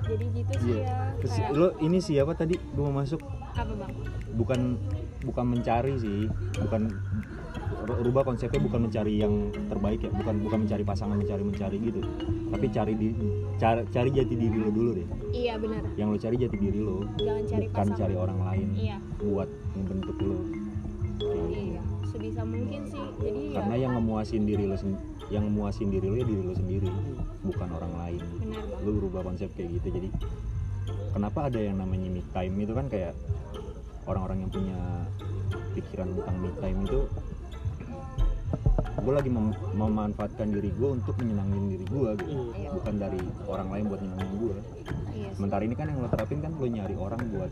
jadi 0.00 0.26
gitu 0.34 0.52
sih 0.58 0.74
Iya. 0.74 1.14
ya 1.22 1.22
kayak 1.22 1.50
lo 1.54 1.68
ini 1.78 1.98
siapa 1.98 2.34
tadi? 2.34 2.58
Gue 2.74 2.82
mau 2.82 2.98
masuk. 2.98 3.22
Apa 3.52 3.70
bang? 3.72 3.90
Bukan 4.34 4.60
bukan 5.22 5.44
mencari 5.48 5.94
sih. 5.96 6.26
Bukan 6.56 6.90
ru- 7.90 8.06
rubah 8.06 8.22
konsepnya 8.24 8.60
bukan 8.60 8.86
mencari 8.86 9.18
yang 9.18 9.34
terbaik 9.66 10.00
ya 10.00 10.10
bukan 10.14 10.34
bukan 10.40 10.58
mencari 10.62 10.84
pasangan 10.86 11.16
mencari 11.18 11.42
mencari 11.42 11.76
gitu. 11.82 12.00
Tapi 12.50 12.66
cari 12.70 12.92
di 12.94 13.08
cari, 13.58 13.82
cari 13.90 14.08
jati 14.10 14.34
diri 14.34 14.56
lo 14.56 14.70
dulu 14.70 14.90
deh. 14.94 15.06
Iya 15.30 15.54
benar. 15.58 15.82
Yang 15.98 16.08
lo 16.08 16.18
cari 16.18 16.36
jati 16.38 16.56
diri 16.56 16.78
lo 16.78 16.96
jangan 17.18 17.42
cari 17.44 17.66
bukan 17.66 17.74
pasangan. 17.84 17.98
cari 17.98 18.14
orang 18.14 18.38
lain 18.40 18.68
Iya. 18.72 18.96
buat 19.20 19.48
membentuk 19.74 20.16
lo. 20.20 20.38
Iya 21.50 21.82
sebisa 22.06 22.42
mungkin 22.42 22.80
sih. 22.86 23.04
Jadi 23.18 23.40
ya 23.50 23.54
karena 23.58 23.74
yang 23.76 23.92
ngemuasin 23.98 24.42
diri 24.46 24.64
lo 24.64 24.76
yang 25.30 25.44
memuasin 25.46 25.88
diri 25.90 26.06
lo 26.06 26.16
ya 26.16 26.26
diri 26.26 26.42
lo 26.42 26.54
sendiri 26.54 26.90
bukan 27.42 27.68
orang 27.70 27.92
lain. 27.98 28.22
Benar 28.38 28.62
lu 28.80 28.90
berubah 28.96 29.22
konsep 29.24 29.50
kayak 29.54 29.76
gitu 29.76 29.88
jadi 29.92 30.08
kenapa 31.12 31.52
ada 31.52 31.60
yang 31.60 31.76
namanya 31.76 32.08
me 32.08 32.22
time 32.32 32.54
itu 32.56 32.72
kan 32.72 32.86
kayak 32.88 33.12
orang-orang 34.08 34.46
yang 34.46 34.50
punya 34.50 34.78
pikiran 35.76 36.08
tentang 36.16 36.36
me 36.40 36.50
time 36.58 36.78
itu 36.82 37.00
gue 38.98 39.12
lagi 39.14 39.30
mem- 39.30 39.58
memanfaatkan 39.72 40.50
diri 40.50 40.70
gue 40.74 40.88
untuk 40.98 41.14
menyenangin 41.22 41.64
diri 41.70 41.86
gue 41.86 42.10
gitu. 42.18 42.32
Iya. 42.58 42.70
bukan 42.74 42.94
dari 42.98 43.20
orang 43.46 43.68
lain 43.70 43.84
buat 43.86 44.00
nyenangin 44.02 44.30
gue 44.36 44.56
iya 45.14 45.30
sementara 45.36 45.62
ini 45.62 45.74
kan 45.78 45.86
yang 45.88 45.98
lo 46.02 46.08
terapin 46.10 46.38
kan 46.42 46.50
lo 46.54 46.66
nyari 46.66 46.94
orang 46.98 47.20
buat 47.30 47.50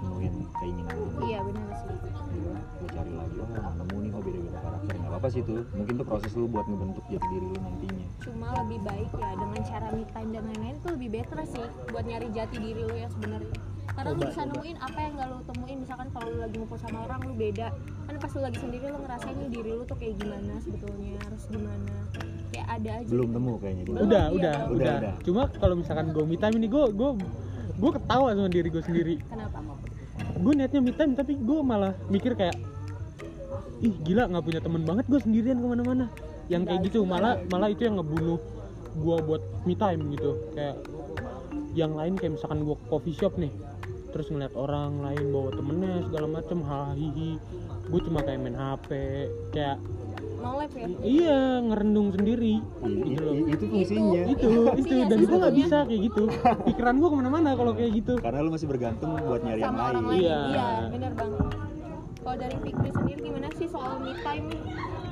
nemuin 0.00 0.34
keinginan 0.60 0.94
lo. 0.96 1.08
Iya 1.28 1.38
benar 1.44 1.68
sih. 1.76 1.92
Iya, 2.30 2.52
lo 2.56 2.86
cari 2.88 3.12
lagi 3.12 3.36
oh 3.36 3.48
nggak 3.52 3.74
nemu 3.76 3.96
nih 4.00 4.10
oh 4.10 4.22
beda-beda 4.24 4.58
karakter. 4.64 4.92
Nggak 4.96 5.10
apa-apa 5.12 5.28
sih 5.28 5.40
itu. 5.44 5.54
Mungkin 5.76 5.94
tuh 6.00 6.06
proses 6.08 6.32
lo 6.36 6.44
buat 6.48 6.66
ngebentuk 6.68 7.04
jati 7.08 7.26
diri 7.28 7.46
lo 7.52 7.58
nantinya. 7.60 8.06
Cuma 8.24 8.48
lebih 8.64 8.78
baik 8.80 9.10
ya 9.12 9.30
dengan 9.36 9.60
cara 9.60 9.86
me 9.92 10.04
time 10.08 10.30
dan 10.32 10.42
lain-lain 10.48 10.76
itu 10.76 10.88
lebih 10.88 11.08
better 11.12 11.38
sih 11.44 11.66
buat 11.92 12.04
nyari 12.08 12.28
jati 12.32 12.56
diri 12.56 12.82
lo 12.84 12.94
yang 12.96 13.12
sebenarnya 13.12 13.54
karena 13.94 14.10
lu 14.14 14.20
Coba, 14.22 14.28
bisa 14.30 14.42
nemuin 14.46 14.76
apa 14.78 14.98
yang 15.02 15.12
gak 15.18 15.28
lo 15.28 15.38
temuin. 15.46 15.78
Misalkan 15.82 16.08
kalau 16.14 16.26
lu 16.30 16.38
lagi 16.38 16.56
ngumpul 16.58 16.78
sama 16.78 16.98
orang 17.06 17.20
lu 17.26 17.34
beda. 17.34 17.68
Kan 18.06 18.14
pas 18.18 18.30
lu 18.34 18.40
lagi 18.42 18.58
sendiri 18.58 18.84
lu 18.90 18.98
ngerasain 19.02 19.36
nih 19.36 19.48
diri 19.50 19.70
lu 19.74 19.82
tuh 19.86 19.96
kayak 19.98 20.14
gimana 20.18 20.54
sebetulnya 20.62 21.12
harus 21.26 21.42
gimana. 21.50 21.94
Kayak 22.50 22.66
ada 22.66 22.90
aja 22.98 23.10
belum 23.10 23.28
gitu. 23.30 23.36
temu 23.38 23.52
kayaknya 23.62 23.82
gue 23.82 23.94
Belum, 23.94 24.06
udah 24.06 24.24
iya, 24.24 24.34
udah 24.34 24.34
udah. 24.34 24.74
Udah, 24.74 24.96
udah. 24.98 25.14
cuma 25.22 25.42
kalau 25.58 25.74
misalkan 25.78 26.06
gue 26.10 26.24
me 26.26 26.36
time 26.38 26.54
ini 26.58 26.66
gue 26.66 26.84
gue 26.90 27.10
gue 27.80 27.90
ketawa 27.94 28.28
sama 28.34 28.50
diri 28.50 28.68
gue 28.70 28.82
sendiri. 28.82 29.14
Kenapa 29.26 29.58
gue 30.30 30.52
niatnya 30.54 30.80
me 30.82 30.92
time 30.94 31.12
tapi 31.18 31.32
gue 31.38 31.60
malah 31.62 31.92
mikir 32.10 32.32
kayak 32.34 32.56
ih 33.80 33.94
gila 34.04 34.28
nggak 34.28 34.44
punya 34.44 34.60
temen 34.60 34.82
banget 34.84 35.04
gue 35.06 35.20
sendirian 35.22 35.58
ke 35.58 35.66
mana-mana. 35.66 36.06
Yang 36.50 36.62
kayak 36.66 36.80
gitu 36.90 36.98
malah 37.06 37.38
malah 37.50 37.70
itu 37.70 37.86
yang 37.86 37.98
ngebunuh 37.98 38.38
gue 38.98 39.16
buat 39.22 39.42
me 39.66 39.74
time 39.78 40.00
gitu. 40.14 40.30
Kayak 40.54 40.76
yang 41.78 41.94
lain 41.94 42.18
kayak 42.18 42.34
misalkan 42.34 42.66
gue 42.66 42.76
coffee 42.90 43.14
shop 43.14 43.38
nih 43.38 43.50
terus 44.10 44.26
ngeliat 44.28 44.54
orang 44.54 45.00
lain 45.00 45.24
bawa 45.30 45.50
temennya 45.54 45.94
segala 46.06 46.26
macem 46.28 46.58
hahihi. 46.60 47.30
Gue 47.90 48.00
cuma 48.06 48.20
kayak 48.22 48.38
main 48.38 48.54
hp 48.54 48.88
kayak 49.50 49.78
no 50.40 50.56
life 50.56 50.74
ya? 50.74 50.86
Iya 51.00 51.40
ngerendung 51.64 52.08
sendiri. 52.12 52.54
I- 52.58 53.02
gitu 53.06 53.20
loh. 53.22 53.34
i- 53.34 53.48
itu 53.50 53.64
fungsinya. 53.66 54.22
Itu 54.26 54.48
itu. 54.76 54.88
Iya 54.90 55.04
dan 55.06 55.18
gue 55.22 55.36
nggak 55.38 55.56
bisa 55.56 55.76
kayak 55.86 56.00
gitu. 56.10 56.22
Pikiran 56.66 56.94
gue 56.98 57.08
ke 57.08 57.16
mana-mana 57.16 57.50
kalau 57.54 57.72
kayak 57.72 57.92
gitu. 57.96 58.14
Karena 58.18 58.38
lu 58.40 58.50
masih 58.50 58.68
bergantung 58.68 59.10
buat 59.16 59.40
nyari 59.42 59.60
yang 59.60 59.74
lain. 59.74 59.94
lain. 60.04 60.20
Iya. 60.20 60.38
iya 60.50 60.66
benar 60.90 61.12
bang 61.16 61.32
kalau 62.20 62.36
dari 62.36 62.56
Fikri 62.60 62.90
sendiri 62.92 63.20
gimana 63.24 63.48
sih 63.56 63.66
soal 63.66 63.96
me 63.98 64.12
time? 64.20 64.44
nih 64.52 64.60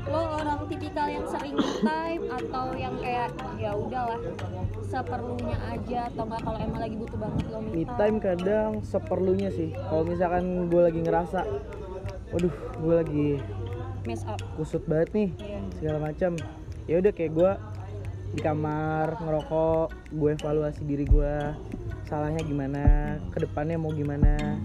lo 0.08 0.20
orang 0.40 0.58
tipikal 0.66 1.06
yang 1.06 1.26
sering 1.28 1.54
me 1.54 1.68
time 1.84 2.22
atau 2.32 2.64
yang 2.72 2.94
kayak 2.96 3.28
ya 3.56 3.76
udahlah 3.76 4.20
seperlunya 4.82 5.56
aja 5.68 6.08
atau 6.08 6.24
enggak 6.24 6.42
kalau 6.42 6.58
emang 6.58 6.80
lagi 6.80 6.96
butuh 6.96 7.18
banget 7.20 7.44
lo 7.52 7.58
me 7.60 7.70
me 7.70 7.84
time? 7.84 8.16
kadang 8.18 8.70
seperlunya 8.80 9.50
sih. 9.52 9.76
Kalau 9.76 10.02
misalkan 10.02 10.44
gue 10.66 10.80
lagi 10.80 11.00
ngerasa 11.04 11.40
waduh 12.28 12.54
gue 12.80 12.94
lagi 12.94 13.28
mess 14.04 14.24
up. 14.24 14.40
kusut 14.56 14.84
banget 14.84 15.08
nih 15.12 15.28
Iya. 15.36 15.60
segala 15.76 15.98
macam 16.02 16.30
ya 16.84 16.96
udah 17.00 17.12
kayak 17.12 17.32
gue 17.32 17.50
di 18.28 18.40
kamar 18.40 19.16
ngerokok 19.16 19.88
gue 20.12 20.30
evaluasi 20.34 20.82
diri 20.84 21.04
gue 21.04 21.34
salahnya 22.04 22.40
gimana 22.40 22.84
ke 23.28 23.44
depannya 23.44 23.76
mau 23.76 23.92
gimana. 23.92 24.56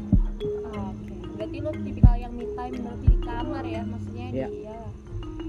Oh, 0.71 0.91
Oke, 0.91 1.15
berarti 1.35 1.57
lo 1.59 1.71
tipikal 1.75 2.15
yang 2.15 2.31
me 2.31 2.47
time 2.55 2.75
berarti 2.79 3.05
di 3.05 3.19
kamar 3.19 3.63
ya, 3.63 3.81
maksudnya 3.83 4.27
Iya. 4.31 4.47
di 4.47 4.59
ya 4.63 4.79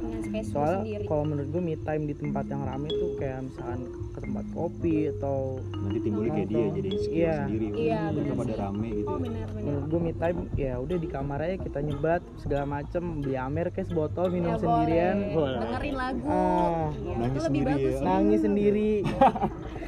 dengan 0.05 0.21
space 0.23 0.47
soalnya 0.49 0.79
sendiri. 0.81 1.05
kalau 1.05 1.25
menurut 1.25 1.49
gue 1.49 1.63
me 1.63 1.77
time 1.79 2.03
di 2.05 2.15
tempat 2.15 2.45
yang 2.47 2.63
rame 2.63 2.89
tuh 2.89 3.11
kayak 3.17 3.39
misalkan 3.43 3.81
ke 4.07 4.19
tempat 4.21 4.45
kopi 4.51 4.97
atau 5.11 5.37
nanti 5.75 5.99
timbulnya 6.01 6.33
kayak 6.33 6.47
dia 6.47 6.55
Nongkrong. 6.57 6.77
jadi 6.77 6.89
insecure 6.89 7.17
Iya. 7.17 7.35
sendiri 7.41 7.67
Iya, 7.75 8.01
Mereka 8.07 8.33
pada 8.37 8.55
rame 8.61 8.89
gitu 8.93 9.05
Oh 9.05 9.11
ya. 9.11 9.21
benar 9.21 9.47
benar. 9.49 9.63
menurut 9.65 9.85
gue 9.87 10.01
me 10.01 10.13
time 10.15 10.39
ya 10.55 10.73
udah 10.77 10.97
di 10.97 11.09
kamar 11.09 11.39
aja 11.41 11.57
kita 11.59 11.79
nyebat 11.81 12.23
segala 12.37 12.65
macem 12.71 13.03
beli 13.19 13.37
amer 13.37 13.67
kayak 13.69 13.89
sebotol 13.89 14.27
minum 14.29 14.51
Ya, 14.51 14.59
sendirian 14.59 15.17
boleh. 15.19 15.35
Boleh. 15.35 15.59
Dengerin 15.61 15.95
lagu. 15.97 16.25
Ah, 16.25 16.89
Ya, 16.95 17.13
nangis 17.15 17.33
itu 17.33 17.41
lebih 17.41 17.43
sendiri 17.45 17.67
bagus 17.67 17.93
ya. 17.93 18.01
nangis 18.03 18.41
sendiri 18.41 18.91
Bener. 19.03 19.33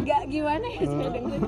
Agak 0.00 0.20
gimana 0.28 0.66
ya 0.68 0.82
saya 0.84 1.08
dengerin. 1.16 1.42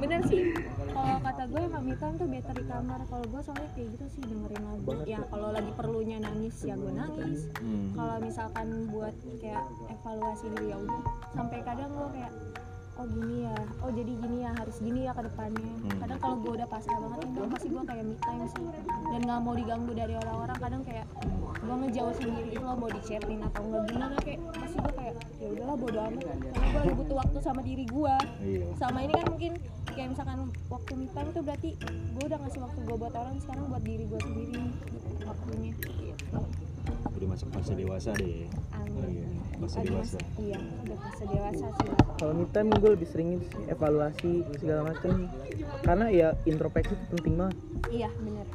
bener 0.00 0.20
sih. 0.28 0.42
Kalau 0.90 1.16
kata 1.24 1.42
gue 1.48 1.60
time 1.96 2.14
tuh 2.20 2.28
better 2.28 2.54
di 2.56 2.64
kamar. 2.68 3.00
Kalau 3.08 3.24
gue 3.28 3.40
soalnya 3.40 3.68
kayak 3.72 3.88
gitu 3.96 4.06
sih 4.12 4.22
dengerin 4.28 4.62
lagu. 4.64 4.90
Ya 5.08 5.20
kalau 5.32 5.48
lagi 5.52 5.72
perlunya 5.76 6.16
nangis 6.20 6.56
ya 6.64 6.74
gue 6.76 6.92
nangis. 6.92 7.48
Hmm. 7.60 7.92
kalau 7.96 8.16
misalkan 8.20 8.68
buat 8.92 9.14
kayak 9.40 9.64
evaluasi 9.88 10.46
diri 10.56 10.72
ya 10.72 10.76
udah 10.80 11.02
sampai 11.36 11.58
kadang 11.64 11.90
gue 11.92 12.08
kayak 12.16 12.32
oh 13.00 13.08
gini 13.08 13.36
ya 13.42 13.56
oh 13.80 13.90
jadi 13.90 14.12
gini 14.14 14.36
ya 14.38 14.50
harus 14.52 14.76
gini 14.78 15.00
ya 15.02 15.12
ke 15.12 15.22
depannya 15.24 15.72
Hmm. 15.80 15.98
kadang 15.98 16.18
kalau 16.20 16.36
gue 16.38 16.52
udah 16.52 16.68
pasrah 16.68 16.98
banget 16.98 17.18
itu 17.24 17.40
pasti 17.48 17.66
gue 17.66 17.82
kayak 17.82 18.04
me 18.04 18.14
time 18.18 18.44
sih 18.46 18.64
dan 18.84 19.20
nggak 19.22 19.40
mau 19.40 19.54
diganggu 19.54 19.92
dari 19.92 20.14
orang-orang 20.14 20.58
kadang 20.58 20.82
kayak 20.82 21.06
gue 21.56 21.74
ngejauh 21.78 22.14
sendiri 22.14 22.48
itu 22.50 22.60
lo 22.60 22.74
mau 22.74 22.90
dichatin 22.90 23.40
atau 23.42 23.62
nggak 23.62 23.82
gimana 23.86 24.16
kayak 24.20 24.40
pasti 24.52 24.76
gue 24.76 24.92
kayak 24.94 25.14
ya 25.34 25.48
udahlah 25.50 25.76
bodo 25.76 25.98
amat 26.02 26.22
karena 26.22 26.36
gue 26.66 26.78
lagi 26.78 26.94
butuh 26.94 27.16
waktu 27.18 27.38
sama 27.40 27.60
diri 27.62 27.84
gue 27.86 28.14
Iya. 28.40 28.66
sama 28.76 28.98
ini 29.00 29.12
kan 29.14 29.26
mungkin 29.26 29.52
kayak 29.86 30.08
misalkan 30.10 30.38
waktu 30.68 30.92
me 30.94 31.06
time 31.08 31.28
itu 31.30 31.40
berarti 31.40 31.70
gue 31.80 32.24
udah 32.26 32.38
ngasih 32.38 32.60
waktu 32.60 32.78
gue 32.82 32.96
buat 32.98 33.14
orang 33.14 33.34
sekarang 33.38 33.64
buat 33.66 33.82
diri 33.82 34.04
gue 34.04 34.20
sendiri 34.20 34.62
waktunya 35.22 35.70
gitu. 35.72 35.88
Udah 37.08 37.28
masuk 37.28 37.48
fase 37.52 37.72
dewasa 37.72 38.10
deh. 38.16 38.44
Amin. 38.76 39.00
Iya, 39.00 39.26
fase 39.60 39.78
dewasa. 39.84 40.16
masa- 40.16 40.28
iya 40.40 40.58
udah 40.58 40.98
fase 41.00 41.24
dewasa 41.28 41.66
sih 41.76 41.88
kalau 42.16 42.32
me 42.36 42.44
time 42.52 42.68
gue 42.76 42.90
lebih 42.92 43.08
sering 43.08 43.28
itu 43.36 43.46
sih, 43.48 43.64
evaluasi 43.68 44.32
segala 44.60 44.80
macem. 44.92 45.12
Karena 45.80 46.06
ya 46.12 46.28
introspeksi 46.44 46.92
itu 46.92 47.04
penting 47.16 47.34
banget. 47.40 47.56
Iya 47.88 48.08
bener. 48.20 48.46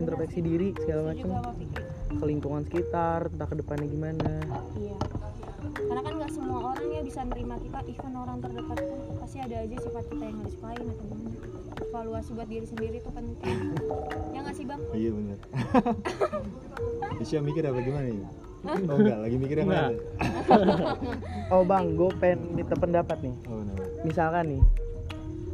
Introspeksi 0.00 0.38
diri 0.40 0.68
segala 0.80 1.12
Fikri. 1.12 1.84
Ke 2.12 2.24
lingkungan 2.24 2.62
sekitar 2.64 3.28
entah 3.28 3.48
ke 3.48 3.56
depannya 3.60 3.88
gimana. 3.88 4.32
Iya. 4.76 4.96
Karena 5.62 6.00
kan 6.00 6.12
nggak 6.20 6.32
semua 6.32 6.58
orang 6.72 6.86
ya 6.88 7.00
bisa 7.04 7.20
nerima 7.24 7.56
kita 7.60 7.78
even 7.84 8.12
orang 8.16 8.38
terdekat 8.40 8.78
pun. 8.80 9.00
Pasti 9.20 9.38
ada 9.40 9.56
aja 9.60 9.76
sifat 9.76 10.04
kita 10.08 10.24
yang 10.24 10.36
nggak 10.40 10.48
disukain 10.48 10.86
atau 10.88 11.04
gimana 11.04 11.61
evaluasi 11.82 12.30
buat 12.32 12.46
diri 12.46 12.64
sendiri 12.64 12.96
itu 12.96 13.10
penting 13.10 13.58
ya 14.30 14.38
nggak 14.40 14.54
sih 14.54 14.64
bang 14.64 14.80
Iya 14.92 15.10
bener. 15.10 15.38
Isya 17.22 17.38
mikir 17.38 17.62
apa 17.64 17.78
gimana 17.78 18.08
ya? 18.08 18.28
Oh 18.62 18.94
enggak, 18.94 19.18
lagi 19.18 19.36
mikir 19.36 19.56
yang 19.56 19.68
mana? 19.68 19.90
oh 21.54 21.62
bang 21.62 21.84
gue 21.92 22.10
pengen 22.16 22.38
minta 22.52 22.74
pendapat 22.74 23.18
nih 23.20 23.34
Oh 23.44 23.58
bener. 23.58 23.76
misalkan 24.02 24.44
nih 24.48 24.62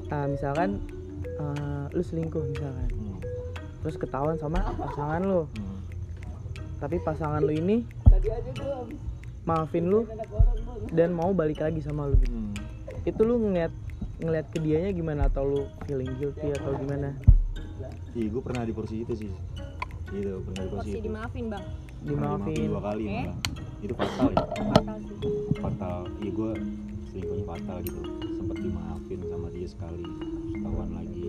ah, 0.08 0.26
misalkan 0.26 0.70
ah, 1.36 1.88
lu 1.90 2.02
selingkuh 2.02 2.44
misalkan 2.46 2.88
Hmm. 2.90 3.16
terus 3.80 3.96
ketahuan 3.96 4.36
sama 4.36 4.60
pasangan 4.74 5.20
lu 5.20 5.42
Hmm. 5.48 5.78
tapi 6.78 7.00
pasangan 7.00 7.40
lu 7.40 7.50
ini 7.50 7.82
maafin 9.42 9.86
lu 9.86 10.04
dan 10.90 11.10
mau 11.10 11.32
balik 11.32 11.58
lagi 11.58 11.80
sama 11.80 12.06
lu 12.06 12.16
gitu 12.18 12.30
Hmm. 12.30 12.52
itu 13.02 13.20
lu 13.20 13.40
ngeliat 13.40 13.72
ngeliat 14.18 14.46
ke 14.50 14.58
dianya 14.58 14.90
gimana 14.90 15.30
atau 15.30 15.46
lu 15.46 15.60
feeling 15.86 16.10
guilty 16.18 16.50
atau 16.52 16.74
gimana 16.76 17.14
Iya, 18.10 18.26
gue 18.34 18.42
pernah 18.42 18.66
di 18.66 18.74
porsi 18.74 19.06
itu 19.06 19.14
sih. 19.14 19.30
Gitu, 20.10 20.42
pernah 20.42 20.62
di 20.66 20.70
porsi 20.74 20.82
pasti 20.82 20.98
itu. 20.98 21.06
dimaafin 21.06 21.44
bang 21.46 21.64
Pernah 22.02 22.34
dimaafin 22.42 22.66
dua 22.66 22.80
kali 22.82 23.04
Oke. 23.06 23.14
malah. 23.14 23.36
Itu 23.78 23.94
fatal 23.94 24.26
ya. 24.34 24.42
fatal 24.42 24.96
sih 24.98 25.16
Fatal. 25.62 25.98
Iya 26.18 26.30
gue 26.34 26.50
selingkuhnya 27.06 27.44
fatal 27.46 27.76
gitu. 27.86 28.00
Sempet 28.34 28.56
dimaafin 28.58 29.20
sama 29.30 29.46
dia 29.54 29.68
sekali. 29.70 30.02
Ketahuan 30.50 30.90
lagi. 30.90 31.26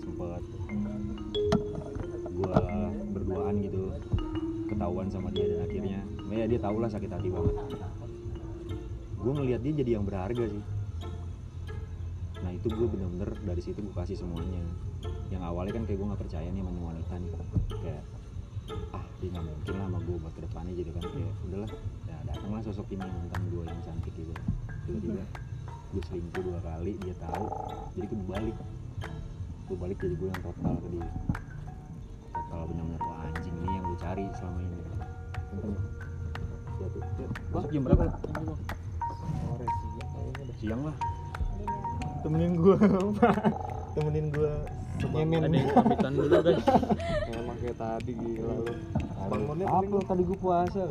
Sempet 0.00 0.42
gue 2.32 2.56
berduaan 3.12 3.54
gitu. 3.60 3.82
Ketahuan 4.72 5.08
sama 5.12 5.28
dia 5.28 5.44
dan 5.52 5.60
akhirnya, 5.68 6.00
ya 6.32 6.44
dia 6.48 6.60
tau 6.64 6.80
lah 6.80 6.88
sakit 6.88 7.10
hati 7.12 7.28
banget. 7.28 7.54
Gue 9.20 9.32
ngelihat 9.36 9.60
dia 9.60 9.72
jadi 9.84 10.00
yang 10.00 10.08
berharga 10.08 10.48
sih. 10.48 10.62
Nah 12.42 12.50
itu 12.50 12.66
gue 12.68 12.86
bener-bener 12.90 13.30
dari 13.46 13.62
situ 13.62 13.78
gue 13.78 13.94
kasih 13.94 14.18
semuanya. 14.18 14.62
Yang 15.30 15.42
awalnya 15.46 15.72
kan 15.78 15.84
kayak 15.86 15.98
gue 16.02 16.06
nggak 16.10 16.22
percaya 16.26 16.48
nih 16.50 16.60
sama 16.60 16.70
nih 16.74 16.82
wanita 16.82 17.14
nih. 17.22 17.30
Kayak 17.82 18.02
ah 18.94 19.04
dia 19.18 19.28
nggak 19.30 19.44
mungkin 19.46 19.74
lah 19.74 19.86
sama 19.90 19.98
gue 20.02 20.16
buat 20.22 20.34
ke 20.38 20.40
depannya 20.46 20.72
gitu 20.78 20.90
kan 20.94 21.02
kayak 21.02 21.32
udahlah 21.50 21.70
ya 22.06 22.16
datanglah 22.30 22.60
sosok 22.62 22.86
ini 22.94 23.02
mantan 23.02 23.42
gue 23.50 23.62
yang 23.66 23.80
cantik 23.82 24.14
gitu. 24.14 24.32
Tiba-tiba 24.86 25.24
gue 25.92 26.02
selingkuh 26.08 26.42
dua 26.42 26.58
kali 26.62 26.92
dia 27.02 27.14
tahu. 27.22 27.46
Jadi 27.98 28.06
gue 28.06 28.20
balik. 28.26 28.56
Gue 29.70 29.76
balik 29.78 29.96
jadi 30.02 30.14
gue 30.18 30.28
yang 30.30 30.42
total 30.42 30.74
ke 30.78 30.88
dia. 30.94 31.08
Total 32.32 32.62
benar-benar 32.66 33.02
wah 33.06 33.18
anjing 33.30 33.56
ini 33.56 33.70
yang 33.70 33.84
gue 33.86 33.98
cari 34.02 34.24
selama 34.34 34.58
ini. 34.60 34.78
Masuk 37.52 37.70
jam 37.70 37.82
berapa? 37.86 38.04
Siang 40.58 40.82
lah. 40.82 40.96
Temenin 42.22 42.52
gue, 42.54 42.76
temenin 43.98 44.26
gue 44.30 44.52
nyemen. 45.10 45.42
ada 45.42 45.56
yang 45.58 45.70
pamitan 45.74 46.12
dulu 46.14 46.36
guys. 46.42 46.64
Emang 47.34 47.56
kayak 47.58 47.76
tadi 47.78 48.12
gila 48.14 48.54
lu. 48.62 48.74
Bangunnya 49.26 49.66
apa? 49.66 49.96
Tadi 50.06 50.22
gue 50.22 50.38
puasa. 50.38 50.82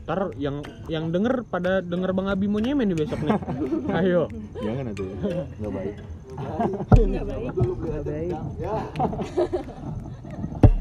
ntar 0.00 0.34
yang 0.42 0.64
yang 0.90 1.14
denger 1.14 1.46
pada 1.46 1.78
denger 1.86 2.10
bang 2.10 2.26
Abi 2.34 2.50
mau 2.50 2.58
nyemen 2.58 2.90
nih 2.90 2.98
besok 2.98 3.20
nih 3.22 3.36
ayo. 4.02 4.26
Jangan 4.58 4.90
atuh 4.90 5.06
ya, 5.06 5.14
nggak 5.60 5.70
baik. 5.70 5.94
nggak 6.98 7.24
baik. 7.30 7.54
Nggak 7.78 8.02
baik. 8.02 8.34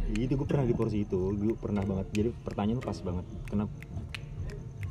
Itu 0.19 0.33
gue 0.35 0.47
pernah 0.49 0.65
di 0.65 0.73
porsi 0.75 1.05
itu 1.05 1.31
gue 1.37 1.53
pernah 1.55 1.85
banget. 1.85 2.09
Jadi 2.11 2.29
pertanyaan 2.41 2.81
lu 2.81 2.83
pas 2.83 2.97
banget. 3.05 3.25
Kenapa 3.47 3.71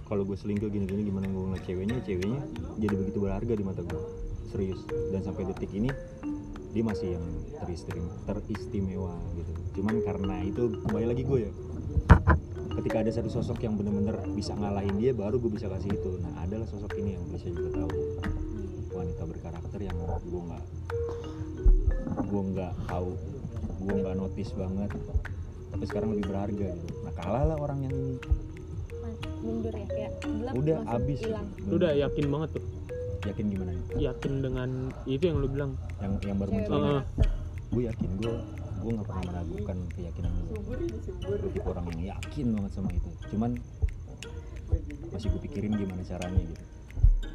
kalau 0.09 0.25
gue 0.25 0.37
selingkuh 0.41 0.73
gini-gini 0.73 1.05
gimana 1.05 1.29
gue 1.29 1.43
ngeliat 1.53 1.65
ceweknya 1.69 1.97
ceweknya 2.01 2.41
jadi 2.81 2.95
begitu 2.97 3.19
berharga 3.21 3.53
di 3.53 3.61
mata 3.61 3.85
gue 3.85 4.03
serius. 4.49 4.81
Dan 5.13 5.21
sampai 5.23 5.45
detik 5.49 5.71
ini 5.77 5.93
dia 6.73 6.85
masih 6.85 7.17
yang 7.17 7.25
teristim- 7.65 8.13
teristimewa 8.29 9.17
gitu. 9.37 9.53
Cuman 9.81 10.05
karena 10.05 10.37
itu 10.45 10.73
kembali 10.85 11.07
lagi 11.09 11.23
gue 11.25 11.39
ya. 11.49 11.53
Ketika 12.79 12.97
ada 13.03 13.11
satu 13.11 13.31
sosok 13.33 13.59
yang 13.65 13.75
bener-bener 13.75 14.15
bisa 14.39 14.55
ngalahin 14.55 14.97
dia 15.01 15.11
baru 15.17 15.41
gue 15.41 15.51
bisa 15.51 15.67
kasih 15.67 15.97
itu. 15.97 16.11
Nah 16.23 16.45
adalah 16.45 16.69
sosok 16.69 16.95
ini 17.01 17.17
yang 17.19 17.25
bisa 17.33 17.51
juga 17.51 17.83
tahu 17.83 17.91
wanita 18.95 19.23
berkarakter 19.27 19.81
yang 19.83 19.97
gue 19.99 20.43
nggak 20.43 20.65
gue 22.29 22.43
nggak 22.55 22.73
tahu 22.87 23.11
gue 23.79 23.95
nggak 24.05 24.17
notice 24.17 24.53
banget. 24.55 24.91
Tapi 25.69 25.85
sekarang 25.85 26.09
lebih 26.15 26.31
berharga 26.31 26.69
gitu. 26.79 26.95
Nah 27.03 27.13
kalah 27.17 27.45
lah 27.55 27.57
orang 27.59 27.89
yang 27.89 27.95
ini. 27.97 28.17
Mundur 29.39 29.71
ya 29.71 29.87
kayak 29.87 30.13
gelap 30.23 30.53
udah 30.55 30.77
langsung 30.83 30.99
abis 30.99 31.19
hilang. 31.23 31.47
lu 31.63 31.75
udah 31.79 31.93
yakin 31.95 32.27
banget 32.27 32.51
tuh 32.59 32.65
yakin 33.27 33.45
gimana? 33.51 33.71
Nih 33.75 34.05
yakin 34.07 34.33
dengan 34.45 34.71
itu 35.09 35.25
yang 35.27 35.39
lu 35.43 35.49
bilang. 35.51 35.73
Yang 35.99 36.13
yang 36.23 36.39
baru 36.39 36.51
Cewek 36.55 36.61
muncul. 36.63 36.79
ini 36.79 36.87
Heeh. 36.87 37.03
gue 37.69 37.83
yakin 37.85 38.11
gue 38.17 38.35
gue 38.79 38.91
nggak 38.95 39.09
pernah 39.11 39.25
meragukan 39.29 39.79
keyakinan 39.93 40.33
gue 40.49 40.59
orang 41.67 41.85
yang 41.93 42.03
yakin 42.15 42.47
banget 42.55 42.73
sama 42.73 42.91
itu. 42.95 43.11
Cuman 43.35 43.51
masih 45.11 45.29
gue 45.35 45.41
pikirin 45.51 45.73
gimana 45.75 46.03
caranya 46.07 46.43
gitu. 46.47 46.65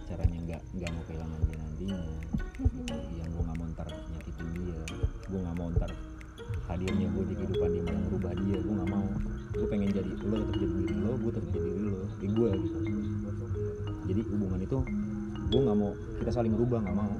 Caranya 0.07 0.37
nggak 0.47 0.61
nggak 0.77 0.89
mau 0.93 1.03
kehilangan 1.09 1.39
dia 1.43 1.57
nantinya. 1.59 1.99
Yang 3.19 3.29
gue 3.33 3.43
nggak 3.43 3.57
mau 3.59 3.67
ntar 3.75 3.87
nyakitin 3.91 4.47
dia. 4.55 4.79
Gue 5.27 5.39
nggak 5.43 5.55
mau 5.59 5.67
ntar 5.75 5.91
hadirnya 6.63 7.07
gue 7.11 7.23
di 7.27 7.35
kehidupan 7.35 7.69
dia 7.75 7.83
malah 7.83 8.01
merubah 8.07 8.33
dia. 8.39 8.57
Gue 8.63 8.73
nggak 8.79 8.89
mau. 8.89 9.07
Gue 9.53 9.67
pengen 9.69 9.89
jadi 9.93 10.11
lo 10.15 10.35
tetap 10.39 10.55
jadi 10.57 10.73
diri 10.79 10.95
lo 10.97 11.11
gue 11.19 11.31
tetap 11.35 11.49
jadi 11.51 11.69
diri 11.69 11.89
lo 11.91 12.05
di 12.17 12.27
gue 12.31 12.49
gitu. 12.55 12.77
Jadi 14.03 14.21
hubungan 14.31 14.59
itu 14.63 14.77
gue 15.53 15.61
nggak 15.61 15.77
mau 15.77 15.91
kita 16.17 16.31
saling 16.31 16.51
merubah 16.51 16.79
nggak 16.81 16.95
mau 16.95 17.13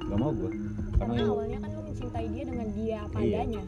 nggak 0.00 0.18
mau 0.18 0.30
gue 0.32 0.50
karena 0.50 0.62
karena 0.96 1.12
yang 1.16 1.30
awalnya 1.30 1.58
kan 1.58 1.70
lu 1.70 1.80
mencintai 1.84 2.26
dia 2.28 2.44
dengan 2.44 2.68
dia 2.72 2.96
apa 3.00 3.16
Iya. 3.18 3.34
adanya 3.36 3.62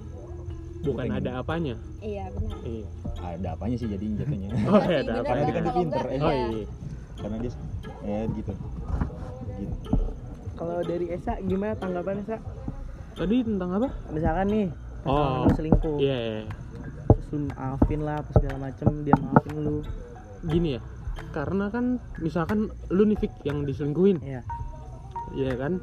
bukan 0.80 1.04
Pengen. 1.04 1.18
ada 1.18 1.30
apanya 1.36 1.74
iya 2.00 2.24
benar 2.30 2.58
iya 2.62 2.86
ada 3.20 3.48
apanya 3.52 3.76
sih 3.76 3.88
jadi 3.90 4.04
jatuhnya 4.16 4.48
Oh, 4.70 4.80
Iya 4.80 4.86
iya, 4.86 4.88
sih, 4.88 4.96
ada 4.96 5.02
benar 5.02 5.20
apa 5.20 5.28
banget. 5.28 5.42
ya? 5.42 5.50
Kan 5.50 5.50
dia 5.52 5.60
Kalau 5.60 5.76
pinter, 5.76 6.04
eh. 6.06 6.18
oh 6.18 6.30
iya. 6.30 6.46
iya 6.48 6.66
karena 7.20 7.36
dia 7.36 7.52
eh 8.00 8.24
gitu 8.32 8.52
gitu 9.58 9.92
Kalau 10.54 10.76
dari 10.82 11.06
Esa 11.10 11.32
gimana 11.40 11.72
tanggapannya 11.74 12.24
Sa? 12.26 12.38
tadi 13.14 13.36
tentang 13.42 13.70
apa 13.74 13.88
Misalkan 14.08 14.46
nih 14.48 14.68
Oh. 15.00 15.48
selingkuh, 15.50 15.96
iya 15.96 16.12
iya. 16.12 16.42
terus 17.08 17.26
lu 17.32 17.48
maafin 17.48 18.00
lah 18.00 18.20
apa 18.20 18.30
segala 18.30 18.56
macem 18.62 19.00
dia 19.00 19.16
maafin 19.16 19.54
lu, 19.56 19.80
gini 20.44 20.76
ya 20.76 20.80
karena 21.30 21.68
kan 21.68 21.84
misalkan 22.18 22.58
lu 22.88 23.04
nih 23.04 23.18
Fik, 23.18 23.32
yang 23.42 23.62
diselingkuhin. 23.62 24.18
Ya. 24.20 24.42
Iya 25.30 25.54
kan? 25.56 25.78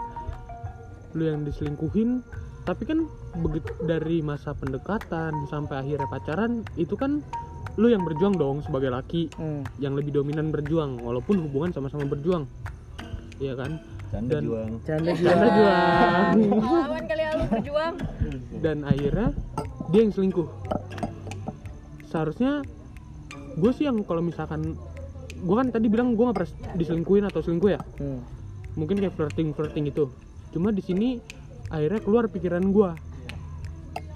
Lu 1.14 1.24
yang 1.24 1.42
diselingkuhin 1.42 2.22
tapi 2.64 2.84
kan 2.84 3.08
begitu 3.34 3.72
dari 3.82 4.20
masa 4.20 4.52
pendekatan 4.52 5.32
sampai 5.48 5.80
akhirnya 5.80 6.04
pacaran 6.06 6.68
itu 6.76 6.94
kan 6.94 7.24
lu 7.76 7.88
yang 7.88 8.04
berjuang 8.04 8.36
dong 8.36 8.60
sebagai 8.60 8.90
laki. 8.90 9.32
Hmm. 9.34 9.64
yang 9.78 9.94
lebih 9.94 10.12
dominan 10.12 10.50
berjuang 10.50 10.98
walaupun 10.98 11.40
hubungan 11.40 11.72
sama-sama 11.72 12.04
berjuang. 12.04 12.44
Iya 13.38 13.54
kan? 13.56 13.80
Canda 14.08 14.40
Dan- 14.40 14.46
juang. 14.46 14.72
Canda 14.84 15.12
juang. 15.20 15.38
pengalaman 16.50 17.04
kali 17.12 17.22
ya 17.22 17.32
lu 17.34 17.44
berjuang. 17.46 17.94
Dan 18.58 18.78
akhirnya 18.84 19.28
dia 19.88 20.02
yang 20.02 20.12
selingkuh. 20.12 20.48
Seharusnya 22.08 22.64
gue 23.54 23.72
sih 23.72 23.86
yang 23.86 24.02
kalau 24.02 24.20
misalkan 24.20 24.76
gue 25.38 25.56
kan 25.56 25.68
tadi 25.70 25.88
bilang 25.88 26.18
gue 26.18 26.24
nggak 26.26 26.38
pernah 26.38 26.52
diselingkuhin 26.74 27.26
atau 27.30 27.40
selingkuh 27.46 27.72
ya? 27.72 27.82
Hmm. 28.02 28.22
mungkin 28.78 29.02
kayak 29.02 29.18
flirting 29.18 29.58
flirting 29.58 29.90
itu 29.90 30.06
cuma 30.54 30.70
di 30.70 30.86
sini 30.86 31.18
akhirnya 31.72 32.02
keluar 32.04 32.26
pikiran 32.32 32.64
gua. 32.72 32.96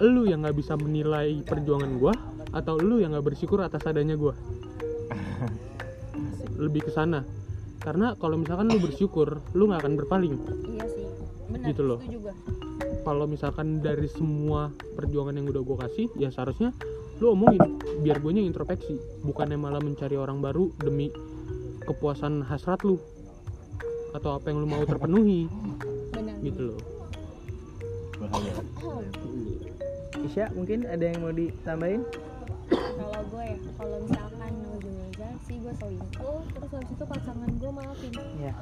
Lu 0.02 0.26
yang 0.26 0.42
nggak 0.42 0.56
bisa 0.56 0.74
menilai 0.74 1.44
perjuangan 1.44 1.92
gua 2.00 2.14
atau 2.52 2.80
lu 2.80 2.98
yang 2.98 3.14
nggak 3.14 3.32
bersyukur 3.32 3.62
atas 3.62 3.84
adanya 3.86 4.16
gua? 4.16 4.34
Lebih 6.62 6.88
ke 6.88 6.92
sana. 6.92 7.22
Karena 7.82 8.14
kalau 8.16 8.38
misalkan 8.38 8.70
lu 8.70 8.78
bersyukur 8.78 9.42
lu 9.54 9.68
nggak 9.70 9.84
akan 9.84 9.94
berpaling. 9.98 10.34
Iya 10.70 10.84
sih. 10.90 11.06
Benar. 11.52 11.66
Gitu 11.70 11.82
loh. 11.84 12.00
kalau 13.02 13.26
misalkan 13.26 13.82
dari 13.82 14.06
semua 14.06 14.70
perjuangan 14.94 15.34
yang 15.34 15.50
udah 15.50 15.62
gua 15.66 15.76
kasih 15.86 16.06
ya 16.14 16.30
seharusnya 16.30 16.70
lu 17.22 17.38
omongin 17.38 17.78
biar 18.02 18.18
gue 18.18 18.34
introspeksi. 18.34 18.98
Bukannya 19.22 19.54
malah 19.54 19.78
mencari 19.78 20.18
orang 20.18 20.42
baru 20.42 20.74
demi 20.82 21.06
kepuasan 21.86 22.42
hasrat 22.42 22.82
lu. 22.82 22.98
Atau 24.10 24.34
apa 24.34 24.50
yang 24.50 24.58
lu 24.58 24.66
mau 24.66 24.82
terpenuhi. 24.82 25.46
Benar. 26.10 26.42
Gitu 26.42 26.74
loh. 26.74 26.80
Bahaya. 28.18 28.52
Isya 30.26 30.50
mungkin 30.58 30.82
ada 30.90 31.04
yang 31.06 31.22
mau 31.22 31.30
ditambahin? 31.30 32.02
kalau 32.72 33.22
gue 33.28 33.44
ya 33.44 33.58
kalau 33.76 33.98
misalkan 34.06 34.52
ujung-ujungnya 34.78 35.30
sih 35.46 35.56
gue 35.62 35.74
selingkuh. 35.78 36.40
Terus 36.50 36.70
habis 36.74 36.90
itu 36.90 37.04
pasangan 37.06 37.50
gue 37.54 37.70
maafin. 37.70 38.12
Ya. 38.42 38.54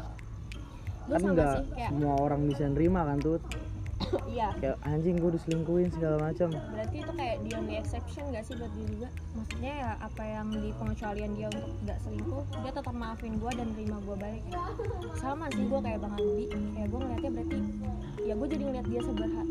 Kan 1.08 1.20
nggak 1.32 1.56
semua 1.88 2.14
orang 2.20 2.40
bisa 2.44 2.68
nerima 2.68 3.08
kan 3.08 3.16
tuh. 3.24 3.40
Iya. 4.30 4.48
Kayak 4.58 4.76
anjing 4.86 5.16
gue 5.20 5.30
diselingkuhin 5.36 5.88
segala 5.92 6.16
macam. 6.30 6.48
berarti 6.52 6.96
itu 7.02 7.12
kayak 7.14 7.36
the 7.44 7.52
only 7.56 7.76
exception 7.76 8.24
gak 8.32 8.44
sih 8.46 8.54
buat 8.56 8.72
dia 8.74 8.86
juga? 8.88 9.08
Maksudnya 9.36 9.72
ya 9.76 9.90
apa 10.00 10.22
yang 10.24 10.46
di 10.54 10.70
pengecualian 10.76 11.30
dia 11.36 11.46
untuk 11.52 11.66
gak 11.84 11.98
selingkuh 12.04 12.44
dia 12.64 12.72
tetap 12.72 12.94
maafin 12.94 13.32
gue 13.36 13.50
dan 13.52 13.68
terima 13.76 13.98
gue 14.02 14.16
balik. 14.16 14.42
Sama 15.20 15.46
sih 15.52 15.64
gue 15.68 15.80
kayak 15.80 15.98
bang 16.00 16.14
Aldi 16.16 16.46
kayak 16.50 16.88
gue 16.88 16.98
ngeliatnya 17.00 17.30
berarti 17.30 17.56
ya 18.20 18.34
gue 18.36 18.48
jadi 18.48 18.62
ngeliat 18.68 18.86
dia 18.88 19.00
seberha 19.04 19.42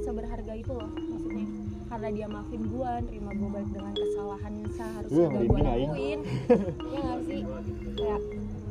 seberharga 0.00 0.52
itu 0.56 0.72
loh 0.72 0.90
maksudnya. 0.90 1.46
Karena 1.90 2.08
dia 2.14 2.26
maafin 2.30 2.62
gue 2.70 2.90
terima 3.10 3.30
gue 3.34 3.48
balik 3.50 3.70
dengan 3.74 3.92
kesalahan 3.96 4.52
yang 4.54 4.72
seharusnya 4.76 5.26
gue 5.32 5.58
lakuin. 5.64 6.20
Ya 6.92 7.00
gak 7.00 7.20
sih? 7.26 7.40
Kayak 7.96 8.20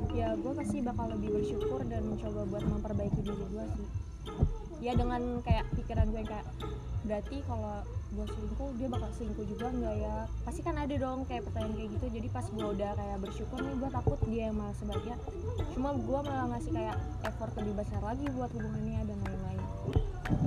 ya 0.09 0.27
gue 0.33 0.53
pasti 0.57 0.77
bakal 0.81 1.05
lebih 1.13 1.29
bersyukur 1.37 1.79
dan 1.85 2.01
mencoba 2.01 2.41
buat 2.49 2.63
memperbaiki 2.65 3.21
diri 3.21 3.45
gue 3.45 3.65
sih 3.77 3.87
ya 4.79 4.95
dengan 4.95 5.43
kayak 5.43 5.67
pikiran 5.75 6.07
gue 6.09 6.23
kayak 6.23 6.45
berarti 6.99 7.37
kalau 7.47 7.79
gue 8.09 8.25
selingkuh 8.25 8.69
dia 8.75 8.87
bakal 8.89 9.09
selingkuh 9.15 9.45
juga 9.47 9.67
nggak 9.71 9.95
ya? 9.97 10.15
Pasti 10.43 10.61
kan 10.61 10.75
ada 10.75 10.91
dong 10.91 11.23
kayak 11.25 11.47
pertanyaan 11.47 11.75
kayak 11.75 11.89
gitu. 11.95 12.05
Jadi 12.11 12.27
pas 12.29 12.45
gue 12.45 12.67
udah 12.75 12.91
kayak 12.95 13.17
bersyukur 13.19 13.59
nih 13.59 13.75
gue 13.75 13.89
takut 13.91 14.19
dia 14.27 14.41
yang 14.49 14.55
malah 14.57 14.75
sebaliknya. 14.75 15.15
Cuma 15.75 15.89
gue 15.95 16.19
malah 16.23 16.45
ngasih 16.55 16.71
kayak 16.73 16.95
effort 17.23 17.53
lebih 17.59 17.73
besar 17.77 18.01
lagi 18.01 18.25
buat 18.31 18.51
hubungannya 18.51 18.99
dan 19.03 19.17
lain-lain. 19.21 19.61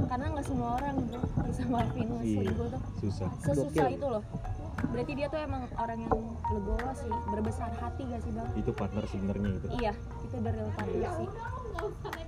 Karena 0.06 0.26
nggak 0.32 0.46
semua 0.46 0.68
orang 0.76 0.94
bro 1.08 1.22
bisa 1.48 1.62
maafin 1.66 2.08
Iya. 2.20 2.36
selingkuh 2.36 2.66
tuh. 2.68 2.82
susah. 3.00 3.28
Sesusah 3.42 3.88
itu 3.88 4.06
loh. 4.06 4.24
Berarti 4.82 5.12
dia 5.14 5.26
tuh 5.30 5.40
emang 5.40 5.62
orang 5.78 5.98
yang 6.04 6.12
legowo 6.52 6.90
sih 6.98 7.12
berbesar 7.30 7.70
hati 7.78 8.02
gak 8.08 8.20
sih 8.26 8.32
bang? 8.34 8.48
Itu 8.58 8.70
partner 8.74 9.04
sebenarnya 9.08 9.48
itu. 9.56 9.66
Iya 9.78 9.92
itu 10.26 10.36
dari 10.40 10.58
partner 10.74 11.10
sih 11.16 11.28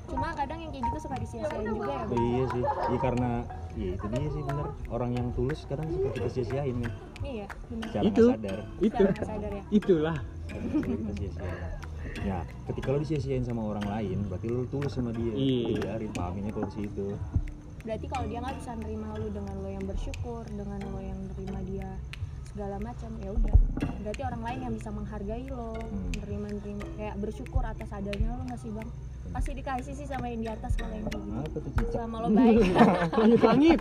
cuma 0.05 0.28
kadang 0.32 0.59
yang 0.59 0.70
kayak 0.70 0.84
gitu 0.84 0.99
suka 1.01 1.16
disia-siain 1.18 1.64
juga 1.66 1.84
ya. 1.90 2.05
Bang 2.07 2.22
iya 2.22 2.45
sih. 2.49 2.62
Iya 2.64 2.99
karena 2.99 3.30
iya 3.74 3.90
itu 3.95 4.07
dia 4.07 4.28
sih 4.30 4.42
bener. 4.42 4.66
Orang 4.88 5.11
yang 5.12 5.26
tulus 5.32 5.61
kadang 5.64 5.86
suka 5.88 6.09
kita 6.12 6.28
sia-siain 6.30 6.76
men. 6.76 6.92
Iya 7.20 7.47
benar 7.68 7.86
secara 7.88 8.05
Itu. 8.07 8.24
sadar. 8.30 8.59
Itu. 8.78 9.03
Sadar 9.18 9.53
ya. 9.53 9.62
Itulah. 9.70 10.16
Kita 10.49 11.12
sia-siain. 11.14 11.59
Ya 12.22 12.38
ketika 12.66 12.86
lo 12.88 12.99
disia-siain 12.99 13.42
sama 13.42 13.62
orang 13.66 13.84
lain 13.84 14.18
berarti 14.28 14.47
lo 14.47 14.64
tulus 14.68 14.92
sama 14.92 15.11
dia. 15.11 15.32
Iya. 15.34 15.82
dari 15.82 16.07
pahaminnya 16.09 16.53
kalau 16.53 16.68
di 16.68 16.76
situ. 16.78 17.07
Berarti 17.84 18.07
kalau 18.09 18.24
dia 18.24 18.38
nggak 18.40 18.57
bisa 18.59 18.70
nerima 18.76 19.07
lu 19.18 19.28
dengan 19.28 19.55
lo 19.61 19.68
yang 19.68 19.84
bersyukur 19.84 20.42
dengan 20.49 20.80
lo 20.88 21.01
yang 21.01 21.18
nerima 21.28 21.61
dia 21.64 21.90
segala 22.49 22.78
macam 22.78 23.11
ya 23.18 23.28
udah. 23.28 23.57
Berarti 24.01 24.22
orang 24.22 24.42
lain 24.42 24.59
yang 24.62 24.72
bisa 24.72 24.88
menghargai 24.88 25.47
lo 25.51 25.74
Hmm. 25.74 26.11
nerima 26.22 26.49
nerima 26.51 26.84
kayak 26.95 27.16
bersyukur 27.18 27.61
atas 27.61 27.90
adanya 27.90 28.30
lo 28.32 28.42
nggak 28.47 28.57
sih 28.59 28.70
bang 28.70 28.88
pasti 29.35 29.51
dikasih 29.53 29.95
sih 29.95 30.07
sama 30.07 30.26
yang 30.26 30.41
di 30.41 30.49
atas 30.49 30.72
kalau 30.78 30.95
yang 30.95 31.05
gitu 31.05 31.18
apa 31.18 31.49
tuh 31.51 31.62
cicak? 31.66 31.91
Selama 31.91 32.16
lo 32.22 32.28
baik. 32.30 32.59
Langit. 33.18 33.41
Langit 33.51 33.80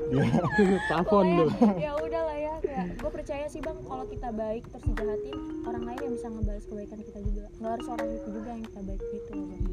plafon 0.89 1.06
Pokoknya, 1.06 1.38
tuh 1.38 1.49
ya 1.78 1.91
udah 1.95 2.22
lah 2.26 2.38
ya 2.39 2.54
kayak 2.60 2.86
gue 2.97 3.12
percaya 3.14 3.45
sih 3.45 3.62
bang 3.62 3.78
kalau 3.80 4.06
kita 4.10 4.30
baik 4.34 4.64
terus 4.66 4.84
dijahatin 4.84 5.38
orang 5.64 5.84
lain 5.86 5.99
yang 6.01 6.14
bisa 6.14 6.28
ngebalas 6.28 6.66
kebaikan 6.66 6.99
kita 6.99 7.20
juga. 7.22 7.45
Nggak 7.56 7.72
harus 7.72 7.88
orang 7.88 8.08
itu 8.10 8.28
juga 8.32 8.49
yang 8.49 8.64
kita 8.66 8.82
baik 8.84 9.01
gitu 9.06 9.32
loh 9.32 9.45
bang 9.45 9.64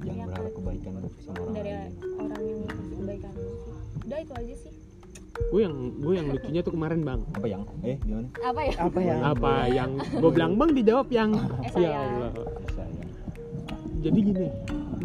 jangan 0.00 0.10
Iya, 0.10 0.24
berharap 0.26 0.40
kan? 0.42 0.56
kebaikan 0.56 0.92
sama 1.20 1.36
orang 1.36 1.54
dari 1.54 1.70
lain. 1.70 1.92
orang 2.18 2.40
yang 2.42 2.60
kebaikan. 2.90 3.32
Lo 3.36 3.52
udah 4.02 4.18
itu 4.18 4.34
aja 4.34 4.54
sih. 4.58 4.72
Gue 5.40 5.60
yang 5.62 5.74
gue 5.96 6.12
yang 6.12 6.26
lucunya 6.28 6.60
tuh 6.60 6.72
kemarin 6.74 7.00
bang. 7.00 7.20
Apa 7.30 7.46
yang? 7.46 7.62
Eh 7.80 7.96
gimana? 8.02 8.28
Apa 8.42 8.60
ya 8.60 8.72
Apa 8.76 8.98
ya? 8.98 9.14
apa 9.22 9.52
yang? 9.70 9.90
Gue 10.18 10.30
bilang 10.34 10.52
bang 10.58 10.70
dijawab 10.74 11.08
yang. 11.08 11.30
Eh, 11.62 11.78
ya. 11.78 11.94
Allah. 11.94 12.32
Ya 12.74 12.90
jadi 14.00 14.18
gini 14.18 14.48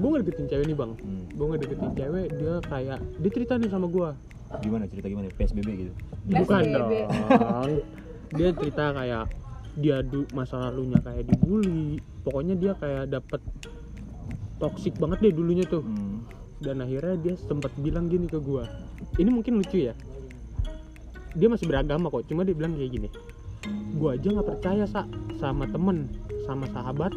gue 0.05 0.09
ngedeketin 0.13 0.45
cewek 0.45 0.65
nih 0.69 0.77
bang. 0.77 0.91
Hmm. 1.01 1.25
gue 1.33 1.45
ngedeketin 1.49 1.91
cewek 1.97 2.27
dia 2.37 2.53
kayak 2.69 2.99
dia 3.17 3.31
cerita 3.33 3.53
nih 3.57 3.69
sama 3.73 3.89
gue 3.89 4.09
gimana 4.61 4.85
cerita 4.85 5.07
gimana? 5.09 5.27
Psbb 5.33 5.67
gitu? 5.73 5.91
Bukan 6.29 6.61
PSBB. 6.63 6.73
dong. 6.77 6.91
Dia 8.35 8.49
cerita 8.53 8.83
kayak 8.93 9.25
dia 9.75 9.97
du 10.05 10.23
masa 10.31 10.69
lalunya 10.69 10.99
kayak 11.03 11.27
dibully. 11.27 11.99
Pokoknya 12.23 12.55
dia 12.55 12.71
kayak 12.77 13.11
dapet 13.11 13.41
toxic 14.61 14.95
banget 15.01 15.17
deh 15.25 15.33
dulunya 15.33 15.65
tuh. 15.65 15.81
Hmm. 15.83 16.23
dan 16.55 16.79
akhirnya 16.79 17.19
dia 17.19 17.35
sempat 17.35 17.67
bilang 17.83 18.07
gini 18.07 18.31
ke 18.31 18.39
gua. 18.39 18.63
Ini 19.19 19.27
mungkin 19.27 19.59
lucu 19.59 19.91
ya. 19.91 19.93
Dia 21.35 21.51
masih 21.51 21.67
beragama 21.67 22.07
kok 22.07 22.31
cuma 22.31 22.47
dia 22.47 22.55
bilang 22.55 22.79
kayak 22.79 22.91
gini. 22.95 23.09
Gua 23.99 24.15
aja 24.15 24.23
nggak 24.31 24.47
percaya 24.55 24.87
sa 24.87 25.03
sama 25.35 25.67
temen 25.67 26.07
sama 26.47 26.63
sahabat 26.71 27.11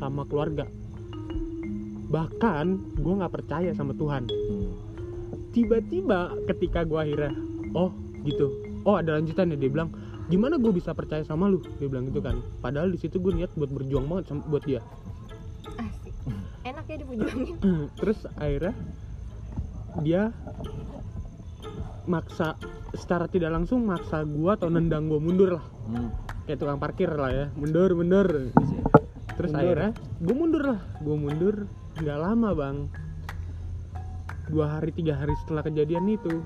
sama 0.00 0.24
keluarga 0.24 0.64
bahkan 2.06 2.80
gua 3.00 3.24
nggak 3.24 3.34
percaya 3.42 3.70
sama 3.74 3.92
Tuhan. 3.94 4.26
Hmm. 4.30 4.72
tiba-tiba 5.56 6.36
ketika 6.52 6.84
gua 6.84 7.08
akhirnya 7.08 7.32
oh 7.72 7.90
gitu. 8.24 8.52
Oh 8.86 8.96
ada 8.98 9.18
lanjutannya 9.18 9.58
dia 9.58 9.70
bilang. 9.70 9.90
Gimana 10.26 10.58
gue 10.58 10.74
bisa 10.74 10.90
percaya 10.90 11.22
sama 11.22 11.46
lu? 11.46 11.62
Dia 11.78 11.86
bilang 11.86 12.10
gitu 12.10 12.18
kan. 12.18 12.42
Padahal 12.58 12.90
di 12.90 12.98
situ 12.98 13.22
gue 13.22 13.30
niat 13.30 13.54
buat 13.54 13.70
berjuang 13.70 14.10
banget 14.10 14.34
sama, 14.34 14.42
buat 14.50 14.66
dia. 14.66 14.82
Asik. 15.78 16.14
Enak 16.66 16.84
ya 16.90 16.96
diperjuangin 16.98 17.56
terus 17.94 18.18
akhirnya 18.34 18.74
dia 20.02 20.34
maksa 22.10 22.58
secara 22.94 23.30
tidak 23.30 23.54
langsung 23.54 23.86
maksa 23.86 24.22
gua 24.26 24.58
atau 24.58 24.66
nendang 24.66 25.06
gua 25.06 25.22
mundur 25.22 25.58
lah. 25.58 25.64
Hmm. 25.86 26.10
kayak 26.46 26.58
tukang 26.58 26.78
parkir 26.82 27.10
lah 27.10 27.30
ya. 27.30 27.46
Mundur 27.54 27.94
mundur. 27.94 28.50
Bisa. 28.50 28.78
terus 29.38 29.50
Mundur. 29.54 29.62
akhirnya 29.62 29.90
gua 30.18 30.34
mundur 30.34 30.62
lah. 30.66 30.80
Gua 31.02 31.16
mundur 31.18 31.56
nggak 31.96 32.18
lama 32.18 32.50
bang 32.52 32.76
dua 34.46 34.66
hari 34.70 34.92
tiga 34.92 35.14
hari 35.14 35.34
setelah 35.38 35.60
kejadian 35.60 36.08
itu 36.08 36.40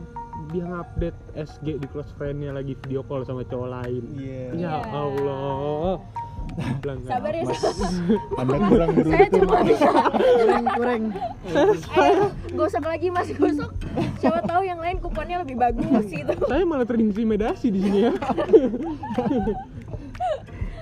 dia 0.49 0.65
ngupdate 0.65 1.19
SG 1.37 1.77
di 1.77 1.87
close 1.87 2.11
friendnya 2.15 2.51
lagi 2.51 2.75
video 2.79 3.03
call 3.03 3.23
sama 3.23 3.43
cowok 3.43 3.69
lain 3.71 4.03
Iya. 4.15 4.51
ya 4.51 4.57
Iya. 4.57 4.73
Allah 4.89 6.01
Bilang 6.81 6.99
sabar 7.05 7.31
ya 7.31 7.45
Mas, 7.45 7.63
anda 8.41 8.57
kurang 8.59 8.91
saya 8.91 8.97
beruntung. 8.97 9.39
cuma 9.39 9.59
bisa 9.63 9.89
kurang 10.11 10.65
kurang 10.73 11.03
ayo 11.95 12.25
gosok 12.51 12.85
lagi 12.87 13.07
mas 13.09 13.29
gosok 13.31 13.71
siapa 14.17 14.41
tahu 14.43 14.63
yang 14.65 14.77
lain 14.77 14.97
kuponnya 14.99 15.41
lebih 15.41 15.57
bagus 15.57 16.05
gitu 16.09 16.33
Saya 16.43 16.65
malah 16.65 16.85
terintimidasi 16.85 17.67
di 17.69 17.81
sini 17.81 17.99
ya. 18.03 18.13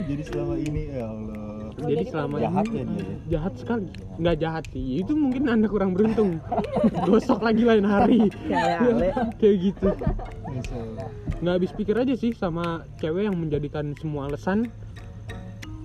Jadi 0.09 0.23
selama 0.25 0.55
ini 0.57 0.83
ya 0.89 1.05
Allah. 1.05 1.58
Oh, 1.79 1.87
Jadi 1.87 1.95
jadi 1.95 2.05
selama 2.11 2.37
Jahat 2.39 2.65
ini 2.67 2.75
ya 2.75 2.85
dia. 2.85 2.99
ya? 2.99 3.17
jahat 3.31 3.53
sekali. 3.55 3.87
Nggak 4.19 4.37
jahat 4.39 4.65
sih. 4.69 4.87
Itu 4.99 5.13
mungkin 5.15 5.43
anda 5.47 5.67
kurang 5.67 5.95
beruntung. 5.95 6.31
Gosok 7.07 7.41
lagi 7.41 7.63
lain 7.63 7.87
hari. 7.87 8.27
Kayak 8.45 8.79
ale. 8.91 9.09
Kayak 9.39 9.57
gitu. 9.63 9.89
Nggak 11.39 11.55
habis 11.55 11.71
pikir 11.73 11.95
aja 11.95 12.15
sih 12.15 12.35
sama 12.35 12.65
cewek 12.99 13.31
yang 13.31 13.39
menjadikan 13.39 13.95
semua 13.95 14.27
alasan 14.27 14.67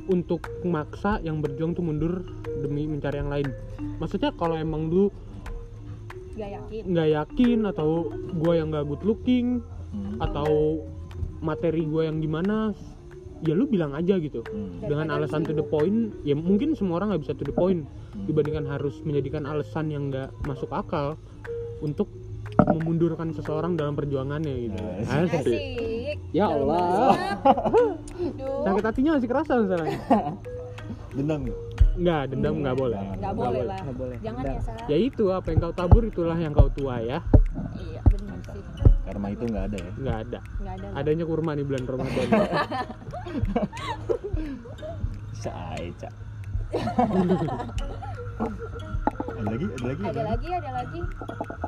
untuk 0.04 0.44
maksa 0.64 1.22
yang 1.22 1.40
berjuang 1.40 1.72
tuh 1.72 1.80
mundur 1.80 2.28
demi 2.60 2.84
mencari 2.84 3.24
yang 3.24 3.32
lain 3.32 3.48
maksudnya 4.04 4.36
kalau 4.36 4.60
emang 4.60 4.92
lu 4.92 5.08
gak 6.36 6.52
yakin 6.52 6.84
nggak 6.92 7.10
yakin 7.14 7.60
atau 7.64 8.12
gua 8.36 8.60
yang 8.60 8.68
nggak 8.68 8.84
good 8.84 9.04
looking 9.04 9.64
Hmm. 9.94 10.18
atau 10.20 10.82
materi 11.40 11.86
gua 11.86 12.10
yang 12.10 12.18
gimana 12.18 12.74
ya 13.44 13.54
lu 13.54 13.66
bilang 13.66 13.92
aja 13.92 14.16
gitu 14.16 14.40
Hmm. 14.46 14.80
dengan 14.82 15.08
alasan 15.12 15.44
to 15.44 15.52
the 15.52 15.62
point 15.62 16.16
ya 16.24 16.34
mungkin 16.34 16.74
semua 16.74 16.98
orang 16.98 17.12
nggak 17.12 17.24
bisa 17.24 17.34
to 17.34 17.44
the 17.44 17.52
point 17.52 17.84
Hmm. 18.10 18.26
dibandingkan 18.26 18.66
harus 18.66 19.00
menjadikan 19.02 19.44
alasan 19.44 19.88
yang 19.88 20.08
nggak 20.08 20.32
masuk 20.42 20.70
akal 20.70 21.20
untuk 21.80 22.08
memundurkan 22.56 23.30
seseorang 23.30 23.74
dalam 23.74 23.94
perjuangannya 23.94 24.54
gitu 24.64 24.78
Asik. 25.04 25.10
Asik. 25.36 25.36
asik 25.36 26.18
Ya 26.32 26.46
Allah. 26.48 27.18
sakit 28.64 28.84
hatinya 28.84 29.12
masih 29.14 29.28
kerasa 29.28 29.52
masalahnya 29.58 30.00
Dendam 31.14 31.40
nggak? 31.44 31.60
nggak 31.94 32.22
dendam 32.28 32.54
nggak 32.58 32.74
boleh 32.76 32.98
nggak 33.14 33.36
boleh 33.36 33.62
lah 33.64 33.78
Nggak 33.80 33.96
boleh. 33.96 34.18
jangan 34.18 34.44
ya 34.44 34.58
Sarah 34.60 34.88
ya 34.88 34.98
itu 34.98 35.26
apa 35.30 35.48
yang 35.48 35.60
kau 35.62 35.76
tabur 35.76 36.02
itulah 36.04 36.34
yang 36.36 36.50
kau 36.50 36.66
tuai 36.68 37.06
ya 37.08 37.20
Karma 39.04 39.28
itu 39.30 39.44
nggak 39.44 39.66
ada 39.68 39.78
ya. 39.78 39.92
nggak 40.00 40.18
ada 40.28 40.40
nggak 40.64 40.74
ada 40.80 40.88
adanya 40.96 41.26
kurma 41.28 41.52
di 41.54 41.64
bulan 41.68 41.84
Ramadan 41.84 42.28
Bisa 45.34 45.52
aja. 45.76 46.10
ada 49.34 49.52
lagi? 49.52 49.66
Ada 49.68 49.84
lagi? 49.84 50.04
ada 50.08 50.24
lagi 50.24 50.48
ada 50.56 50.72
lagi 50.72 51.02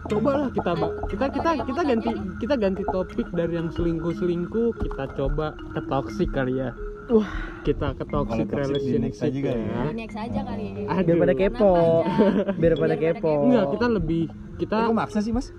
cobalah 0.06 0.48
kita 0.54 0.72
kita 1.10 1.26
kita 1.34 1.50
kita 1.66 1.82
ganti 1.84 2.10
nih? 2.14 2.24
kita 2.40 2.56
ganti 2.56 2.84
topik 2.88 3.28
dari 3.34 3.58
yang 3.58 3.70
selingkuh 3.74 4.14
selingkuh 4.16 4.72
kita 4.80 5.10
coba 5.18 5.52
ke 5.74 5.82
toxic 5.90 6.30
kali 6.32 6.62
ya 6.62 6.72
Wah. 7.06 7.30
kita 7.62 7.94
ke 7.94 8.04
toxic 8.04 8.46
relationship 8.48 9.26
aja 9.26 9.40
kali 9.40 9.62
ya 9.62 9.66
ya. 9.66 9.84
next 9.92 10.14
aja 10.16 10.42
kali. 10.42 10.66
Biar 11.02 11.18
pada 11.18 11.34
kepo. 11.34 11.74
Biar 12.62 12.74
pada 12.76 12.96
kepo. 12.96 13.32
enggak 13.46 13.66
kita 13.74 13.86
lebih 13.90 14.24
kita 14.56 14.78
Kok 14.86 14.96
maksa 14.96 15.20
sih 15.20 15.30
mas? 15.30 15.50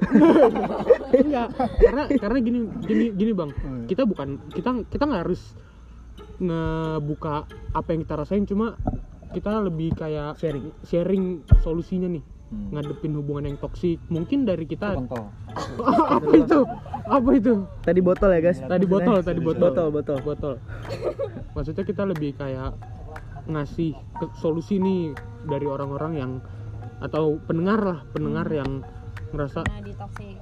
enggak 1.12 1.48
karena 1.84 2.02
karena 2.08 2.38
gini 2.40 2.58
gini 2.82 3.04
gini 3.12 3.32
bang 3.32 3.50
Hmm. 3.56 3.84
kita 3.86 4.02
bukan 4.02 4.38
kita 4.50 4.70
kita 4.86 5.02
nggak 5.02 5.22
harus 5.22 5.54
ngebuka 6.38 7.44
apa 7.72 7.88
yang 7.90 8.00
kita 8.02 8.14
rasain 8.16 8.44
cuma 8.44 8.76
kita 9.28 9.60
lebih 9.60 9.92
kayak 9.92 10.36
Sharing. 10.36 10.66
sharing 10.82 11.24
solusinya 11.60 12.06
nih 12.08 12.22
Hmm. 12.46 12.70
ngadepin 12.70 13.10
hubungan 13.18 13.50
yang 13.50 13.58
toksik. 13.58 13.98
Mungkin 14.06 14.46
dari 14.46 14.64
kita 14.64 14.94
apa 14.94 16.30
itu? 16.32 16.60
Apa 17.06 17.30
itu? 17.34 17.52
Tadi 17.82 18.00
botol 18.00 18.30
ya 18.30 18.40
guys. 18.40 18.58
tadi 18.62 18.86
botol 18.86 19.18
tadi 19.20 19.40
botol. 19.42 19.66
Botol, 19.66 19.88
botol. 19.90 20.18
botol. 20.22 20.54
Maksudnya 21.54 21.82
kita 21.82 22.06
lebih 22.06 22.38
kayak 22.38 22.78
ngasih 23.46 23.94
ke- 23.94 24.34
solusi 24.36 24.78
nih 24.78 25.14
dari 25.42 25.66
orang-orang 25.66 26.12
yang 26.14 26.32
atau 26.98 27.36
pendengar 27.44 27.78
lah 27.78 27.98
pendengar 28.10 28.46
yang 28.48 28.82
ngerasa 29.26 29.66
nah 29.66 29.78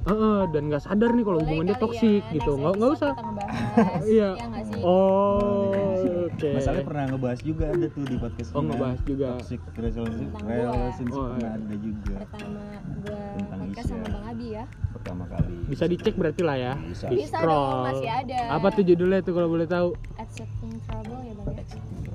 "Eh, 0.05 0.43
dan 0.53 0.69
nggak 0.69 0.85
sadar 0.85 1.11
nih 1.11 1.25
kalau 1.25 1.41
Boleh 1.41 1.49
hubungan 1.49 1.67
dia 1.67 1.75
kali 1.75 1.83
toksik 1.89 2.23
ya, 2.23 2.33
gitu. 2.37 2.53
Nggak 2.61 2.73
nggak 2.77 2.91
usah. 2.93 3.13
Iya. 4.07 4.31
ya 4.37 4.47
oh 4.85 6.04
oke 6.27 6.49
Masalahnya 6.51 6.85
pernah 6.85 7.05
ngebahas 7.07 7.41
juga 7.41 7.65
ada 7.69 7.87
tuh 7.87 8.03
di 8.03 8.17
podcast 8.17 8.49
Oh, 8.49 8.55
kita. 8.55 8.67
ngebahas 8.67 9.01
juga. 9.03 9.29
Toxic 9.37 9.61
relationship, 9.71 10.29
relationship 10.41 11.07
Oh, 11.11 11.25
pernah 11.29 11.39
iya. 11.39 11.51
ada 11.55 11.75
juga 11.77 12.15
pertama 12.19 12.63
gua 12.99 13.21
Tentang 13.35 13.59
podcast 13.63 13.87
sama. 13.87 14.07
Bang 14.07 14.25
Abi 14.27 14.47
ya 14.51 14.65
pertama 14.95 15.25
kali. 15.27 15.55
bisa 15.67 15.85
dicek 15.85 16.15
berarti 16.15 16.43
lah 16.43 16.57
ya 16.57 16.73
Bisa. 16.81 17.07
di 17.07 17.17
Bisa 17.19 17.37
scroll 17.37 17.53
dong, 17.53 17.85
masih 17.87 18.09
ada. 18.11 18.39
apa 18.51 18.67
tuh 18.71 18.83
judulnya 18.83 19.21
tuh 19.21 19.33
kalau 19.33 19.49
boleh 19.49 19.67
tahu 19.67 19.89
accepting 20.17 20.73
trouble 20.83 21.21
ya 21.21 21.33
bang 21.35 21.47
ya 21.53 21.65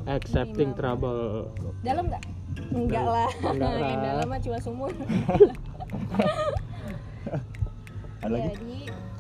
accepting 0.10 0.70
trouble 0.74 1.22
dalam 1.80 2.04
nggak 2.08 2.24
enggak 2.72 3.06
lah 3.06 3.30
Enggak 3.44 3.72
lah. 3.72 3.88
yang 3.92 4.02
dalam 4.02 4.26
mah 4.28 4.40
cuma 4.40 4.58
sumur 4.58 4.90
Ada 8.20 8.28
lagi? 8.28 8.52
jadi 8.52 8.78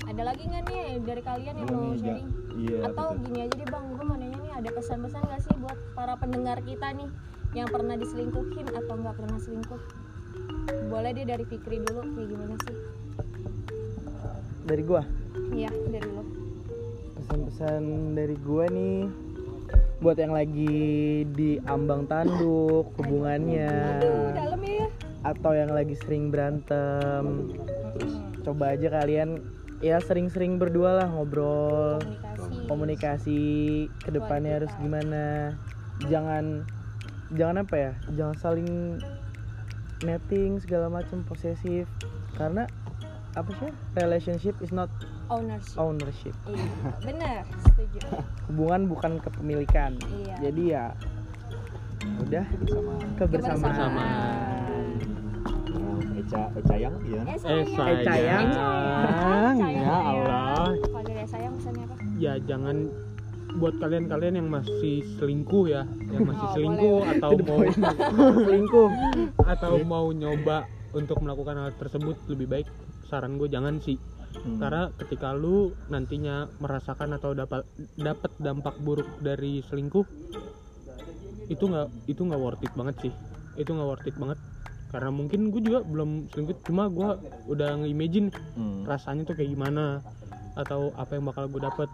ada 0.09 0.23
lagi 0.25 0.43
nggak 0.43 0.63
nih 0.65 0.81
dari 0.99 1.21
kalian 1.21 1.53
yang 1.55 1.67
mau 1.69 1.93
sharing 1.95 2.27
Iya. 2.59 2.77
atau 2.83 3.07
betul. 3.09 3.23
gini 3.23 3.39
aja 3.39 3.55
deh 3.55 3.69
bang 3.69 3.83
gue 3.87 4.03
mau 4.03 4.17
nanya 4.17 4.35
nih 4.35 4.38
ada 4.59 4.75
pesan-pesan 4.75 5.23
nggak 5.23 5.41
sih 5.47 5.55
buat 5.63 5.79
para 5.95 6.19
pendengar 6.19 6.59
kita 6.67 6.91
nih 6.91 7.07
yang 7.55 7.71
pernah 7.71 7.95
diselingkuhin 7.95 8.67
atau 8.67 8.93
nggak 8.99 9.15
pernah 9.15 9.39
selingkuh? 9.39 9.81
Boleh 10.91 11.15
deh 11.15 11.23
dari 11.23 11.47
Fikri 11.47 11.79
dulu 11.79 12.03
kayak 12.11 12.27
gimana 12.27 12.55
sih? 12.67 12.75
Dari 14.67 14.83
gua. 14.83 15.03
iya 15.55 15.71
dari 15.71 16.09
lo. 16.11 16.23
Pesan-pesan 17.15 17.83
dari 18.19 18.35
gua 18.43 18.67
nih 18.67 19.07
buat 20.03 20.19
yang 20.19 20.35
lagi 20.35 21.23
di 21.31 21.59
ambang 21.67 22.07
tanduk 22.07 22.91
hubungannya 22.99 23.99
Aduh, 23.99 24.63
ya. 24.63 24.87
atau 25.27 25.51
yang 25.51 25.75
lagi 25.75 25.91
sering 25.99 26.31
berantem 26.31 27.51
coba 28.47 28.79
aja 28.79 28.87
kalian 28.87 29.43
ya 29.79 29.99
sering-sering 30.03 30.59
berdua 30.59 31.03
lah 31.03 31.07
ngobrol. 31.07 31.99
Komunikasi. 31.99 32.67
Komunikasi 32.67 33.41
ke 34.03 34.09
depannya 34.11 34.63
harus 34.63 34.71
gimana. 34.79 35.55
Jangan 36.07 36.63
jangan 37.29 37.61
apa 37.61 37.75
ya 37.77 37.91
jangan 38.17 38.35
saling 38.41 38.69
netting 40.03 40.59
segala 40.59 40.91
macam 40.91 41.23
posesif. 41.27 41.87
Karena 42.35 42.67
apa 43.37 43.51
sih? 43.59 43.71
Relationship 43.95 44.55
is 44.59 44.71
not 44.75 44.91
ownership. 45.29 45.77
ownership. 45.77 46.35
Iya 46.49 46.67
benar 47.05 47.43
setuju. 47.63 47.99
Hubungan 48.51 48.81
bukan 48.89 49.11
kepemilikan. 49.23 49.95
Iya. 50.01 50.35
jadi 50.49 50.63
ya 50.65 50.85
udah 51.99 52.45
Bersama 52.63 52.91
kebersamaan. 53.19 53.59
Kebersamaan. 53.59 54.78
Eca, 55.99 56.41
Eca 56.55 56.75
yang 56.75 56.95
iya. 57.03 57.21
eh 57.27 57.37
sayang. 57.39 58.05
sayang 58.05 58.47
sayang 58.51 59.57
ya 59.61 59.95
Allah. 59.95 60.67
Kalau 60.75 61.01
dari 61.03 61.25
sayang 61.25 61.53
pesannya 61.57 61.83
apa? 61.85 61.95
Ya 62.17 62.33
jangan 62.43 62.77
buat 63.57 63.75
kalian-kalian 63.81 64.35
yang 64.37 64.47
masih 64.47 65.01
selingkuh 65.17 65.65
ya. 65.67 65.83
Yang 66.13 66.23
masih 66.29 66.45
Oh, 66.45 66.53
selingkuh 66.53 66.97
boleh. 67.01 67.13
atau 67.17 67.31
mau 67.39 67.59
selingkuh 68.45 68.89
atau 69.41 69.73
mau 69.83 70.05
nyoba 70.11 70.57
untuk 70.91 71.17
melakukan 71.21 71.55
hal 71.57 71.71
tersebut 71.75 72.17
lebih 72.27 72.47
baik 72.49 72.67
saran 73.05 73.37
gue 73.37 73.49
jangan 73.49 73.77
sih. 73.81 73.97
Hmm. 74.29 74.61
karena 74.61 74.93
ketika 74.93 75.33
lu 75.33 75.73
nantinya 75.89 76.45
merasakan 76.61 77.17
atau 77.17 77.33
dapat 77.33 77.65
dapat 77.97 78.29
dampak 78.37 78.77
buruk 78.77 79.09
dari 79.25 79.65
selingkuh 79.65 80.05
itu 81.49 81.63
nggak 81.65 81.89
itu 82.05 82.21
nggak 82.21 82.37
worth 82.37 82.61
it 82.61 82.69
banget 82.77 82.95
sih. 83.01 83.13
Itu 83.57 83.73
nggak 83.73 83.89
worth 83.89 84.05
it 84.05 84.13
banget 84.21 84.37
karena 84.89 85.09
mungkin 85.09 85.49
gue 85.49 85.61
juga 85.61 85.79
belum 85.81 86.27
selingkuh 86.27 86.57
cuma 86.63 86.89
gue 86.89 87.09
udah 87.47 87.69
nge-imagine 87.79 88.33
Hmm. 88.53 88.83
rasanya 88.83 89.23
tuh 89.23 89.37
kayak 89.37 89.53
gimana 89.53 90.01
atau 90.53 90.89
apa 90.93 91.13
yang 91.13 91.25
bakal 91.25 91.45
gue 91.47 91.61
dapet. 91.61 91.89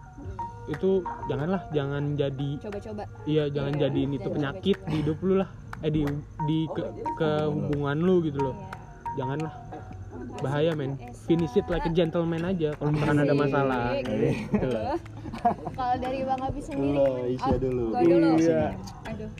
Itu 0.66 1.00
janganlah 1.26 1.62
jangan 1.70 2.16
jadi 2.16 2.50
coba-coba. 2.58 3.04
Iya 3.22 3.44
jangan 3.48 3.72
Iya, 3.72 3.80
jadiin 3.86 4.10
itu 4.12 4.28
penyakit 4.28 4.76
di 4.82 4.96
hidup 4.98 5.18
lu 5.20 5.38
lah. 5.38 5.48
Eh 5.78 5.92
di 5.92 6.02
di 6.44 6.58
ke, 6.68 6.82
ke 7.14 7.30
hubungan 7.46 7.98
lu 7.98 8.18
gitu 8.20 8.40
loh. 8.40 8.56
Iya. 8.56 8.74
janganlah. 9.16 9.54
Bahaya 10.36 10.72
men. 10.72 10.96
Finish 11.24 11.54
it 11.54 11.66
like 11.66 11.82
a 11.82 11.90
gentleman 11.90 12.42
aja 12.42 12.72
kalau 12.74 12.90
misalkan 12.90 13.18
ada 13.20 13.34
masalah. 13.34 13.82
Asik. 13.92 14.04
gitu 14.04 14.28
kalau 15.76 15.94
dari 16.00 16.20
bang 16.22 16.40
Abi 16.40 16.60
sendiri 16.60 16.96
Dulu, 16.96 17.06
Isya 17.28 17.46
Oh, 17.46 17.58
dulu. 17.58 17.84
gua 17.88 18.02
dulu. 18.02 18.28
Iya. 18.36 18.64
aduh 19.04 19.30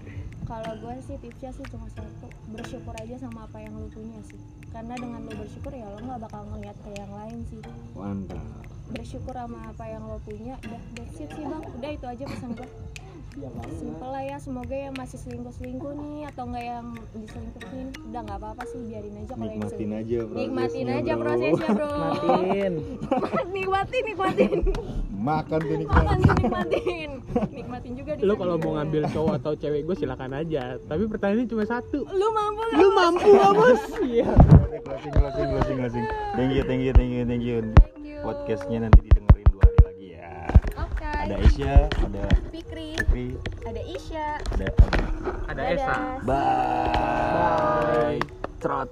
kalau 0.47 0.73
gue 0.79 0.95
sih 1.03 1.19
tipsnya 1.19 1.51
sih 1.51 1.67
cuma 1.75 1.91
satu 1.91 2.31
bersyukur 2.55 2.95
aja 2.95 3.19
sama 3.19 3.51
apa 3.51 3.59
yang 3.59 3.75
lu 3.75 3.91
punya 3.91 4.23
sih. 4.31 4.39
Karena 4.71 4.95
dengan 4.95 5.27
lu 5.27 5.35
bersyukur 5.35 5.75
ya 5.75 5.91
lo 5.91 5.99
nggak 5.99 6.23
bakal 6.23 6.43
ngeliat 6.55 6.77
ke 6.87 6.91
yang 6.95 7.13
lain 7.13 7.39
sih. 7.51 7.61
Mantap. 7.93 8.43
bersyukur 8.87 9.35
sama 9.35 9.75
apa 9.75 9.83
yang 9.91 10.07
lo 10.07 10.23
punya 10.23 10.55
udah 10.63 10.83
that's 10.95 11.19
it 11.19 11.27
sih 11.35 11.43
bang. 11.43 11.63
Udah 11.75 11.91
itu 11.91 12.07
aja 12.07 12.25
pesan 12.31 12.55
gue 12.55 12.71
simple 13.37 14.09
lah 14.09 14.23
ya 14.25 14.37
semoga 14.41 14.73
yang 14.73 14.95
masih 14.97 15.19
selingkuh 15.21 15.53
selingkuh 15.61 15.93
nih 15.93 16.25
atau 16.33 16.49
enggak 16.49 16.65
yang 16.65 16.87
diselingkuhin 17.13 17.87
udah 18.09 18.21
nggak 18.25 18.39
apa 18.41 18.49
apa 18.57 18.65
sih 18.65 18.81
biarin 18.89 19.15
aja 19.21 19.33
kalau 19.37 19.45
yang 19.45 19.53
nikmatin 19.53 19.77
selingkuh. 19.77 20.01
aja 20.01 20.19
nikmatin 20.33 20.87
aja 20.89 21.13
bro. 21.13 21.25
prosesnya 21.25 21.69
bro. 21.77 21.89
Matiin 21.93 22.75
nikmatin 23.57 24.03
nikmatin. 24.09 24.59
Makan 25.17 25.59
tuh 25.61 25.77
makan 25.85 26.17
nikmatin 26.17 26.41
nikmatin. 26.41 27.11
Nikmatin 27.53 27.93
juga 27.93 28.11
di 28.17 28.21
lu 28.25 28.35
kalau 28.41 28.55
mau 28.57 28.73
ngambil 28.81 29.03
cowok 29.13 29.33
atau 29.45 29.53
cewek 29.53 29.81
gue 29.85 29.97
silakan 30.01 30.33
aja 30.33 30.81
tapi 30.89 31.05
pertanyaannya 31.05 31.47
cuma 31.53 31.65
satu. 31.69 32.09
Lu 32.09 32.29
mampu 32.33 32.63
nggak? 32.65 32.79
lu 32.81 32.89
mampu 32.97 33.29
gak 33.37 33.53
bos 33.53 33.83
iya. 34.17 34.31
Closing 34.87 35.13
closing 35.13 35.49
closing 35.53 35.77
closing 35.83 36.05
thank 36.39 36.51
you 36.57 36.63
thank 36.65 36.83
you 36.83 36.93
thank 36.97 37.13
you 37.13 37.25
thank 37.29 37.45
you. 37.45 37.59
Thank 37.61 38.07
you. 38.07 38.17
podcastnya 38.25 38.89
nanti 38.89 39.05
didengerin 39.05 39.26
ada 41.27 41.43
Asia 41.43 41.77
ada 41.91 42.25
Fikri 42.55 42.95
Fikri 42.95 43.27
ada 43.67 43.83
Isya 43.83 44.27
ada 44.55 44.69
ada 45.51 45.59
Dadah. 45.59 45.75
Esa 45.75 45.97
bye, 46.23 46.39
bye. 47.35 48.19
trot 48.63 48.91